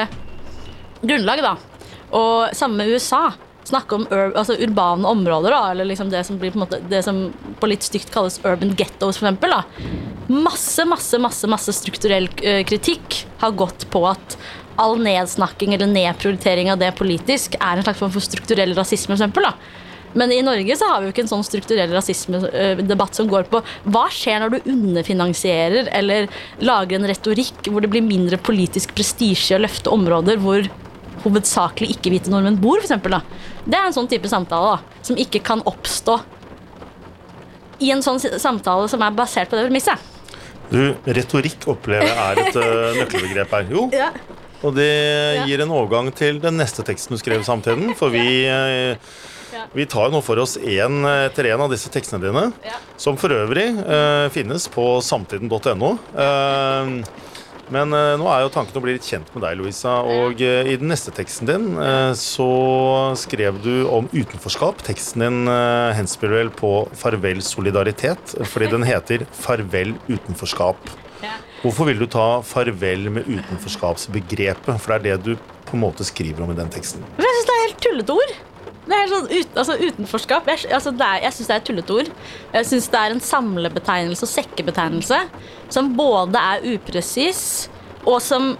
grunnlag. 1.01 1.45
da. 1.47 1.55
Og 2.19 2.51
samme 2.57 2.83
med 2.83 2.91
USA. 2.93 3.29
Snakke 3.71 3.97
om 3.97 4.05
ur, 4.11 4.33
altså 4.35 4.57
urbane 4.59 5.07
områder, 5.07 5.55
da, 5.55 5.61
eller 5.71 5.87
liksom 5.87 6.09
det 6.11 6.25
som 6.27 6.39
blir 6.41 6.51
på 6.51 6.59
måte 6.59 6.81
Det 6.91 7.01
som 7.05 7.29
på 7.61 7.69
litt 7.71 7.85
stygt 7.87 8.11
kalles 8.13 8.41
urban 8.43 8.75
ghettos, 8.75 9.19
for 9.19 9.29
eksempel. 9.29 9.55
Masse, 10.31 10.85
masse, 10.87 11.19
masse, 11.21 11.47
masse 11.51 11.75
strukturell 11.75 12.27
eh, 12.43 12.65
kritikk 12.67 13.23
har 13.41 13.55
gått 13.55 13.87
på 13.93 14.03
at 14.09 14.37
all 14.81 14.97
nedsnakking 15.03 15.75
eller 15.75 15.89
nedprioritering 15.91 16.71
av 16.71 16.79
det 16.81 16.91
politisk 16.97 17.57
er 17.59 17.77
en 17.77 17.85
slags 17.85 17.99
form 17.99 18.13
for 18.13 18.23
strukturell 18.23 18.75
rasisme, 18.77 19.13
for 19.13 19.19
eksempel, 19.19 19.49
da. 19.49 19.79
Men 20.13 20.31
i 20.31 20.41
Norge 20.43 20.75
så 20.75 20.89
har 20.89 20.99
vi 20.99 21.07
jo 21.07 21.13
ikke 21.13 21.23
en 21.23 21.31
sånn 21.31 21.45
strukturell 21.47 21.93
rasismedebatt 21.95 23.15
som 23.15 23.29
går 23.31 23.47
på 23.51 23.61
hva 23.93 24.05
skjer 24.11 24.41
når 24.43 24.53
du 24.53 24.71
underfinansierer 24.73 25.87
eller 25.95 26.27
lager 26.59 26.99
en 26.99 27.07
retorikk 27.07 27.69
hvor 27.71 27.83
det 27.83 27.91
blir 27.93 28.03
mindre 28.03 28.39
politisk 28.41 28.91
prestisje 28.97 29.55
å 29.55 29.63
løfte 29.63 29.93
områder 29.93 30.41
hvor 30.43 30.67
hovedsakelig 31.23 31.95
ikke-hvite 31.95 32.31
nordmenn 32.33 32.59
bor, 32.61 32.77
for 32.81 32.87
eksempel, 32.89 33.15
da. 33.17 33.21
Det 33.65 33.77
er 33.77 33.87
en 33.89 33.95
sånn 33.95 34.09
type 34.11 34.29
samtale 34.31 34.75
da, 34.75 35.01
som 35.05 35.19
ikke 35.21 35.41
kan 35.45 35.61
oppstå 35.69 36.19
i 37.81 37.89
en 37.93 38.03
sånn 38.05 38.19
samtale 38.21 38.89
som 38.91 39.01
er 39.01 39.15
basert 39.17 39.49
på 39.49 39.57
det 39.57 39.65
premisset. 39.69 40.07
Du, 40.71 40.93
retorikk 41.03 41.65
opplever 41.71 42.07
jeg 42.07 42.15
er 42.15 42.39
et 42.45 42.59
uh, 42.61 42.99
nøkkelbegrep 43.01 43.55
her. 43.57 43.65
Jo, 43.73 43.87
Ja. 43.91 44.11
og 44.63 44.75
det 44.77 44.91
gir 45.49 45.63
en 45.65 45.73
overgang 45.73 46.11
til 46.15 46.39
den 46.39 46.55
neste 46.61 46.85
teksten 46.87 47.17
du 47.17 47.19
skrev 47.19 47.41
i 47.41 47.47
samtiden. 47.47 47.95
For 47.97 48.13
vi, 48.13 48.45
eh, 48.45 48.95
Ja. 49.51 49.65
vi 49.73 49.83
tar 49.85 50.09
nå 50.13 50.21
for 50.23 50.39
oss 50.39 50.55
én 50.57 51.01
etter 51.25 51.49
én 51.49 51.59
av 51.59 51.69
disse 51.73 51.89
tekstene 51.91 52.21
dine. 52.23 52.53
Ja. 52.63 52.77
Som 52.97 53.17
for 53.17 53.29
øvrig 53.35 53.65
eh, 53.83 54.29
finnes 54.29 54.69
på 54.71 55.01
samtiden.no. 55.03 55.97
Eh, 56.15 57.03
men 57.71 57.95
uh, 57.95 58.15
nå 58.19 58.27
er 58.31 58.43
jo 58.43 58.51
tanken 58.53 58.77
å 58.77 58.83
bli 58.83 58.95
litt 58.97 59.07
kjent 59.07 59.29
med 59.33 59.45
deg, 59.45 59.57
Louisa. 59.59 59.97
Og 60.03 60.41
uh, 60.43 60.61
i 60.67 60.77
den 60.79 60.91
neste 60.91 61.13
teksten 61.15 61.49
din 61.49 61.69
uh, 61.79 62.11
så 62.17 62.49
skrev 63.19 63.61
du 63.63 63.87
om 63.87 64.09
utenforskap. 64.11 64.83
Teksten 64.87 65.23
din 65.23 65.53
henspiller 65.95 66.43
vel 66.43 66.51
på 66.55 66.73
Farvel 66.97 67.41
solidaritet, 67.45 68.35
fordi 68.51 68.71
den 68.73 68.85
heter 68.87 69.25
Farvel 69.35 69.95
utenforskap. 70.11 70.91
Hvorfor 71.61 71.85
vil 71.91 71.99
du 72.01 72.07
ta 72.09 72.41
farvel 72.41 73.11
med 73.13 73.27
utenforskapsbegrepet? 73.29 74.79
For 74.81 74.97
det 74.97 75.11
er 75.13 75.19
det 75.21 75.35
du 75.35 75.51
på 75.67 75.77
en 75.77 75.83
måte 75.83 76.05
skriver 76.07 76.41
om 76.41 76.49
i 76.49 76.57
den 76.57 76.71
teksten. 76.73 77.03
Jeg 77.21 77.35
syns 77.35 77.49
det 77.49 77.53
er 77.53 77.61
helt 77.67 77.83
tullete 77.85 78.15
ord. 78.17 78.39
Det 78.81 78.97
er 78.97 79.11
sånn 79.11 79.27
ut, 79.29 79.51
altså 79.61 79.75
Utenforskap 79.77 80.47
jeg, 80.49 80.63
altså 80.73 80.91
jeg 80.97 81.33
syns 81.35 81.47
det 81.47 81.53
er 81.53 81.59
et 81.61 81.67
tullete 81.69 81.97
ord. 81.99 82.09
Jeg 82.55 82.67
syns 82.71 82.89
det 82.89 83.01
er 83.01 83.13
en 83.13 83.23
samlebetegnelse 83.23 84.25
og 84.25 84.31
sekkebetegnelse 84.31 85.19
som 85.71 85.91
både 85.97 86.41
er 86.41 86.65
upresis, 86.73 87.69
og 88.05 88.17
som 88.25 88.55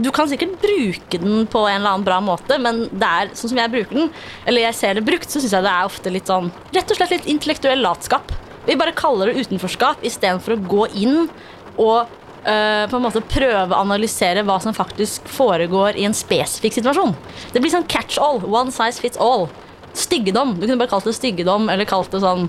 Du 0.00 0.08
kan 0.10 0.28
sikkert 0.30 0.54
bruke 0.62 1.18
den 1.20 1.44
på 1.50 1.60
en 1.68 1.76
eller 1.76 1.90
annen 1.90 2.04
bra 2.06 2.20
måte, 2.24 2.56
men 2.62 2.86
det 2.88 3.08
er 3.08 3.32
sånn 3.36 3.50
som 3.52 3.58
jeg 3.60 3.72
bruker 3.74 3.98
den, 3.98 4.06
eller 4.48 4.64
jeg 4.64 4.78
ser 4.78 4.94
det 4.96 5.04
brukt, 5.04 5.28
så 5.28 5.42
syns 5.42 5.52
jeg 5.52 5.66
det 5.66 5.72
er 5.74 5.88
ofte 5.90 6.12
litt 6.14 6.30
sånn 6.30 6.48
Rett 6.72 6.90
og 6.90 6.96
slett 6.96 7.12
litt 7.12 7.28
intellektuell 7.28 7.82
latskap. 7.84 8.32
Vi 8.64 8.78
bare 8.80 8.96
kaller 8.96 9.28
det 9.28 9.44
utenforskap 9.44 10.00
istedenfor 10.06 10.56
å 10.56 10.62
gå 10.70 10.86
inn 11.02 11.28
og 11.76 12.08
eh, 12.44 12.84
på 12.90 12.98
en 12.98 13.04
måte 13.04 13.22
prøve 13.24 13.74
å 13.74 13.80
analysere 13.80 14.44
hva 14.46 14.58
som 14.62 14.76
faktisk 14.76 15.28
foregår 15.30 15.98
i 16.00 16.06
en 16.08 16.16
spesifikk 16.16 16.78
situasjon. 16.78 17.14
Det 17.52 17.62
blir 17.62 17.72
sånn 17.72 17.88
catch 17.90 18.18
all. 18.22 18.42
One 18.46 18.74
size 18.74 19.02
fits 19.02 19.20
all. 19.20 19.48
Styggedom. 19.96 20.56
Du 20.58 20.66
kunne 20.66 20.80
bare 20.80 20.92
kalt 20.92 21.08
det 21.08 21.16
styggedom, 21.18 21.68
eller 21.72 21.88
kalt 21.88 22.12
det 22.14 22.22
sånn 22.22 22.48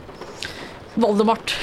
Voldemort. 1.00 1.54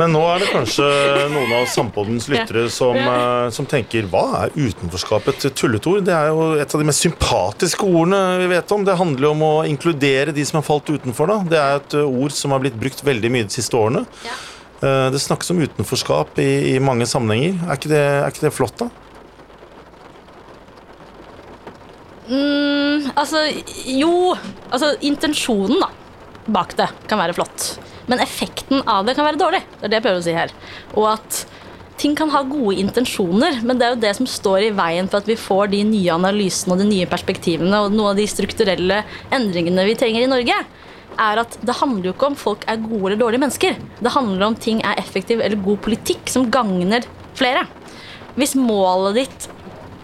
Men 0.00 0.14
nå 0.14 0.20
er 0.32 0.40
det 0.40 0.46
kanskje 0.48 0.84
noen 1.28 1.50
av 1.58 1.66
Sampoddens 1.68 2.24
lyttere 2.32 2.70
som, 2.72 2.96
eh, 2.96 3.50
som 3.52 3.66
tenker 3.68 4.08
hva 4.08 4.46
er 4.46 4.54
utenforskap? 4.56 5.28
Et 5.28 5.48
tulletord? 5.52 6.06
Det 6.06 6.14
er 6.14 6.30
jo 6.32 6.54
et 6.56 6.74
av 6.74 6.80
de 6.80 6.86
mest 6.88 7.04
sympatiske 7.04 7.84
ordene 7.84 8.38
vi 8.40 8.48
vet 8.54 8.72
om. 8.72 8.84
Det 8.84 8.96
handler 8.96 9.28
jo 9.28 9.30
om 9.34 9.44
å 9.44 9.68
inkludere 9.68 10.32
de 10.32 10.44
som 10.44 10.62
har 10.62 10.64
falt 10.64 10.88
utenfor. 10.88 11.28
Da. 11.28 11.38
Det 11.44 11.58
er 11.60 11.76
et 11.76 11.98
ord 12.00 12.32
som 12.32 12.50
har 12.52 12.60
blitt 12.60 12.80
brukt 12.80 13.04
veldig 13.04 13.30
mye 13.30 13.44
de 13.44 13.52
siste 13.60 13.76
årene. 13.76 14.06
Eh, 14.24 14.30
Det 14.78 15.18
snakkes 15.18 15.50
om 15.50 15.58
utenforskap 15.64 16.38
i, 16.38 16.74
i 16.74 16.78
mange 16.78 17.06
sammenhenger. 17.10 17.56
Er 17.66 17.78
ikke, 17.80 17.90
det, 17.90 17.98
er 17.98 18.30
ikke 18.30 18.44
det 18.46 18.54
flott, 18.54 18.78
da? 18.78 18.88
Mm, 22.28 23.08
altså, 23.16 23.40
jo 23.88 24.12
Altså, 24.68 24.92
intensjonen 25.00 25.80
da 25.80 25.88
bak 26.48 26.74
det 26.78 26.88
kan 27.08 27.20
være 27.20 27.36
flott. 27.36 27.74
Men 28.08 28.22
effekten 28.24 28.82
av 28.88 29.04
det 29.04 29.14
kan 29.18 29.26
være 29.26 29.40
dårlig. 29.40 29.60
Det 29.78 29.86
er 29.86 29.92
det 29.92 29.98
jeg 29.98 30.06
prøver 30.06 30.20
å 30.22 30.24
si 30.24 30.36
her. 30.36 30.52
Og 30.96 31.06
at 31.10 31.42
ting 32.00 32.14
kan 32.16 32.30
ha 32.32 32.40
gode 32.46 32.78
intensjoner, 32.80 33.58
men 33.66 33.78
det 33.78 33.84
er 33.84 33.94
jo 33.94 34.02
det 34.04 34.14
som 34.16 34.28
står 34.30 34.68
i 34.68 34.74
veien 34.76 35.08
for 35.10 35.20
at 35.20 35.28
vi 35.28 35.36
får 35.36 35.72
de 35.74 35.82
nye 35.88 36.14
analysene 36.14 36.74
og 36.74 36.82
de 36.82 36.88
nye 36.88 37.08
perspektivene 37.10 37.82
og 37.84 37.92
noen 37.92 38.12
av 38.14 38.20
de 38.20 38.28
strukturelle 38.30 39.02
endringene 39.34 39.84
vi 39.88 39.96
trenger 39.98 40.24
i 40.24 40.30
Norge. 40.30 40.58
Er 41.18 41.42
at 41.42 41.58
Det 41.66 41.74
handler 41.80 42.10
jo 42.10 42.14
ikke 42.14 42.28
om 42.30 42.38
folk 42.38 42.64
er 42.70 42.80
gode 42.82 43.10
eller 43.10 43.20
dårlige 43.20 43.42
mennesker. 43.42 43.78
Det 43.98 44.14
handler 44.14 44.46
om 44.46 44.56
ting 44.58 44.82
er 44.86 45.00
effektiv 45.00 45.42
eller 45.42 45.58
god 45.62 45.80
politikk 45.86 46.30
som 46.30 46.46
gagner 46.50 47.06
flere. 47.38 47.66
Hvis 48.38 48.54
målet 48.58 49.22
ditt 49.22 49.48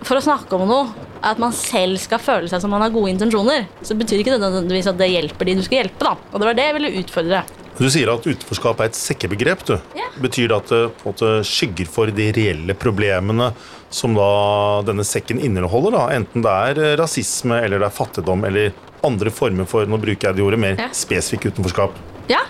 for 0.04 0.18
å 0.18 0.24
snakke 0.24 0.58
om 0.58 0.66
noe 0.68 0.88
er 1.24 1.32
at 1.32 1.40
man 1.40 1.54
selv 1.56 1.96
skal 2.02 2.20
føle 2.20 2.50
seg 2.50 2.60
som 2.60 2.72
man 2.74 2.82
har 2.84 2.92
gode 2.92 3.14
intensjoner, 3.14 3.68
så 3.86 3.96
betyr 3.96 4.20
ikke 4.20 4.34
det 4.34 4.42
nødvendigvis 4.42 4.90
at 4.90 4.98
det 4.98 5.12
hjelper 5.12 5.48
de 5.48 5.58
du 5.60 5.62
skal 5.64 5.80
hjelpe. 5.82 6.02
da. 6.04 6.16
Og 6.32 6.40
det 6.40 6.48
var 6.50 6.58
det 6.58 6.66
jeg 6.66 6.76
ville 6.78 6.96
utfordre. 7.00 7.44
Du 7.74 7.86
sier 7.90 8.10
at 8.12 8.26
utenforskap 8.26 8.82
er 8.82 8.90
et 8.90 8.98
sekkebegrep. 8.98 9.64
du. 9.66 9.74
Ja. 9.98 10.06
Betyr 10.22 10.50
det 10.50 10.58
at 10.60 10.68
det 10.70 10.82
på 11.00 11.08
en 11.08 11.14
måte 11.14 11.30
skygger 11.48 11.88
for 11.90 12.06
de 12.06 12.28
reelle 12.36 12.76
problemene 12.78 13.50
som 13.90 14.14
da 14.14 14.82
denne 14.86 15.06
sekken 15.06 15.40
inneholder? 15.42 15.96
da? 15.96 16.04
Enten 16.14 16.44
det 16.44 16.52
er 16.68 16.96
rasisme, 17.00 17.58
eller 17.64 17.82
det 17.82 17.88
er 17.88 17.96
fattigdom, 17.96 18.44
eller 18.46 18.70
andre 19.06 19.30
former 19.34 19.68
for 19.68 19.86
nå 19.86 19.98
bruker 20.00 20.30
jeg 20.30 20.36
det 20.38 20.44
ordet, 20.44 20.58
mer 20.60 20.76
Ja. 20.80 20.88
spesifikk 20.92 21.50
utenforskap. 21.52 21.96
Ja, 22.30 22.40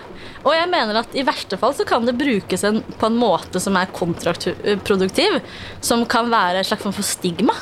og 0.45 0.53
jeg 0.53 0.69
mener 0.69 0.99
at 1.01 1.15
i 1.17 1.23
verste 1.25 1.57
fall 1.59 1.73
så 1.73 1.85
kan 1.85 2.05
det 2.05 2.17
brukes 2.17 2.63
en, 2.63 2.81
på 2.99 3.07
en 3.09 3.17
måte 3.17 3.59
som 3.59 3.75
er 3.75 3.87
kontraproduktiv, 3.91 5.39
som 5.81 6.05
kan 6.05 6.29
være 6.31 6.59
et 6.61 6.67
slags 6.69 6.83
form 6.85 6.93
for 6.95 7.03
stigma. 7.03 7.53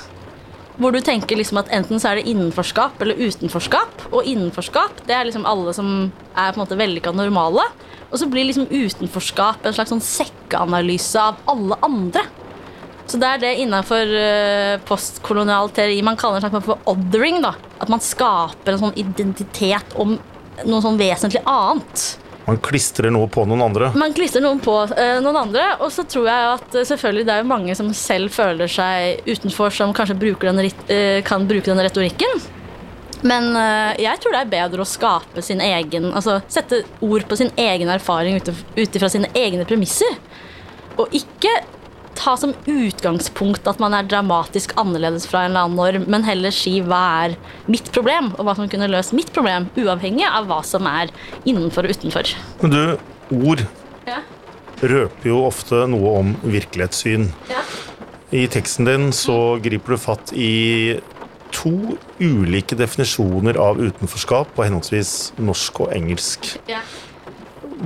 Hvor 0.79 0.91
du 0.91 0.99
tenker 1.05 1.37
liksom 1.37 1.59
at 1.61 1.69
enten 1.69 1.99
så 2.01 2.09
er 2.11 2.15
det 2.19 2.27
innenforskap 2.31 2.99
eller 3.01 3.15
utenforskap. 3.21 4.07
Og 4.11 4.25
innenforskap 4.25 5.03
det 5.05 5.13
er 5.15 5.27
liksom 5.29 5.45
alle 5.45 5.73
som 5.77 6.11
er 6.35 6.51
på 6.51 6.57
en 6.57 6.63
måte 6.65 6.77
vellykka 6.79 7.13
normale. 7.13 7.61
Og 8.11 8.17
så 8.19 8.25
blir 8.29 8.45
liksom 8.49 8.65
utenforskap 8.71 9.65
en 9.65 9.73
slags 9.77 9.93
sånn 9.93 10.01
sekkeanalyse 10.01 11.21
av 11.21 11.37
alle 11.49 11.77
andre. 11.85 12.25
Så 13.09 13.19
det 13.19 13.29
er 13.29 13.41
det 13.41 13.53
innenfor 13.61 14.11
uh, 14.15 14.81
postkolonial 14.87 15.71
teori 15.75 15.99
man 16.05 16.17
kaller 16.19 16.39
en 16.39 16.45
slags 16.47 16.67
for 16.67 16.89
othering. 16.89 17.41
da. 17.43 17.55
At 17.83 17.91
man 17.91 18.03
skaper 18.03 18.73
en 18.73 18.83
sånn 18.85 18.99
identitet 18.99 19.95
om 19.99 20.15
noe 20.63 20.83
sånn 20.85 20.99
vesentlig 20.99 21.41
annet. 21.49 22.05
Man 22.43 22.59
klistrer 22.59 23.11
noe 23.13 23.29
på 23.31 23.45
noen 23.47 23.63
andre. 23.63 23.91
Man 23.95 24.13
klistrer 24.15 24.43
noen 24.43 24.59
på 24.63 24.73
eh, 24.99 25.19
noen 25.23 25.37
andre, 25.45 25.67
og 25.79 25.93
så 25.95 26.03
tror 26.07 26.27
jeg 26.27 26.49
at 26.57 26.75
eh, 26.75 26.87
selvfølgelig 26.89 27.27
det 27.27 27.35
er 27.35 27.43
jo 27.43 27.51
mange 27.53 27.75
som 27.79 27.91
selv 27.95 28.33
føler 28.35 28.71
seg 28.71 29.29
utenfor, 29.29 29.71
som 29.71 29.93
kanskje 29.95 30.17
den, 30.19 30.59
eh, 30.91 31.21
kan 31.23 31.47
bruke 31.47 31.71
den 31.71 31.83
retorikken. 31.85 32.43
Men 33.23 33.53
eh, 33.55 34.01
jeg 34.03 34.19
tror 34.19 34.35
det 34.35 34.41
er 34.43 34.51
bedre 34.51 34.83
å 34.83 34.87
skape 34.87 35.43
sin 35.45 35.61
egen 35.63 36.09
Altså 36.11 36.41
sette 36.51 36.81
ord 36.99 37.23
på 37.29 37.37
sin 37.39 37.53
egen 37.55 37.87
erfaring 37.87 38.35
ut 38.41 38.51
ifra 38.83 39.07
sine 39.11 39.31
egne 39.39 39.63
premisser. 39.69 40.19
Og 40.99 41.15
ikke 41.15 41.53
ta 42.15 42.35
som 42.37 42.53
utgangspunkt 42.69 43.67
at 43.69 43.79
man 43.81 43.93
er 43.97 44.05
dramatisk 44.09 44.73
annerledes 44.79 45.25
fra 45.29 45.43
en 45.45 45.51
eller 45.51 45.65
annen 45.67 45.79
norm, 45.79 46.05
men 46.11 46.25
heller 46.27 46.53
si 46.55 46.77
hva 46.85 47.01
er 47.25 47.35
mitt 47.71 47.89
problem, 47.95 48.31
og 48.37 48.45
hva 48.47 48.55
som 48.57 48.69
kunne 48.71 48.89
løst 48.91 49.15
mitt 49.17 49.31
problem, 49.35 49.69
uavhengig 49.79 50.25
av 50.29 50.47
hva 50.49 50.61
som 50.65 50.87
er 50.89 51.11
innenfor 51.45 51.87
og 51.87 51.95
utenfor. 51.97 52.33
Men 52.61 52.71
du, 52.75 52.83
ord 53.43 53.65
Ja. 54.07 54.19
røper 54.81 55.29
jo 55.29 55.45
ofte 55.47 55.85
noe 55.87 56.17
om 56.19 56.33
virkelighetssyn. 56.43 57.29
Ja. 57.49 57.61
I 58.33 58.47
teksten 58.51 58.85
din 58.89 59.11
så 59.15 59.57
griper 59.61 59.93
du 59.93 59.97
fatt 60.01 60.33
i 60.33 60.99
to 61.53 61.97
ulike 62.19 62.75
definisjoner 62.75 63.55
av 63.61 63.77
utenforskap 63.77 64.55
på 64.55 64.65
henholdsvis 64.65 65.33
norsk 65.37 65.83
og 65.85 65.93
engelsk. 65.93 66.57
Ja. 66.67 66.81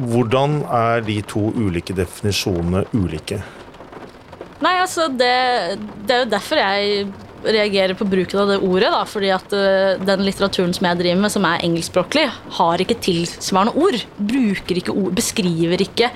Hvordan 0.08 0.62
er 0.72 1.02
de 1.06 1.20
to 1.28 1.49
ulike 1.56 1.93
definisjonene 1.97 2.86
ulike? 2.95 3.41
Nei, 4.64 4.74
altså 4.82 5.08
det, 5.14 5.34
det 6.08 6.16
er 6.16 6.24
jo 6.24 6.30
derfor 6.32 6.62
jeg 6.62 7.08
reagerer 7.45 7.93
på 7.97 8.08
bruken 8.10 8.41
av 8.41 8.49
det 8.49 8.58
ordet, 8.66 8.89
da, 8.91 9.03
fordi 9.08 9.30
at 9.34 9.53
uh, 9.53 10.01
den 10.01 10.24
litteraturen 10.26 10.74
som 10.74 10.88
jeg 10.89 10.99
driver 11.03 11.22
med, 11.22 11.34
som 11.34 11.45
er 11.47 11.64
engelskspråklig, 11.68 12.26
har 12.58 12.84
ikke 12.84 12.97
tilsvarende 13.05 13.78
ord. 13.78 14.01
Bruker 14.18 14.82
ikke 14.82 14.95
ord, 14.95 15.14
beskriver 15.18 15.84
ikke 15.86 16.12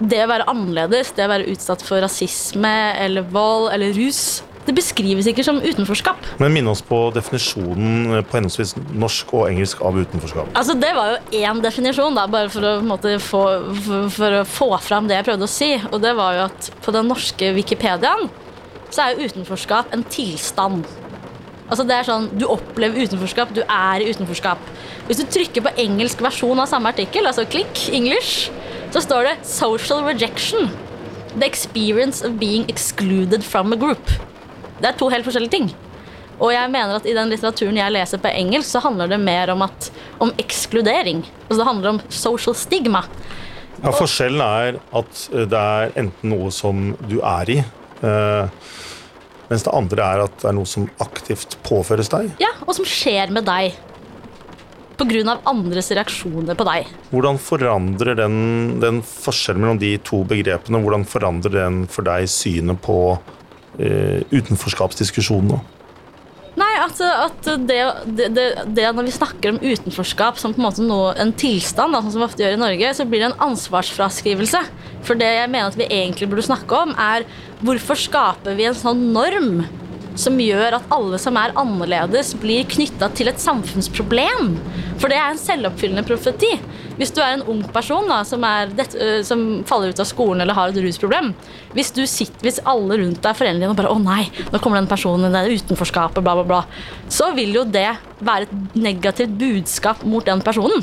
det 0.00 0.22
å 0.24 0.28
være 0.28 0.48
annerledes, 0.52 1.14
det 1.16 1.24
å 1.24 1.32
være 1.32 1.48
utsatt 1.52 1.84
for 1.84 2.02
rasisme 2.04 2.74
eller 3.00 3.28
vold 3.32 3.70
eller 3.72 3.96
rus. 3.96 4.42
Det 4.66 4.74
beskrives 4.74 5.28
ikke 5.30 5.44
som 5.46 5.60
utenforskap. 5.62 6.24
Men 6.42 6.54
minn 6.56 6.66
oss 6.66 6.82
på 6.82 6.98
definisjonen 7.14 8.24
på 8.26 8.38
henholdsvis 8.38 8.74
norsk 8.98 9.34
og 9.38 9.46
engelsk 9.52 9.82
av 9.86 9.98
utenforskap. 10.00 10.50
Altså, 10.58 10.74
Det 10.74 10.90
var 10.96 11.12
jo 11.12 11.42
én 11.44 11.62
definisjon, 11.62 12.16
da, 12.18 12.26
bare 12.26 12.50
for 12.50 12.66
å, 12.66 12.74
måte, 12.82 13.14
få, 13.22 13.44
for, 13.86 14.10
for 14.10 14.40
å 14.40 14.44
få 14.44 14.70
fram 14.82 15.06
det 15.06 15.20
jeg 15.20 15.28
prøvde 15.30 15.46
å 15.46 15.54
si. 15.54 15.70
Og 15.92 16.02
det 16.02 16.16
var 16.18 16.34
jo 16.34 16.44
at 16.48 16.70
på 16.82 16.94
den 16.96 17.06
norske 17.06 17.52
Wikipediaen 17.54 18.26
så 18.90 19.06
er 19.06 19.14
jo 19.14 19.30
utenforskap 19.30 19.94
en 19.94 20.04
tilstand. 20.10 20.86
Altså 21.66 21.86
det 21.86 21.96
er 21.96 22.06
sånn, 22.06 22.28
Du 22.38 22.46
opplever 22.50 23.06
utenforskap, 23.06 23.54
du 23.54 23.62
er 23.62 24.02
i 24.02 24.10
utenforskap. 24.10 24.58
Hvis 25.06 25.22
du 25.22 25.26
trykker 25.30 25.62
på 25.66 25.74
engelsk 25.82 26.22
versjon 26.22 26.58
av 26.62 26.70
samme 26.70 26.90
artikkel, 26.90 27.26
altså 27.26 27.46
klikk 27.46 27.86
English, 27.94 28.50
så 28.90 29.02
står 29.02 29.30
det 29.30 29.36
'social 29.46 30.02
rejection'. 30.06 30.70
The 31.38 31.46
experience 31.46 32.22
of 32.24 32.38
being 32.38 32.64
excluded 32.68 33.44
from 33.44 33.72
a 33.72 33.76
group. 33.76 34.10
Det 34.80 34.90
er 34.90 34.96
to 35.00 35.08
helt 35.12 35.26
forskjellige 35.26 35.54
ting. 35.56 35.68
Og 36.36 36.50
jeg 36.52 36.68
mener 36.68 36.98
at 36.98 37.06
i 37.08 37.14
den 37.16 37.30
litteraturen 37.32 37.78
jeg 37.78 37.94
leser 37.94 38.20
på 38.20 38.28
engelsk, 38.28 38.68
så 38.74 38.82
handler 38.84 39.08
det 39.08 39.18
mer 39.22 39.52
om, 39.54 39.64
at, 39.64 39.88
om 40.20 40.32
ekskludering. 40.36 41.22
Altså 41.46 41.60
det 41.62 41.68
handler 41.70 41.94
om 41.94 42.00
social 42.12 42.56
stigma. 42.58 43.06
Ja, 43.80 43.92
Forskjellen 43.92 44.42
er 44.44 44.78
at 44.96 45.22
eh, 45.32 45.46
det 45.48 45.62
er 45.62 45.96
enten 46.00 46.32
noe 46.32 46.52
som 46.54 46.90
du 47.08 47.18
er 47.20 47.50
i, 47.52 47.58
eh, 47.60 48.62
mens 49.50 49.66
det 49.66 49.74
andre 49.76 50.06
er 50.06 50.24
at 50.26 50.38
det 50.40 50.48
er 50.50 50.56
noe 50.56 50.68
som 50.68 50.88
aktivt 51.04 51.58
påføres 51.66 52.10
deg. 52.12 52.32
Ja, 52.42 52.52
Og 52.66 52.74
som 52.78 52.88
skjer 52.88 53.32
med 53.32 53.48
deg. 53.48 53.76
Pga. 54.96 55.34
andres 55.44 55.90
reaksjoner 55.92 56.56
på 56.56 56.64
deg. 56.64 56.86
Hvordan 57.12 57.36
forandrer 57.36 58.16
den, 58.16 58.36
den 58.80 59.02
forskjellen 59.04 59.60
mellom 59.60 59.80
de 59.80 59.90
to 60.00 60.22
begrepene 60.24 60.80
hvordan 60.80 61.04
forandrer 61.04 61.52
den 61.52 61.82
for 61.92 62.06
deg 62.08 62.24
synet 62.32 62.80
på 62.80 63.18
utenforskapsdiskusjonen 63.78 65.54
nå? 65.54 65.62
Nei, 66.56 66.72
at, 66.80 67.00
at 67.04 67.48
det, 67.68 67.80
det, 68.16 68.28
det, 68.32 68.44
det 68.72 68.84
Når 68.96 69.04
vi 69.04 69.12
snakker 69.12 69.52
om 69.52 69.58
utenforskap 69.60 70.38
som 70.40 70.54
på 70.56 70.62
en 70.62 70.64
måte 70.64 70.84
noe, 70.84 71.10
en 71.20 71.34
tilstand, 71.36 71.92
da, 71.92 72.00
sånn 72.00 72.14
som 72.14 72.22
vi 72.22 72.28
ofte 72.30 72.44
gjør 72.46 72.56
i 72.56 72.60
Norge, 72.62 72.92
så 72.96 73.04
blir 73.04 73.20
det 73.20 73.28
en 73.28 73.42
ansvarsfraskrivelse. 73.50 74.62
For 75.04 75.20
det 75.20 75.28
jeg 75.34 75.50
mener 75.52 75.68
at 75.68 75.76
vi 75.76 75.90
egentlig 75.90 76.30
burde 76.32 76.46
snakke 76.48 76.80
om, 76.86 76.94
er 76.96 77.28
hvorfor 77.60 78.00
skaper 78.00 78.56
vi 78.56 78.70
en 78.70 78.78
sånn 78.78 79.10
norm 79.12 79.66
som 80.16 80.38
gjør 80.40 80.78
at 80.78 80.92
alle 80.94 81.18
som 81.20 81.36
er 81.38 81.54
annerledes, 81.58 82.32
blir 82.40 82.66
knytta 82.68 83.10
til 83.16 83.30
et 83.30 83.42
samfunnsproblem. 83.42 84.56
For 85.00 85.12
det 85.12 85.18
er 85.20 85.32
en 85.32 85.40
selvoppfyllende 85.40 86.06
profeti. 86.08 86.54
Hvis 86.96 87.12
du 87.12 87.20
er 87.20 87.36
en 87.36 87.44
ung 87.52 87.60
person 87.72 88.08
da, 88.08 88.22
som, 88.24 88.44
det, 88.76 88.88
som, 89.28 89.44
faller 89.68 89.92
ut 89.92 90.00
av 90.00 90.08
skolen 90.08 90.40
eller 90.40 90.56
har 90.56 90.72
et 90.72 90.78
rusproblem 90.80 91.34
Hvis, 91.76 91.90
sitter, 92.08 92.40
hvis 92.40 92.62
alle 92.64 92.96
rundt 93.02 93.20
deg 93.20 93.28
er 93.28 93.36
foreldrene 93.36 93.66
dine 93.66 93.76
bare 93.76 93.92
'Å 93.92 94.00
nei, 94.00 94.22
nå 94.48 94.60
kommer 94.64 94.80
den 94.80 94.88
personen, 94.88 95.28
det 95.28 95.42
er 95.42 95.56
utenforskapet', 95.60 96.24
bla, 96.24 96.38
bla, 96.40 96.46
bla, 96.48 96.62
så 97.12 97.34
vil 97.36 97.52
jo 97.52 97.66
det 97.68 97.90
være 98.24 98.48
et 98.48 98.76
negativt 98.80 99.36
budskap 99.36 100.04
mot 100.08 100.24
den 100.24 100.40
personen. 100.40 100.80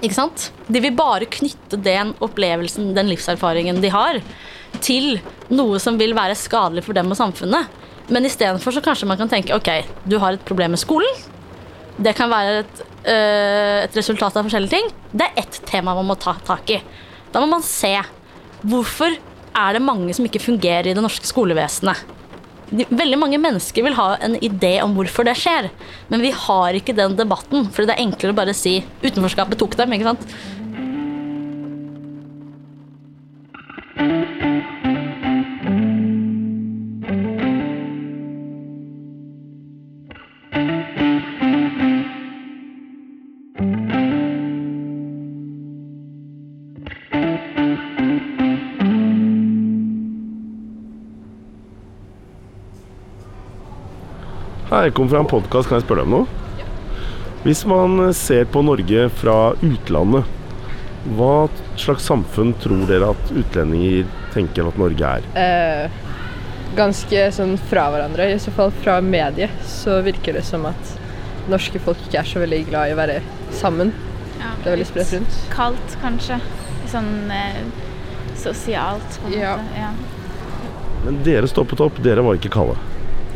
Ikke 0.00 0.16
sant? 0.16 0.50
De 0.68 0.80
vil 0.80 0.96
bare 0.96 1.28
knytte 1.28 1.76
den 1.80 2.14
opplevelsen, 2.24 2.94
den 2.96 3.08
livserfaringen 3.12 3.80
de 3.80 3.92
har, 3.92 4.20
til 4.80 5.18
noe 5.52 5.78
som 5.80 5.96
vil 6.00 6.16
være 6.16 6.36
skadelig 6.36 6.84
for 6.84 6.96
dem 6.96 7.12
og 7.12 7.20
samfunnet. 7.20 7.68
Men 8.12 8.26
istedenfor 8.26 8.74
så 8.74 8.82
kanskje 8.84 9.08
man 9.10 9.18
kan 9.18 9.30
tenke 9.30 9.54
ok, 9.56 9.70
du 10.06 10.18
har 10.22 10.36
et 10.36 10.44
problem 10.46 10.74
med 10.76 10.82
skolen. 10.82 11.24
Det 11.96 12.12
kan 12.16 12.30
være 12.30 12.60
et, 12.62 12.82
øh, 13.08 13.78
et 13.86 13.96
resultat 13.96 14.36
av 14.36 14.46
forskjellige 14.46 14.74
ting. 14.76 14.90
Det 15.12 15.26
er 15.26 15.42
ett 15.42 15.60
tema 15.66 15.94
man 15.96 16.06
må 16.06 16.18
ta 16.20 16.36
tak 16.46 16.70
i. 16.70 16.82
Da 17.32 17.40
må 17.42 17.48
man 17.56 17.64
se 17.66 17.96
hvorfor 18.62 19.16
er 19.56 19.72
det 19.76 19.82
mange 19.82 20.14
som 20.14 20.26
ikke 20.28 20.42
fungerer 20.42 20.90
i 20.90 20.94
det 20.94 21.02
norske 21.02 21.26
skolevesenet. 21.26 22.04
Veldig 22.66 23.18
mange 23.18 23.38
mennesker 23.38 23.84
vil 23.86 23.94
ha 23.94 24.16
en 24.26 24.34
idé 24.42 24.80
om 24.82 24.94
hvorfor 24.96 25.26
det 25.26 25.36
skjer, 25.38 25.68
men 26.10 26.22
vi 26.24 26.32
har 26.34 26.74
ikke 26.74 26.96
den 26.98 27.14
debatten. 27.18 27.68
For 27.70 27.86
det 27.86 27.94
er 27.94 28.02
enklere 28.02 28.34
å 28.34 28.38
bare 28.38 28.54
si 28.58 28.80
utenforskapet 29.04 29.58
tok 29.58 29.76
dem. 29.78 29.94
ikke 29.94 30.10
sant? 30.10 30.26
Hei, 54.86 54.92
jeg 54.92 55.00
kom 55.00 55.08
fra 55.10 55.18
en 55.18 55.26
podkast. 55.26 55.66
Kan 55.66 55.80
jeg 55.80 55.82
spørre 55.82 56.04
deg 56.04 56.12
om 56.12 56.12
noe? 56.14 56.66
Hvis 57.42 57.64
man 57.66 58.12
ser 58.14 58.44
på 58.54 58.60
Norge 58.62 59.08
fra 59.18 59.34
utlandet, 59.58 60.28
hva 61.18 61.48
slags 61.74 62.04
samfunn 62.06 62.52
tror 62.62 62.84
dere 62.86 63.08
at 63.10 63.32
utlendinger 63.34 64.06
tenker 64.30 64.68
at 64.70 64.78
Norge 64.78 65.08
er? 65.18 65.26
Eh, 65.42 65.96
ganske 66.78 67.24
sånn 67.34 67.56
fra 67.66 67.88
hverandre. 67.96 68.28
I 68.30 68.36
så 68.44 68.54
fall 68.54 68.70
fra 68.78 69.00
mediet 69.02 69.58
så 69.66 69.96
virker 70.06 70.38
det 70.38 70.44
som 70.46 70.68
at 70.70 70.94
norske 71.50 71.82
folk 71.82 72.06
ikke 72.06 72.22
er 72.22 72.30
så 72.30 72.44
veldig 72.44 72.62
glad 72.70 72.92
i 72.92 72.94
å 72.94 73.00
være 73.02 73.18
sammen. 73.58 73.90
Ja, 74.38 74.52
det 74.60 74.70
er 74.70 74.76
veldig 74.76 74.88
spredt 74.92 75.16
rundt. 75.16 75.40
Kaldt, 75.56 75.98
kanskje. 76.04 76.38
Sånn 76.94 77.10
eh, 77.34 77.58
sosialt, 78.38 79.18
på 79.18 79.34
en 79.34 79.38
Ja. 79.40 79.58
måte. 79.58 79.82
Ja. 79.82 79.90
Men 81.10 81.20
dere 81.26 81.50
står 81.50 81.72
på 81.74 81.82
topp, 81.82 81.98
dere 82.06 82.22
var 82.22 82.38
ikke 82.38 82.54
kalde. 82.54 82.78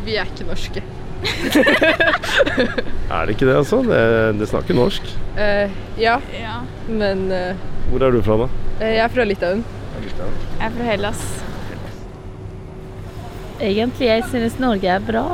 Vi 0.07 0.15
er 0.15 0.31
ikke 0.31 0.47
norske. 0.47 0.87
Er 3.11 3.27
det 3.27 3.35
ikke 3.35 3.47
det, 3.49 3.57
altså? 3.59 3.81
Det, 3.85 4.01
det 4.41 4.49
snakker 4.49 4.77
norsk. 4.79 5.03
Uh, 5.35 5.67
ja, 6.01 6.17
ja. 6.35 6.61
men 6.89 7.27
uh, 7.33 7.55
Hvor 7.91 8.07
er 8.07 8.15
du 8.15 8.21
fra, 8.23 8.37
da? 8.45 8.49
jeg 8.81 9.03
er 9.05 9.13
fra 9.13 9.25
Litauen. 9.29 9.65
Jeg 10.01 10.67
er 10.67 10.71
fra 10.73 10.85
Hellas. 10.87 11.25
Egentlig 13.61 14.07
jeg 14.09 14.25
synes 14.31 14.57
Norge 14.63 14.89
er 14.89 15.03
bra. 15.05 15.25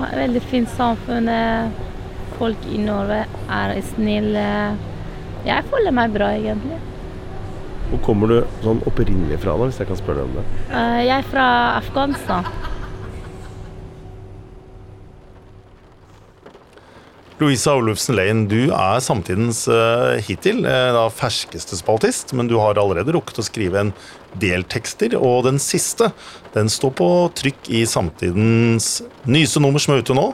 Det 0.00 0.08
er 0.08 0.18
veldig 0.24 0.42
fint 0.50 0.70
samfunn. 0.74 1.28
eh, 1.30 1.68
Folk 2.34 2.64
i 2.66 2.80
Norge 2.82 3.20
er 3.54 3.74
snille. 3.94 4.42
Jeg 5.46 5.62
føler 5.70 5.94
meg 5.94 6.10
bra, 6.16 6.32
egentlig. 6.34 6.80
Hvor 7.92 8.00
kommer 8.08 8.32
du 8.32 8.40
sånn 8.64 8.80
opprinnelig 8.88 9.38
fra, 9.44 9.54
da, 9.54 9.68
hvis 9.70 9.78
jeg 9.78 9.86
kan 9.92 10.00
spørre 10.00 10.24
deg 10.24 10.32
om 10.32 10.38
det? 10.40 10.44
Uh, 10.72 10.98
Jeg 11.06 11.14
er 11.20 11.28
fra 11.30 11.46
Afghanistan. 11.78 12.48
Louisa 17.40 17.72
Olufsen 17.74 18.14
Lein, 18.14 18.44
du 18.46 18.68
er 18.70 19.00
samtidens 19.02 19.64
uh, 19.66 20.14
hittil 20.22 20.60
uh, 20.62 21.00
ferskeste 21.10 21.74
spaltist, 21.74 22.30
men 22.30 22.46
du 22.46 22.54
har 22.62 22.78
allerede 22.78 23.10
rukket 23.16 23.40
å 23.42 23.44
skrive 23.44 23.80
en 23.80 23.90
del 24.38 24.62
tekster, 24.70 25.16
og 25.18 25.42
den 25.48 25.58
siste 25.58 26.12
den 26.54 26.70
står 26.70 26.92
på 26.94 27.08
trykk 27.34 27.70
i 27.74 27.80
samtidens 27.90 29.00
nyeste 29.26 29.62
nummer 29.64 29.82
som 29.82 29.96
er 29.96 30.04
ute 30.06 30.14
nå. 30.14 30.28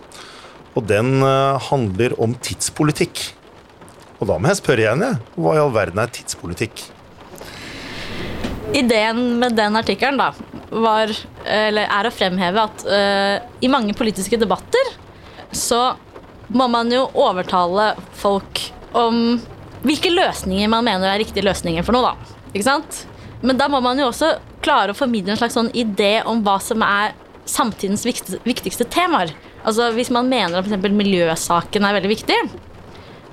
Og 0.76 0.84
den 0.90 1.22
uh, 1.24 1.56
handler 1.70 2.12
om 2.20 2.34
tidspolitikk. 2.36 3.22
Og 4.20 4.28
da 4.28 4.36
må 4.36 4.52
jeg 4.52 4.60
spørre 4.60 4.84
igjen, 4.84 5.06
jeg. 5.06 5.22
Hva 5.40 5.56
i 5.56 5.62
all 5.62 5.72
verden 5.72 6.02
er 6.04 6.12
tidspolitikk? 6.12 6.84
Ideen 8.76 9.40
med 9.40 9.56
den 9.56 9.80
artikkelen 9.80 10.20
da, 10.20 10.34
er 11.48 12.06
å 12.06 12.12
fremheve 12.14 12.68
at 12.68 12.84
i 13.64 13.70
mange 13.72 13.96
politiske 13.98 14.38
debatter 14.38 14.92
så 15.56 15.80
må 16.50 16.66
man 16.70 16.90
jo 16.92 17.06
overtale 17.14 17.94
folk 18.18 18.62
om 18.96 19.38
hvilke 19.86 20.12
løsninger 20.12 20.68
man 20.70 20.84
mener 20.84 21.08
er 21.08 21.20
riktige 21.22 21.46
løsninger 21.46 21.86
for 21.86 21.96
noe. 21.96 22.10
da. 22.10 22.36
Ikke 22.52 22.66
sant? 22.66 23.04
Men 23.40 23.58
da 23.60 23.68
må 23.72 23.80
man 23.84 23.98
jo 23.98 24.10
også 24.10 24.34
klare 24.64 24.92
å 24.92 24.98
formidle 24.98 25.32
en 25.32 25.40
slags 25.40 25.56
sånn 25.56 25.70
idé 25.72 26.20
om 26.28 26.42
hva 26.44 26.58
som 26.62 26.82
er 26.84 27.14
samtidens 27.48 28.04
viktigste, 28.04 28.86
temaer. 28.92 29.32
Altså 29.64 29.90
Hvis 29.96 30.12
man 30.12 30.28
mener 30.28 30.60
at 30.60 30.68
f.eks. 30.68 30.92
miljøsaken 30.92 31.86
er 31.86 31.96
veldig 31.96 32.12
viktig, 32.12 32.40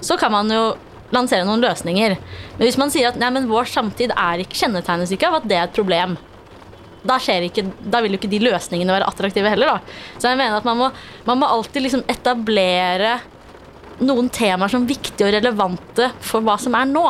så 0.01 0.17
kan 0.19 0.31
man 0.33 0.51
jo 0.51 0.63
lansere 1.13 1.45
noen 1.47 1.63
løsninger. 1.63 2.17
Men 2.57 2.65
hvis 2.65 2.79
man 2.79 2.91
sier 2.93 3.11
at 3.11 3.19
nei, 3.19 3.29
men 3.33 3.49
vår 3.51 3.69
samtid 3.71 4.13
er 4.15 4.43
ikke, 4.43 4.59
kjennetegnes 4.63 5.13
ikke 5.15 5.29
av 5.29 5.39
at 5.41 5.47
det 5.49 5.59
er 5.59 5.67
et 5.69 5.77
problem, 5.77 6.17
da, 7.05 7.17
ikke, 7.19 7.65
da 7.79 8.01
vil 8.03 8.15
jo 8.15 8.19
ikke 8.21 8.31
de 8.31 8.43
løsningene 8.43 8.95
være 8.95 9.07
attraktive 9.07 9.51
heller. 9.53 9.77
Da. 9.77 9.97
Så 10.17 10.31
jeg 10.31 10.39
mener 10.39 10.57
at 10.59 10.67
man 10.67 10.79
må, 10.79 10.91
man 11.27 11.41
må 11.41 11.49
alltid 11.49 11.85
liksom 11.85 12.05
etablere 12.09 13.17
noen 14.03 14.29
temaer 14.33 14.71
som 14.71 14.85
viktige 14.87 15.29
og 15.29 15.35
relevante 15.37 16.11
for 16.21 16.45
hva 16.45 16.57
som 16.61 16.75
er 16.77 16.89
nå. 16.89 17.05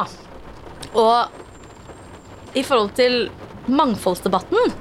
Og 0.97 2.57
i 2.57 2.63
forhold 2.65 2.93
til 2.97 3.27
mangfoldsdebatten 3.67 4.75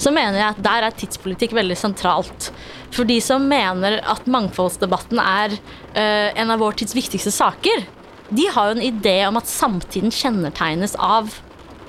så 0.00 0.10
mener 0.12 0.40
jeg 0.40 0.48
at 0.48 0.64
der 0.64 0.86
er 0.86 0.96
tidspolitikk 0.98 1.54
veldig 1.56 1.76
sentralt. 1.78 2.50
For 2.94 3.08
de 3.08 3.20
som 3.24 3.46
mener 3.48 4.00
at 4.02 4.26
mangfoldsdebatten 4.30 5.20
er 5.22 5.54
uh, 5.56 6.30
en 6.34 6.52
av 6.52 6.60
vår 6.62 6.80
tids 6.80 6.96
viktigste 6.96 7.32
saker, 7.34 7.86
de 8.34 8.48
har 8.50 8.70
jo 8.70 8.76
en 8.78 8.84
idé 8.84 9.18
om 9.28 9.38
at 9.38 9.50
samtiden 9.50 10.12
kjennetegnes 10.14 10.96
av 10.98 11.32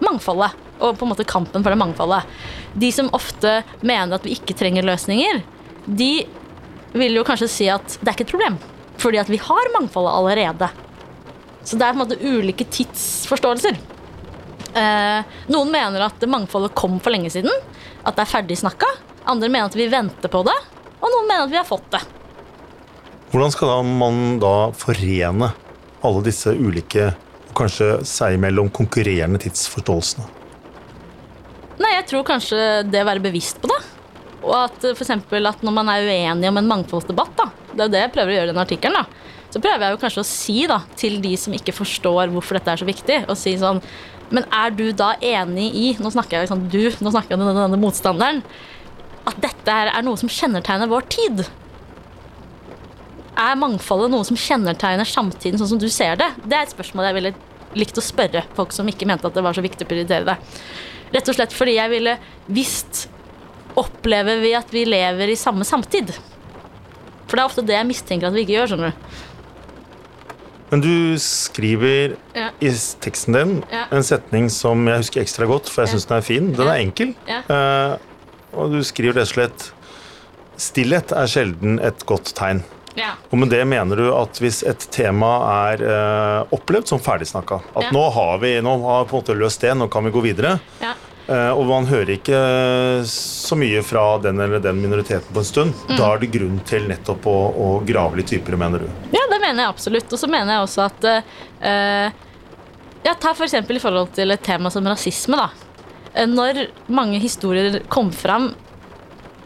mangfoldet. 0.04 0.54
Og 0.80 0.98
på 0.98 1.06
en 1.06 1.12
måte 1.14 1.28
kampen 1.28 1.64
for 1.64 1.72
det 1.72 1.80
mangfoldet. 1.80 2.26
De 2.76 2.92
som 2.92 3.12
ofte 3.16 3.62
mener 3.82 4.18
at 4.18 4.26
vi 4.28 4.36
ikke 4.36 4.58
trenger 4.58 4.86
løsninger, 4.88 5.44
de 5.86 6.12
vil 6.96 7.18
jo 7.18 7.26
kanskje 7.28 7.52
si 7.52 7.68
at 7.72 7.98
det 8.02 8.08
er 8.08 8.16
ikke 8.16 8.28
et 8.28 8.34
problem. 8.34 8.58
Fordi 9.02 9.20
at 9.22 9.32
vi 9.32 9.40
har 9.42 9.72
mangfoldet 9.76 10.16
allerede. 10.16 10.70
Så 11.66 11.80
det 11.80 11.86
er 11.86 11.96
på 11.96 12.00
en 12.00 12.04
måte 12.04 12.20
ulike 12.22 12.68
tidsforståelser. 12.72 13.80
Eh, 14.76 15.36
noen 15.52 15.72
mener 15.72 16.04
at 16.06 16.24
mangfoldet 16.30 16.76
kom 16.78 17.00
for 17.00 17.16
lenge 17.16 17.32
siden. 17.34 17.52
At 18.04 18.18
det 18.18 18.26
er 18.26 18.32
ferdig 18.32 18.60
snakka. 18.60 18.90
Andre 19.26 19.50
mener 19.50 19.72
at 19.72 19.78
vi 19.78 19.90
venter 19.92 20.32
på 20.32 20.44
det. 20.46 20.56
Og 21.00 21.12
noen 21.12 21.28
mener 21.30 21.48
at 21.48 21.54
vi 21.54 21.60
har 21.60 21.68
fått 21.68 21.88
det. 21.96 22.04
Hvordan 23.32 23.52
skal 23.52 23.72
da 23.72 23.78
man 23.84 24.40
da 24.40 24.56
forene 24.78 25.52
alle 26.06 26.22
disse 26.28 26.54
ulike, 26.54 27.10
og 27.50 27.56
kanskje 27.58 27.90
seg 28.08 28.38
imellom 28.38 28.70
konkurrerende 28.74 29.42
tidsforståelsene? 29.42 30.28
Nei, 31.82 31.92
jeg 31.98 32.08
tror 32.12 32.26
kanskje 32.28 32.58
det 32.88 33.04
å 33.04 33.08
være 33.10 33.24
bevisst 33.24 33.60
på 33.62 33.70
det. 33.72 33.82
Og 34.46 34.54
at 34.58 34.78
for 34.84 35.04
eksempel 35.04 35.50
at 35.50 35.64
når 35.66 35.74
man 35.76 35.90
er 35.92 36.08
uenig 36.08 36.50
om 36.50 36.60
en 36.62 36.70
mangfoldsdebatt, 36.70 37.34
da, 37.40 37.48
det 37.74 37.80
er 37.80 37.88
jo 37.88 37.94
det 37.96 38.04
jeg 38.04 38.14
prøver 38.16 38.32
å 38.32 38.36
gjøre 38.38 38.50
i 38.50 38.54
den 38.54 38.64
artikkelen, 38.64 39.00
da, 39.02 39.26
så 39.56 39.62
prøver 39.64 39.86
jeg 39.86 39.96
jo 39.96 40.02
kanskje 40.02 40.22
å 40.22 40.28
si 40.28 40.58
da, 40.70 40.82
til 41.00 41.18
de 41.24 41.34
som 41.40 41.56
ikke 41.56 41.76
forstår 41.76 42.32
hvorfor 42.34 42.60
dette 42.60 42.74
er 42.74 42.82
så 42.82 42.88
viktig, 42.88 43.22
og 43.30 43.40
si 43.40 43.56
sånn 43.62 43.82
Men 44.34 44.48
er 44.50 44.72
du 44.74 44.88
da 44.98 45.12
enig 45.22 45.68
i 45.78 45.90
Nå 46.02 46.10
snakker 46.10 46.42
jeg 46.42 46.50
sånn 46.50 46.64
du, 46.74 46.82
nå 46.90 47.12
snakker 47.14 47.36
jeg 47.36 47.38
om 47.38 47.46
denne 47.46 47.78
motstanderen. 47.78 48.40
At 49.30 49.38
dette 49.42 49.76
her 49.76 49.92
er 49.94 50.06
noe 50.06 50.18
som 50.18 50.32
kjennetegner 50.32 50.90
vår 50.90 51.06
tid. 51.14 51.44
Er 53.38 53.60
mangfoldet 53.62 54.10
noe 54.12 54.26
som 54.26 54.40
kjennetegner 54.40 55.06
samtiden 55.08 55.62
sånn 55.62 55.76
som 55.76 55.82
du 55.82 55.88
ser 55.94 56.18
det? 56.18 56.32
Det 56.42 56.58
er 56.58 56.66
et 56.66 56.74
spørsmål 56.74 57.10
jeg 57.10 57.18
ville 57.20 57.34
likt 57.78 58.02
å 58.02 58.04
spørre 58.04 58.44
folk 58.58 58.74
som 58.74 58.90
ikke 58.90 59.08
mente 59.08 59.30
at 59.30 59.38
det 59.38 59.46
var 59.46 59.56
så 59.56 59.64
viktig 59.64 59.86
å 59.86 59.92
prioritere 59.94 60.34
det. 60.34 60.38
Rett 61.16 61.30
og 61.32 61.38
slett 61.38 61.54
fordi 61.56 61.78
jeg 61.80 61.94
ville 61.96 62.18
visst 62.52 63.06
Opplever 63.80 64.40
vi 64.40 64.54
at 64.56 64.70
vi 64.72 64.86
lever 64.88 65.32
i 65.34 65.36
samme 65.36 65.66
samtid? 65.68 66.14
For 67.28 67.36
det 67.36 67.42
er 67.42 67.50
ofte 67.50 67.64
det 67.68 67.76
jeg 67.76 67.88
mistenker 67.90 68.30
at 68.30 68.36
vi 68.38 68.46
ikke 68.46 68.56
gjør. 68.56 68.70
skjønner 68.72 68.94
du. 68.94 69.24
Men 70.72 70.82
du 70.82 70.94
skriver 71.22 72.16
Ja. 72.36 72.50
i 72.62 72.70
teksten 73.04 73.34
din 73.36 73.64
Ja. 73.72 73.86
en 73.92 74.04
setning 74.04 74.50
som 74.50 74.88
jeg 74.88 74.98
husker 75.04 75.22
ekstra 75.22 75.46
godt, 75.48 75.68
for 75.70 75.84
jeg 75.84 75.94
syns 75.96 76.06
den 76.08 76.18
er 76.18 76.22
fin. 76.22 76.54
Den 76.54 76.68
er 76.68 76.80
enkel. 76.80 77.16
Eh, 77.28 77.98
og 78.54 78.72
du 78.72 78.80
skriver 78.84 79.14
rett 79.20 79.28
og 79.28 79.34
slett 79.36 79.72
Stillhet 80.58 81.12
er 81.12 81.28
sjelden 81.28 81.82
et 81.84 82.06
godt 82.06 82.34
tegn. 82.34 82.64
Ja. 82.96 83.16
Og 83.30 83.38
med 83.40 83.50
det 83.50 83.68
mener 83.68 83.98
du 83.98 84.14
at 84.16 84.40
hvis 84.40 84.64
et 84.64 84.80
tema 84.90 85.74
er 85.74 85.82
eh, 85.84 86.46
opplevd 86.56 86.88
som 86.88 87.00
ferdigsnakka, 87.00 87.62
at 87.76 87.84
Ja. 87.84 87.90
nå 87.92 88.10
har 88.14 88.38
vi 88.40 88.62
nå 88.62 88.82
har 88.82 89.04
på 89.04 89.18
en 89.18 89.22
måte 89.24 89.36
løst 89.38 89.60
det, 89.60 89.76
nå 89.76 89.90
kan 89.92 90.06
vi 90.06 90.12
gå 90.12 90.22
videre, 90.24 90.60
Ja. 90.82 90.94
Eh, 91.28 91.52
og 91.52 91.66
man 91.70 91.86
hører 91.90 92.14
ikke 92.16 92.40
så 93.10 93.58
mye 93.60 93.82
fra 93.86 94.06
den 94.24 94.40
eller 94.42 94.60
den 94.64 94.80
minoriteten 94.82 95.34
på 95.34 95.42
en 95.44 95.48
stund, 95.50 95.74
Mm. 95.90 95.98
da 95.98 96.12
er 96.14 96.20
det 96.24 96.32
grunn 96.34 96.60
til 96.66 96.88
nettopp 96.90 97.26
å, 97.30 97.36
å 97.56 97.70
grave 97.86 98.18
litt 98.20 98.32
dypere, 98.34 98.58
mener 98.58 98.80
du? 98.86 98.88
Ja, 99.16 99.24
det 99.32 99.40
mener 99.42 99.64
jeg 99.66 99.70
absolutt. 99.74 100.12
Og 100.14 100.20
så 100.22 100.28
mener 100.32 100.54
jeg 100.56 100.66
også 100.68 100.86
at 100.86 101.08
eh, 101.12 102.12
ja, 103.06 103.14
Ta 103.22 103.32
f.eks. 103.36 103.54
i 103.54 103.80
forhold 103.80 104.14
til 104.18 104.32
et 104.34 104.42
tema 104.44 104.70
som 104.74 104.86
rasisme. 104.90 105.38
da. 105.38 105.50
Eh, 106.14 106.26
Når 106.28 106.66
mange 106.88 107.20
historier 107.22 107.82
kom 107.90 108.12
fram 108.12 108.54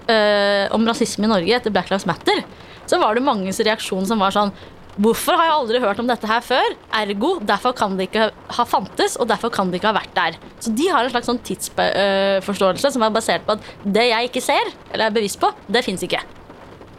eh, 0.08 0.68
om 0.72 0.86
rasisme 0.88 1.26
i 1.28 1.32
Norge 1.32 1.56
etter 1.58 1.72
Black 1.76 1.90
Lives 1.92 2.06
Matter, 2.10 2.44
så 2.90 2.98
var 3.00 3.14
det 3.16 3.22
manges 3.24 3.60
reaksjon 3.60 4.08
som 4.10 4.20
var 4.24 4.32
sånn 4.34 4.52
Hvorfor 5.00 5.38
har 5.40 5.48
jeg 5.48 5.56
aldri 5.56 5.80
hørt 5.80 6.00
om 6.02 6.10
dette 6.10 6.28
her 6.28 6.42
før? 6.44 6.74
Ergo, 7.00 7.38
derfor 7.48 7.72
kan 7.78 7.94
det 7.96 8.10
ikke 8.10 8.26
ha 8.58 8.64
fantes, 8.68 9.16
og 9.16 9.30
derfor 9.30 9.52
kan 9.54 9.70
det 9.72 9.80
ikke 9.80 9.94
ha 9.94 9.96
vært 9.96 10.18
der. 10.18 10.36
Så 10.60 10.74
de 10.76 10.90
har 10.92 11.06
en 11.06 11.14
slags 11.14 11.30
sånn 11.30 11.40
tidsforståelse 11.48 12.92
som 12.92 13.06
er 13.06 13.14
basert 13.16 13.46
på 13.48 13.56
at 13.56 13.70
det 13.86 14.10
jeg 14.10 14.28
ikke 14.28 14.44
ser, 14.44 14.74
eller 14.92 15.08
er 15.08 15.16
bevisst 15.16 15.40
på, 15.40 15.54
det 15.72 15.86
fins 15.86 16.04
ikke. 16.04 16.20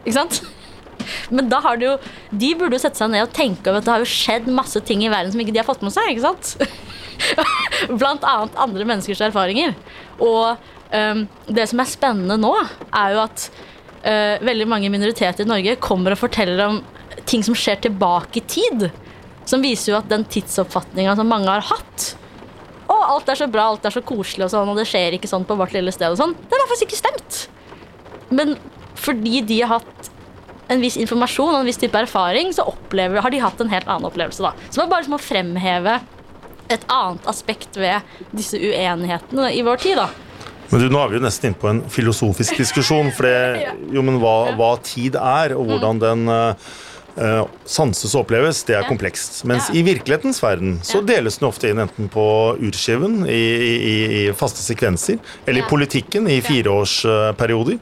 Ikke 0.01 0.15
sant? 0.15 0.41
Men 1.35 1.51
da 1.51 1.59
har 1.61 1.77
de 1.77 1.91
jo, 1.91 1.93
de 2.41 2.49
burde 2.57 2.79
jo 2.79 2.81
sette 2.81 2.97
seg 2.97 3.11
ned 3.13 3.27
og 3.27 3.35
tenke 3.37 3.69
over 3.69 3.83
at 3.83 3.85
det 3.85 3.93
har 3.93 4.05
jo 4.05 4.09
skjedd 4.09 4.49
masse 4.49 4.81
ting 4.87 5.05
i 5.05 5.11
verden 5.13 5.33
som 5.33 5.43
ikke 5.43 5.53
de 5.53 5.61
har 5.61 5.69
fått 5.69 5.85
med 5.85 5.93
seg. 5.93 6.09
ikke 6.09 6.25
sant? 6.25 6.55
Blant 8.01 8.25
annet 8.25 8.57
andre 8.65 8.87
menneskers 8.89 9.21
erfaringer. 9.27 9.75
Og 10.17 10.57
um, 10.89 11.27
det 11.45 11.67
som 11.69 11.83
er 11.83 11.91
spennende 11.93 12.39
nå, 12.41 12.55
er 12.89 13.13
jo 13.13 13.21
at 13.27 13.45
uh, 14.07 14.41
veldig 14.41 14.67
mange 14.73 14.89
minoriteter 14.89 15.45
i 15.45 15.53
Norge 15.53 15.77
kommer 15.85 16.17
og 16.17 16.23
forteller 16.23 16.65
om 16.65 16.81
ting 17.29 17.43
som 17.45 17.57
skjer 17.57 17.81
tilbake 17.87 18.41
i 18.41 18.45
tid. 18.45 18.89
Som 19.45 19.63
viser 19.65 19.93
jo 19.93 19.99
at 19.99 20.09
den 20.09 20.23
tidsoppfatninga 20.29 21.15
som 21.17 21.29
mange 21.29 21.49
har 21.49 21.63
hatt 21.65 22.11
Å, 22.91 22.95
alt 23.15 23.29
er 23.31 23.39
så 23.39 23.47
bra, 23.49 23.69
alt 23.71 23.85
er 23.87 23.93
så 23.95 24.03
koselig 24.05 24.45
og 24.45 24.51
sånn, 24.53 24.69
og 24.69 24.77
det 24.77 24.83
skjer 24.89 25.15
ikke 25.15 25.29
sånn 25.31 25.45
på 25.47 25.55
vårt 25.57 25.73
lille 25.73 25.93
sted 25.95 26.11
og 26.11 26.19
sånn, 26.19 26.33
den 26.35 26.59
har 26.59 26.67
faktisk 26.67 26.89
ikke 26.89 26.99
stemt. 26.99 27.37
Men 28.35 28.57
fordi 28.99 29.39
de 29.47 29.61
har 29.63 29.79
hatt 29.79 30.09
en 30.71 30.83
viss 30.83 30.97
informasjon 30.99 31.53
og 31.53 31.61
en 31.61 31.69
viss 31.69 31.79
type 31.79 31.95
erfaring, 31.97 32.51
så 32.55 32.65
opplever, 32.67 33.23
har 33.23 33.31
de 33.31 33.39
hatt 33.43 33.63
en 33.63 33.71
helt 33.71 33.87
annen 33.87 34.07
opplevelse. 34.09 34.43
da. 34.43 34.51
Så 34.67 34.75
det 34.75 34.83
var 34.83 34.91
bare 34.97 35.07
som 35.07 35.15
å 35.15 35.21
fremheve 35.23 35.95
et 36.71 36.83
annet 36.91 37.27
aspekt 37.31 37.79
ved 37.79 38.05
disse 38.35 38.59
uenighetene 38.59 39.49
i 39.55 39.63
vår 39.67 39.81
tid. 39.83 39.99
da. 39.99 40.09
Men 40.71 40.83
du, 40.83 40.87
Nå 40.91 41.01
er 41.01 41.11
vi 41.11 41.19
jo 41.19 41.25
nesten 41.25 41.51
inne 41.51 41.59
på 41.59 41.71
en 41.71 41.81
filosofisk 41.91 42.61
diskusjon. 42.61 43.11
For 43.15 43.27
det, 43.27 43.71
jo, 43.95 44.03
men 44.07 44.21
hva, 44.23 44.53
hva 44.59 44.71
tid 44.85 45.17
er, 45.19 45.55
og 45.57 45.67
hvordan 45.73 45.99
den 46.03 46.31
eh, 46.31 46.71
eh, 47.17 47.43
sanses 47.65 48.15
og 48.15 48.25
oppleves, 48.25 48.63
det 48.67 48.77
er 48.77 48.87
komplekst. 48.87 49.41
Mens 49.49 49.69
i 49.73 49.83
virkelighetens 49.85 50.41
verden 50.43 50.79
så 50.85 51.03
deles 51.05 51.39
den 51.41 51.49
ofte 51.49 51.71
inn 51.71 51.81
enten 51.83 52.09
på 52.11 52.25
urskiven 52.61 53.23
i, 53.27 53.43
i, 53.67 53.95
i 54.21 54.25
faste 54.37 54.63
sekvenser, 54.63 55.21
eller 55.45 55.63
i 55.63 55.69
politikken 55.69 56.29
i 56.31 56.41
fireårsperioder. 56.45 57.79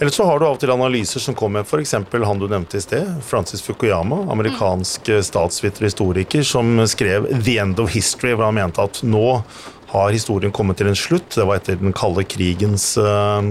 Eller 0.00 0.10
så 0.10 0.24
har 0.24 0.38
du 0.40 0.46
av 0.46 0.54
og 0.56 0.60
til 0.62 0.70
analyser 0.72 1.20
som 1.20 1.34
kommer 1.36 1.60
med 1.60 1.68
f.eks. 1.68 1.92
han 2.24 2.38
du 2.40 2.46
nevnte 2.48 2.78
i 2.78 2.80
sted, 2.80 3.08
Francis 3.20 3.60
Fukuyama, 3.60 4.22
amerikansk 4.32 5.10
eh, 5.12 5.20
statsviter 5.20 5.84
og 5.84 5.90
historiker, 5.90 6.46
som 6.46 6.80
skrev 6.88 7.28
'The 7.28 7.58
End 7.60 7.82
of 7.84 7.92
History', 7.92 8.32
hvor 8.32 8.48
han 8.48 8.56
mente 8.56 8.80
at 8.80 9.02
nå 9.04 9.42
har 9.90 10.14
historien 10.14 10.52
kommet 10.54 10.78
til 10.78 10.90
en 10.90 10.98
slutt. 10.98 11.34
Det 11.34 11.46
var 11.46 11.58
etter 11.58 11.78
den 11.80 11.94
kalde 11.96 12.24
krigens 12.28 12.92
uh, 13.00 13.42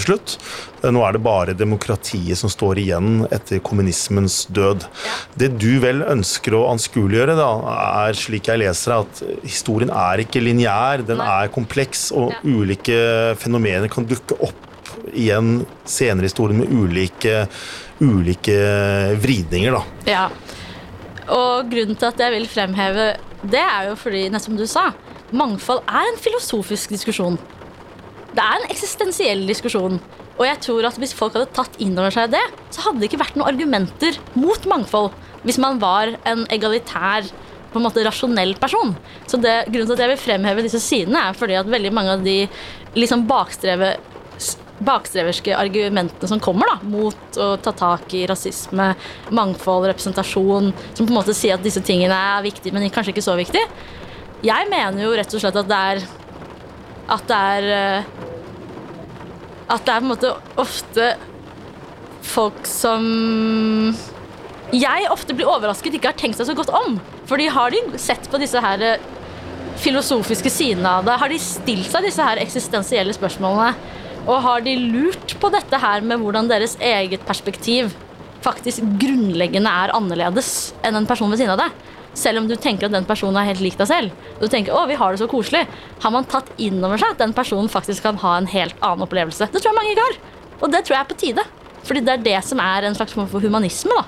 slutt. 0.00 0.36
Eh, 0.80 0.90
Nå 0.94 1.02
er 1.04 1.16
det 1.16 1.22
bare 1.24 1.56
demokratiet 1.56 2.38
som 2.40 2.52
står 2.52 2.80
igjen 2.80 3.26
etter 3.34 3.60
kommunismens 3.64 4.44
død. 4.56 4.86
Det 5.38 5.50
du 5.60 5.78
vel 5.82 6.04
ønsker 6.06 6.56
å 6.56 6.66
anskueliggjøre, 6.72 7.36
da, 7.38 7.50
er 8.06 8.18
slik 8.18 8.48
jeg 8.50 8.62
leser 8.62 8.98
at 9.00 9.24
historien 9.44 9.92
er 9.92 10.24
ikke 10.24 10.44
lineær, 10.44 11.04
den 11.06 11.20
er 11.22 11.52
kompleks, 11.52 12.08
og 12.16 12.32
ulike 12.46 13.34
fenomener 13.40 13.92
kan 13.92 14.08
dukke 14.08 14.38
opp 14.40 14.62
igjen 15.12 15.60
senere 15.88 16.26
i 16.26 16.30
historien 16.30 16.62
med 16.62 16.72
ulike, 16.72 17.44
ulike 18.00 18.56
vridninger, 19.22 19.76
da. 19.76 19.82
Ja. 20.08 20.26
Og 21.32 21.68
grunnen 21.72 21.98
til 21.98 22.08
at 22.08 22.20
jeg 22.22 22.34
vil 22.36 22.46
fremheve 22.50 23.10
det, 23.42 23.62
er 23.62 23.90
jo 23.90 23.96
fordi, 23.98 24.26
nettopp 24.30 24.46
som 24.46 24.58
du 24.58 24.66
sa, 24.70 24.86
mangfold 25.34 25.82
er 25.86 26.10
en 26.10 26.20
filosofisk 26.20 26.92
diskusjon. 26.94 27.38
Det 28.36 28.44
er 28.44 28.60
en 28.60 28.70
eksistensiell 28.70 29.46
diskusjon. 29.48 29.98
Og 30.36 30.44
jeg 30.44 30.60
tror 30.66 30.86
at 30.88 30.98
hvis 31.00 31.14
folk 31.16 31.36
hadde 31.36 31.48
tatt 31.56 31.78
inn 31.80 31.96
over 31.96 32.12
seg 32.12 32.34
det, 32.34 32.42
så 32.74 32.84
hadde 32.84 33.00
det 33.00 33.08
ikke 33.08 33.22
vært 33.22 33.38
noen 33.38 33.48
argumenter 33.54 34.18
mot 34.36 34.68
mangfold. 34.68 35.14
Hvis 35.46 35.60
man 35.62 35.80
var 35.80 36.12
en 36.28 36.44
egalitær, 36.52 37.28
på 37.72 37.80
en 37.80 37.84
måte 37.84 38.04
rasjonell 38.06 38.54
person. 38.56 38.94
Så 39.28 39.36
det, 39.42 39.66
grunnen 39.68 39.90
til 39.90 39.96
at 39.98 40.04
jeg 40.06 40.12
vil 40.14 40.22
fremheve 40.22 40.62
disse 40.64 40.80
sidene, 40.80 41.26
er 41.28 41.36
fordi 41.36 41.58
at 41.58 41.68
veldig 41.68 41.90
mange 41.92 42.14
av 42.14 42.22
de 42.24 42.38
liksom 42.96 43.26
bakstreve 43.28 43.96
bakstreverske 44.76 45.54
argumentene 45.56 46.28
som 46.28 46.40
kommer 46.42 46.68
da, 46.68 46.74
mot 46.84 47.38
å 47.40 47.46
ta 47.64 47.72
tak 47.72 48.12
i 48.16 48.26
rasisme, 48.28 48.90
mangfold, 49.32 49.86
representasjon, 49.88 50.72
som 50.92 51.06
på 51.06 51.12
en 51.12 51.16
måte 51.16 51.36
sier 51.36 51.56
at 51.56 51.64
disse 51.64 51.80
tingene 51.84 52.16
er 52.16 52.44
viktige, 52.44 52.74
men 52.76 52.84
kanskje 52.92 53.14
ikke 53.14 53.24
så 53.24 53.38
viktige. 53.38 53.64
Jeg 54.44 54.68
mener 54.68 55.00
jo 55.00 55.14
rett 55.16 55.32
og 55.32 55.40
slett 55.40 55.56
at 55.56 55.70
det 55.70 55.78
er 55.92 56.02
At 57.14 57.24
det 57.30 57.38
er 57.56 57.68
eh, 57.76 58.10
At 59.72 59.86
det 59.86 59.94
er 59.94 60.02
på 60.02 60.04
en 60.04 60.12
måte 60.12 60.34
ofte 60.60 61.08
folk 62.26 62.66
som 62.68 63.04
jeg 64.74 65.06
ofte 65.14 65.34
blir 65.36 65.46
overrasket 65.46 65.94
ikke 65.94 66.10
har 66.10 66.16
tenkt 66.18 66.40
seg 66.40 66.48
så 66.48 66.54
godt 66.58 66.72
om. 66.74 66.96
Fordi 67.30 67.44
har 67.54 67.70
de 67.70 68.00
sett 68.02 68.26
på 68.32 68.40
disse 68.42 68.58
her 68.60 68.82
eh, 68.82 69.04
filosofiske 69.78 70.50
sidene 70.50 70.90
av 70.98 71.06
det? 71.06 71.14
Har 71.22 71.30
de 71.30 71.38
stilt 71.38 71.86
seg 71.92 72.08
disse 72.08 72.26
her 72.26 72.40
eksistensielle 72.42 73.14
spørsmålene? 73.14 73.70
Og 74.26 74.42
har 74.42 74.64
de 74.66 74.74
lurt 74.90 75.36
på 75.38 75.50
dette 75.54 75.78
her 75.78 76.02
med 76.02 76.18
hvordan 76.18 76.50
deres 76.50 76.74
eget 76.82 77.22
perspektiv 77.28 77.94
faktisk 78.42 78.82
grunnleggende 79.00 79.70
er 79.70 79.94
annerledes 79.94 80.50
enn 80.86 80.98
en 80.98 81.06
person 81.08 81.30
ved 81.30 81.40
siden 81.40 81.54
av 81.54 81.62
deg? 81.62 81.95
Selv 82.16 82.40
om 82.40 82.46
du 82.48 82.56
tenker 82.56 82.88
at 82.88 82.94
den 82.94 83.06
personen 83.08 83.36
er 83.40 83.50
helt 83.50 83.60
lik 83.64 83.76
deg 83.78 83.88
selv. 83.90 84.26
Du 84.40 84.46
tenker 84.48 84.74
å, 84.74 84.86
vi 84.88 84.96
har 84.98 85.12
det 85.12 85.20
så 85.20 85.28
koselig. 85.30 85.66
Har 86.02 86.14
man 86.14 86.26
tatt 86.30 86.48
inn 86.62 86.80
over 86.80 87.00
seg 87.00 87.12
at 87.14 87.20
den 87.20 87.34
personen 87.36 87.68
faktisk 87.72 88.06
kan 88.06 88.18
ha 88.24 88.36
en 88.40 88.48
helt 88.50 88.76
annen 88.80 89.04
opplevelse? 89.04 89.50
Det 89.52 89.60
tror 89.60 89.72
jeg 89.72 89.78
mange 89.78 89.92
ikke 89.92 90.06
har. 90.08 90.18
Og 90.62 90.72
det 90.72 90.82
tror 90.86 90.96
jeg 90.96 91.02
er 91.02 91.10
på 91.10 91.18
tide. 91.20 91.44
Fordi 91.86 92.02
det 92.06 92.14
er 92.16 92.24
det 92.24 92.38
som 92.48 92.62
er 92.64 92.88
en 92.88 92.96
slags 92.96 93.14
form 93.14 93.28
for 93.30 93.44
humanisme. 93.44 93.92
da. 93.92 94.06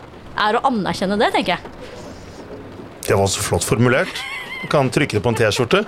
Er 0.49 0.59
å 0.59 0.65
anerkjenne 0.71 1.19
det, 1.21 1.33
tenker 1.35 1.57
jeg. 1.57 1.75
Det 3.09 3.17
var 3.17 3.29
så 3.31 3.45
flott 3.45 3.67
formulert. 3.67 4.25
Du 4.63 4.67
kan 4.73 4.91
trykke 4.93 5.19
det 5.19 5.23
på 5.25 5.33
en 5.33 5.39
T-skjorte. 5.39 5.85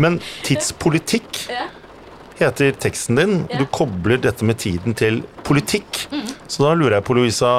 Men 0.00 0.18
tidspolitikk 0.46 1.42
heter 2.40 2.72
teksten 2.80 3.18
din. 3.18 3.36
Du 3.50 3.66
kobler 3.72 4.20
dette 4.22 4.44
med 4.46 4.60
tiden 4.62 4.96
til 4.98 5.22
politikk. 5.46 6.06
Så 6.46 6.62
da 6.62 6.74
lurer 6.76 6.98
jeg 6.98 7.06
på, 7.06 7.16
Louisa 7.18 7.52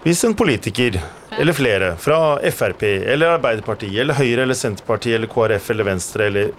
Hvis 0.00 0.22
en 0.24 0.32
politiker, 0.34 0.94
eller 1.38 1.52
flere, 1.52 1.90
fra 2.00 2.38
Frp 2.50 2.82
eller 2.88 3.34
Arbeiderpartiet 3.34 3.98
eller 4.00 4.16
Høyre 4.16 4.46
eller 4.46 4.56
Senterpartiet 4.56 5.18
eller 5.18 5.28
KrF 5.28 5.66
eller 5.74 5.84
Venstre 5.90 6.28
eller 6.30 6.54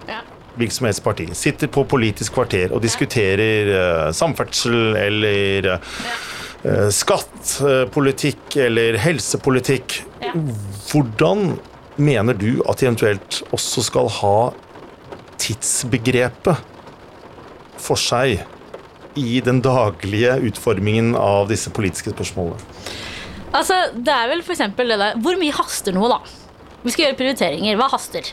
hvilket 0.60 0.76
som 0.76 0.86
helst 0.86 1.02
parti 1.04 1.26
sitter 1.38 1.72
på 1.74 1.82
Politisk 1.90 2.36
kvarter 2.36 2.70
og 2.76 2.84
diskuterer 2.84 3.72
uh, 3.72 4.12
samferdsel 4.14 4.94
eller 5.00 5.72
uh, 5.74 6.90
skatt, 6.94 7.34
uh, 7.66 7.88
politikk 7.90 8.60
eller 8.62 9.00
helsepolitikk, 9.02 10.04
hvordan 10.92 11.56
mener 11.98 12.38
du 12.38 12.62
at 12.70 12.78
de 12.78 12.92
eventuelt 12.92 13.42
også 13.50 13.88
skal 13.90 14.12
ha 14.22 14.36
tidsbegrepet 15.42 16.62
for 17.82 17.98
seg 17.98 18.44
i 19.18 19.42
den 19.44 19.64
daglige 19.66 20.38
utformingen 20.52 21.16
av 21.18 21.50
disse 21.50 21.74
politiske 21.74 22.14
spørsmålene? 22.14 22.71
Altså, 23.52 23.78
det 23.96 24.14
er 24.16 24.30
vel 24.32 24.44
for 24.46 24.56
eksempel 24.56 24.94
det 24.94 24.98
der 25.02 25.18
Hvor 25.20 25.36
mye 25.40 25.56
haster 25.56 25.96
noe, 25.96 26.08
da? 26.12 26.20
Vi 26.86 26.94
skal 26.94 27.10
gjøre 27.10 27.20
prioriteringer. 27.20 27.78
Hva 27.80 27.90
haster? 27.92 28.32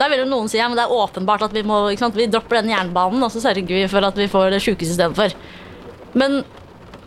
Da 0.00 0.08
vil 0.10 0.24
jo 0.24 0.26
noen 0.26 0.48
si 0.50 0.58
ja, 0.58 0.66
men 0.66 0.78
det 0.78 0.86
er 0.88 0.94
åpenbart 0.94 1.44
at 1.46 1.54
vi 1.54 1.62
må 1.66 1.84
sant? 2.00 2.16
Vi 2.18 2.26
dropper 2.26 2.62
den 2.62 2.72
jernbanen, 2.72 3.22
og 3.22 3.30
så 3.30 3.42
sørger 3.44 3.68
vi 3.68 3.84
for 3.90 4.06
at 4.06 4.18
vi 4.18 4.26
får 4.30 4.50
det 4.56 4.62
sjukehuset 4.64 4.96
istedenfor. 4.96 5.36
Men 6.18 6.40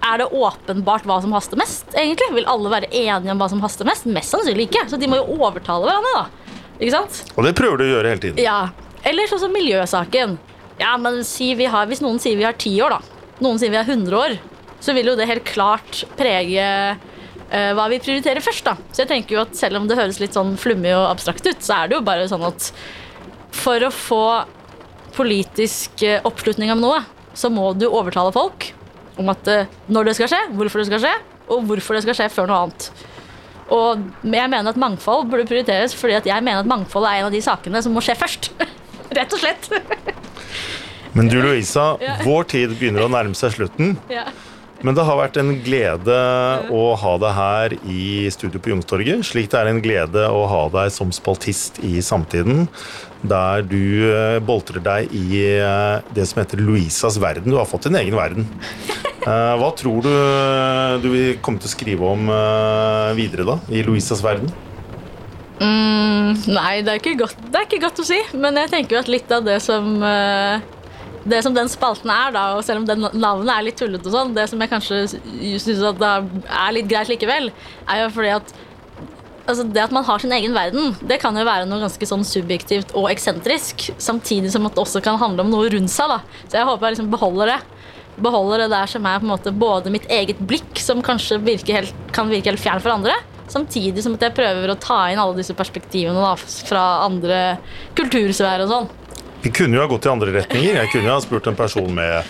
er 0.07 0.21
det 0.21 0.29
åpenbart 0.31 1.07
hva 1.09 1.17
som 1.23 1.33
haster 1.35 1.59
mest, 1.59 1.89
egentlig? 1.97 2.29
Vil 2.37 2.47
alle 2.47 2.71
være 2.71 2.91
enige 2.93 3.33
om 3.33 3.41
hva 3.41 3.49
som 3.51 3.63
haster 3.65 3.87
mest? 3.89 4.07
Mest 4.07 4.31
sannsynlig 4.31 4.69
ikke. 4.69 4.85
Så 4.91 4.99
de 5.01 5.09
må 5.11 5.19
jo 5.19 5.39
overtale 5.41 5.89
hverandre, 5.89 6.21
da. 6.21 6.53
Ikke 6.77 6.93
sant? 6.93 7.23
Og 7.35 7.43
det 7.43 7.55
prøver 7.57 7.81
du 7.81 7.87
å 7.87 7.89
gjøre 7.95 8.13
hele 8.13 8.23
tiden. 8.23 8.39
Ja. 8.43 8.69
Eller 9.07 9.27
sånn 9.27 9.43
som 9.43 9.55
miljøsaken. 9.55 10.37
Ja, 10.79 10.93
men 11.01 11.23
si 11.25 11.51
vi 11.57 11.67
har, 11.67 11.89
Hvis 11.89 12.03
noen 12.05 12.21
sier 12.21 12.37
vi 12.37 12.45
har 12.45 12.55
ti 12.55 12.75
år, 12.85 12.99
da. 12.99 13.33
Noen 13.43 13.59
sier 13.59 13.73
vi 13.73 13.79
har 13.81 13.89
100 13.89 14.15
år. 14.15 14.37
Så 14.79 14.93
vil 14.93 15.09
jo 15.09 15.17
det 15.17 15.27
helt 15.27 15.47
klart 15.47 16.05
prege 16.19 16.63
hva 17.47 17.85
vi 17.87 17.99
prioriterer 18.03 18.43
først. 18.43 18.65
da. 18.67 18.73
Så 18.91 19.05
jeg 19.05 19.09
tenker 19.11 19.37
jo 19.37 19.43
at 19.45 19.55
Selv 19.55 19.79
om 19.79 19.85
det 19.87 19.95
høres 19.95 20.17
litt 20.19 20.35
sånn 20.35 20.57
flummig 20.59 20.91
og 20.91 21.05
abstrakt 21.13 21.47
ut, 21.47 21.61
så 21.63 21.77
er 21.77 21.87
det 21.87 21.95
jo 21.95 22.03
bare 22.03 22.27
sånn 22.27 22.43
at 22.43 22.71
for 23.55 23.83
å 23.87 23.91
få 23.93 24.23
politisk 25.17 26.03
eh, 26.05 26.21
oppslutning 26.27 26.71
om 26.73 26.81
noe, 26.83 27.01
så 27.37 27.49
må 27.53 27.71
du 27.77 27.87
overtale 27.89 28.33
folk 28.35 28.71
om 29.17 29.31
at 29.33 29.49
eh, 29.49 29.69
når 29.89 30.11
det 30.11 30.17
skal 30.19 30.31
skje, 30.33 30.41
hvorfor 30.57 30.81
det 30.81 30.89
skal 30.91 31.03
skje, 31.05 31.13
og 31.47 31.69
hvorfor 31.69 31.97
det 31.97 32.03
skal 32.05 32.19
skje 32.19 32.31
før 32.35 32.49
noe 32.51 32.65
annet. 32.65 32.89
Og 33.73 34.03
jeg 34.23 34.51
mener 34.51 34.71
at 34.71 34.79
mangfold 34.79 35.27
burde 35.31 35.47
prioriteres 35.49 35.95
fordi 35.97 36.15
at 36.19 36.27
jeg 36.29 36.43
mener 36.43 36.63
at 36.63 36.69
mangfold 36.69 37.07
er 37.07 37.21
en 37.21 37.29
av 37.29 37.33
de 37.33 37.41
sakene 37.43 37.81
som 37.83 37.95
må 37.95 38.03
skje 38.05 38.15
først. 38.19 38.51
Rett 39.17 39.33
og 39.35 39.41
slett. 39.41 39.67
Men 41.17 41.31
du 41.31 41.39
Louisa, 41.41 41.95
vår 42.23 42.47
tid 42.51 42.75
begynner 42.77 43.07
å 43.07 43.11
nærme 43.11 43.35
seg 43.35 43.55
slutten. 43.55 43.95
Ja. 44.11 44.27
Men 44.85 44.93
det 44.93 45.05
har 45.07 45.17
vært 45.17 45.37
en 45.41 45.55
glede 45.65 46.17
å 46.73 46.81
ha 47.01 47.13
deg 47.21 47.33
her 47.33 47.73
i 47.89 48.27
studio 48.33 48.61
på 48.61 48.69
Youngstorget. 48.73 49.25
Slik 49.25 49.49
det 49.49 49.57
er 49.57 49.71
en 49.71 49.81
glede 49.81 50.27
å 50.29 50.43
ha 50.51 50.59
deg 50.73 50.91
som 50.93 51.09
spaltist 51.15 51.79
i 51.85 51.97
Samtiden. 52.05 52.67
Der 53.25 53.63
du 53.65 54.05
eh, 54.11 54.37
boltrer 54.45 54.83
deg 54.85 55.15
i 55.17 55.41
eh, 55.57 56.05
det 56.13 56.27
som 56.29 56.43
heter 56.43 56.61
Louisas 56.61 57.17
verden. 57.17 57.49
Du 57.49 57.57
har 57.57 57.65
fått 57.65 57.89
din 57.89 57.99
egen 58.03 58.17
verden. 58.17 58.49
Eh, 59.27 59.53
Hva 59.59 59.73
tror 59.75 60.05
du 60.05 60.11
du 61.03 61.07
vil 61.11 61.39
komme 61.43 61.59
til 61.59 61.67
å 61.67 61.71
skrive 61.73 62.11
om 62.13 62.29
videre 63.17 63.43
da, 63.43 63.57
i 63.67 63.81
Louisas 63.83 64.21
verden? 64.23 64.47
Mm, 65.59 66.37
nei, 66.47 66.77
det 66.79 66.93
er, 66.93 67.01
ikke 67.01 67.17
godt, 67.25 67.41
det 67.51 67.59
er 67.59 67.67
ikke 67.67 67.81
godt 67.83 67.99
å 67.99 68.07
si. 68.07 68.21
Men 68.39 68.55
jeg 68.61 68.71
tenker 68.71 68.95
jo 68.95 69.01
at 69.01 69.11
litt 69.11 69.33
av 69.35 69.43
det 69.43 69.57
som 69.65 69.99
Det 71.27 71.41
som 71.43 71.55
den 71.55 71.69
spalten 71.71 72.11
er, 72.13 72.31
da, 72.35 72.45
og 72.55 72.63
selv 72.63 72.81
om 72.81 72.87
den 72.87 73.03
navnet 73.19 73.51
er 73.51 73.65
litt 73.65 73.77
tullete, 73.79 74.07
og 74.07 74.15
sånn, 74.15 74.35
det 74.37 74.47
som 74.47 74.61
jeg 74.63 74.71
kanskje 74.71 75.01
syns 75.11 75.83
er 75.83 76.75
litt 76.75 76.87
greit 76.87 77.11
likevel, 77.11 77.51
er 77.87 78.05
jo 78.05 78.13
fordi 78.15 78.33
at 78.37 78.55
altså 79.47 79.63
Det 79.63 79.79
at 79.79 79.93
man 79.95 80.03
har 80.03 80.19
sin 80.19 80.33
egen 80.35 80.51
verden, 80.51 80.95
det 81.07 81.21
kan 81.21 81.37
jo 81.37 81.45
være 81.47 81.67
noe 81.69 81.79
ganske 81.79 82.09
sånn 82.09 82.25
subjektivt 82.27 82.93
og 82.99 83.07
eksentrisk. 83.13 83.89
Samtidig 83.95 84.51
som 84.51 84.67
at 84.67 84.75
det 84.75 84.83
også 84.83 84.99
kan 85.03 85.19
handle 85.21 85.45
om 85.45 85.53
noe 85.53 85.69
rundt 85.71 85.93
seg. 85.93 86.11
da. 86.11 86.17
Så 86.49 86.59
jeg 86.59 86.67
håper 86.67 86.87
jeg 86.87 86.97
liksom 86.97 87.11
beholder 87.13 87.53
det. 87.53 87.57
Beholder 88.27 88.65
det 88.65 88.69
der 88.73 88.91
som 88.91 89.07
er 89.07 89.21
på 89.21 89.27
en 89.27 89.31
måte 89.31 89.53
både 89.55 89.93
mitt 89.93 90.07
eget 90.11 90.39
blikk, 90.49 90.81
som 90.83 91.03
kanskje 91.05 91.39
helt, 91.47 91.95
kan 92.11 92.27
virke 92.27 92.51
helt 92.51 92.63
fjern 92.63 92.83
for 92.83 92.97
andre, 92.97 93.15
samtidig 93.47 94.03
som 94.03 94.15
at 94.17 94.25
jeg 94.25 94.35
prøver 94.35 94.73
å 94.73 94.79
ta 94.81 95.03
inn 95.11 95.21
alle 95.21 95.37
disse 95.37 95.55
perspektivene 95.55 96.19
da, 96.19 96.33
fra 96.67 96.85
andre 97.05 97.41
kultursfærer 97.95 98.65
og 98.65 98.73
sånn. 98.73 98.89
Vi 99.41 99.51
kunne 99.53 99.77
jo 99.77 99.83
ha 99.83 99.87
gått 99.89 100.07
i 100.07 100.09
andre 100.09 100.33
retninger. 100.33 100.79
Jeg 100.79 100.89
kunne 100.91 101.07
jo 101.07 101.13
ha 101.13 101.21
spurt 101.21 101.47
en 101.49 101.57
person 101.57 101.89
med 101.93 102.25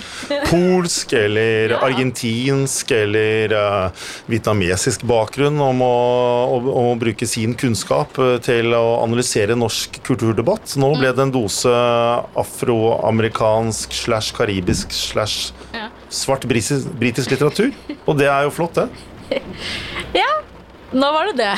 polsk 0.49 1.13
eller 1.17 1.73
argentinsk 1.79 2.91
eller 2.95 3.55
uh, 3.55 4.07
vietnamesisk 4.27 5.05
bakgrunn 5.07 5.59
om 5.63 5.83
å, 5.85 5.93
om 6.57 6.91
å 6.91 6.97
bruke 6.99 7.27
sin 7.29 7.55
kunnskap 7.57 8.19
eh, 8.21 8.35
til 8.43 8.75
å 8.75 8.99
analysere 9.05 9.55
norsk 9.57 10.01
kulturdebatt. 10.07 10.75
Nå 10.81 10.91
ble 10.99 11.13
det 11.15 11.25
en 11.27 11.33
dose 11.33 11.71
afroamerikansk 12.43 13.95
slash 13.95 14.35
karibisk 14.37 14.91
slash 14.95 15.53
svart 16.09 16.47
britisk 16.47 17.31
litteratur. 17.31 17.71
Og 18.05 18.19
det 18.19 18.29
er 18.31 18.47
jo 18.47 18.55
flott, 18.59 18.81
det. 18.81 18.89
Ja, 20.15 20.29
nå 20.95 21.07
var 21.11 21.31
det 21.31 21.39
det. 21.41 21.56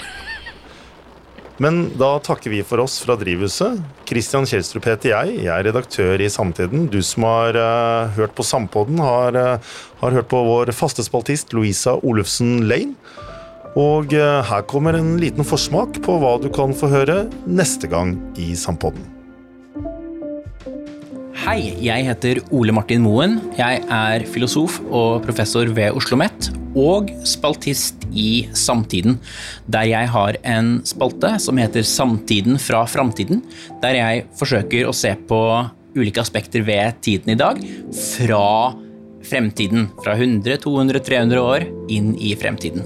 Men 1.59 1.89
da 1.99 2.13
takker 2.23 2.53
vi 2.53 2.61
for 2.63 2.79
oss 2.79 3.01
fra 3.03 3.17
Drivhuset. 3.19 3.81
Kristian 4.07 4.47
Kjelstrup 4.47 4.85
heter 4.87 5.11
jeg. 5.11 5.41
Jeg 5.43 5.51
er 5.51 5.65
redaktør 5.67 6.21
i 6.23 6.29
Samtiden. 6.31 6.87
Du 6.87 7.01
som 7.03 7.25
har 7.27 7.59
uh, 7.59 8.13
hørt 8.15 8.31
på 8.37 8.45
Sampodden, 8.47 9.01
har, 9.03 9.35
uh, 9.35 9.73
har 9.99 10.15
hørt 10.15 10.29
på 10.31 10.39
vår 10.47 10.71
faste 10.75 11.03
spaltist 11.03 11.51
Louisa 11.51 11.97
Olufsen 11.99 12.63
Lane. 12.71 12.95
Og 13.75 14.15
uh, 14.15 14.39
her 14.47 14.63
kommer 14.71 14.95
en 14.95 15.17
liten 15.19 15.43
forsmak 15.43 15.99
på 16.05 16.15
hva 16.23 16.37
du 16.39 16.47
kan 16.55 16.71
få 16.71 16.93
høre 16.95 17.25
neste 17.43 17.91
gang 17.91 18.15
i 18.39 18.53
Sampodden. 18.55 19.03
Hei, 21.43 21.75
jeg 21.83 22.07
heter 22.07 22.39
Ole 22.55 22.71
Martin 22.75 23.03
Moen. 23.03 23.39
Jeg 23.59 23.83
er 23.83 24.23
filosof 24.31 24.79
og 24.87 25.25
professor 25.27 25.67
ved 25.67 25.91
Oslo 25.91 26.15
OsloMet 26.15 26.51
og 26.77 27.09
spaltist 27.27 28.05
i 28.13 28.47
Samtiden, 28.57 29.17
der 29.71 29.87
jeg 29.89 30.11
har 30.13 30.37
en 30.43 30.79
spalte 30.87 31.35
som 31.41 31.57
heter 31.61 31.85
Samtiden 31.87 32.59
fra 32.61 32.83
framtiden, 32.89 33.43
der 33.81 33.97
jeg 33.97 34.27
forsøker 34.39 34.89
å 34.89 34.95
se 34.95 35.15
på 35.29 35.41
ulike 35.97 36.21
aspekter 36.21 36.63
ved 36.67 37.01
tiden 37.05 37.33
i 37.33 37.39
dag 37.39 37.59
fra 37.95 38.75
fremtiden. 39.29 39.89
Fra 40.03 40.15
100, 40.15 40.61
200, 40.63 41.03
300 41.05 41.41
år 41.41 41.67
inn 41.91 42.13
i 42.21 42.35
fremtiden. 42.39 42.85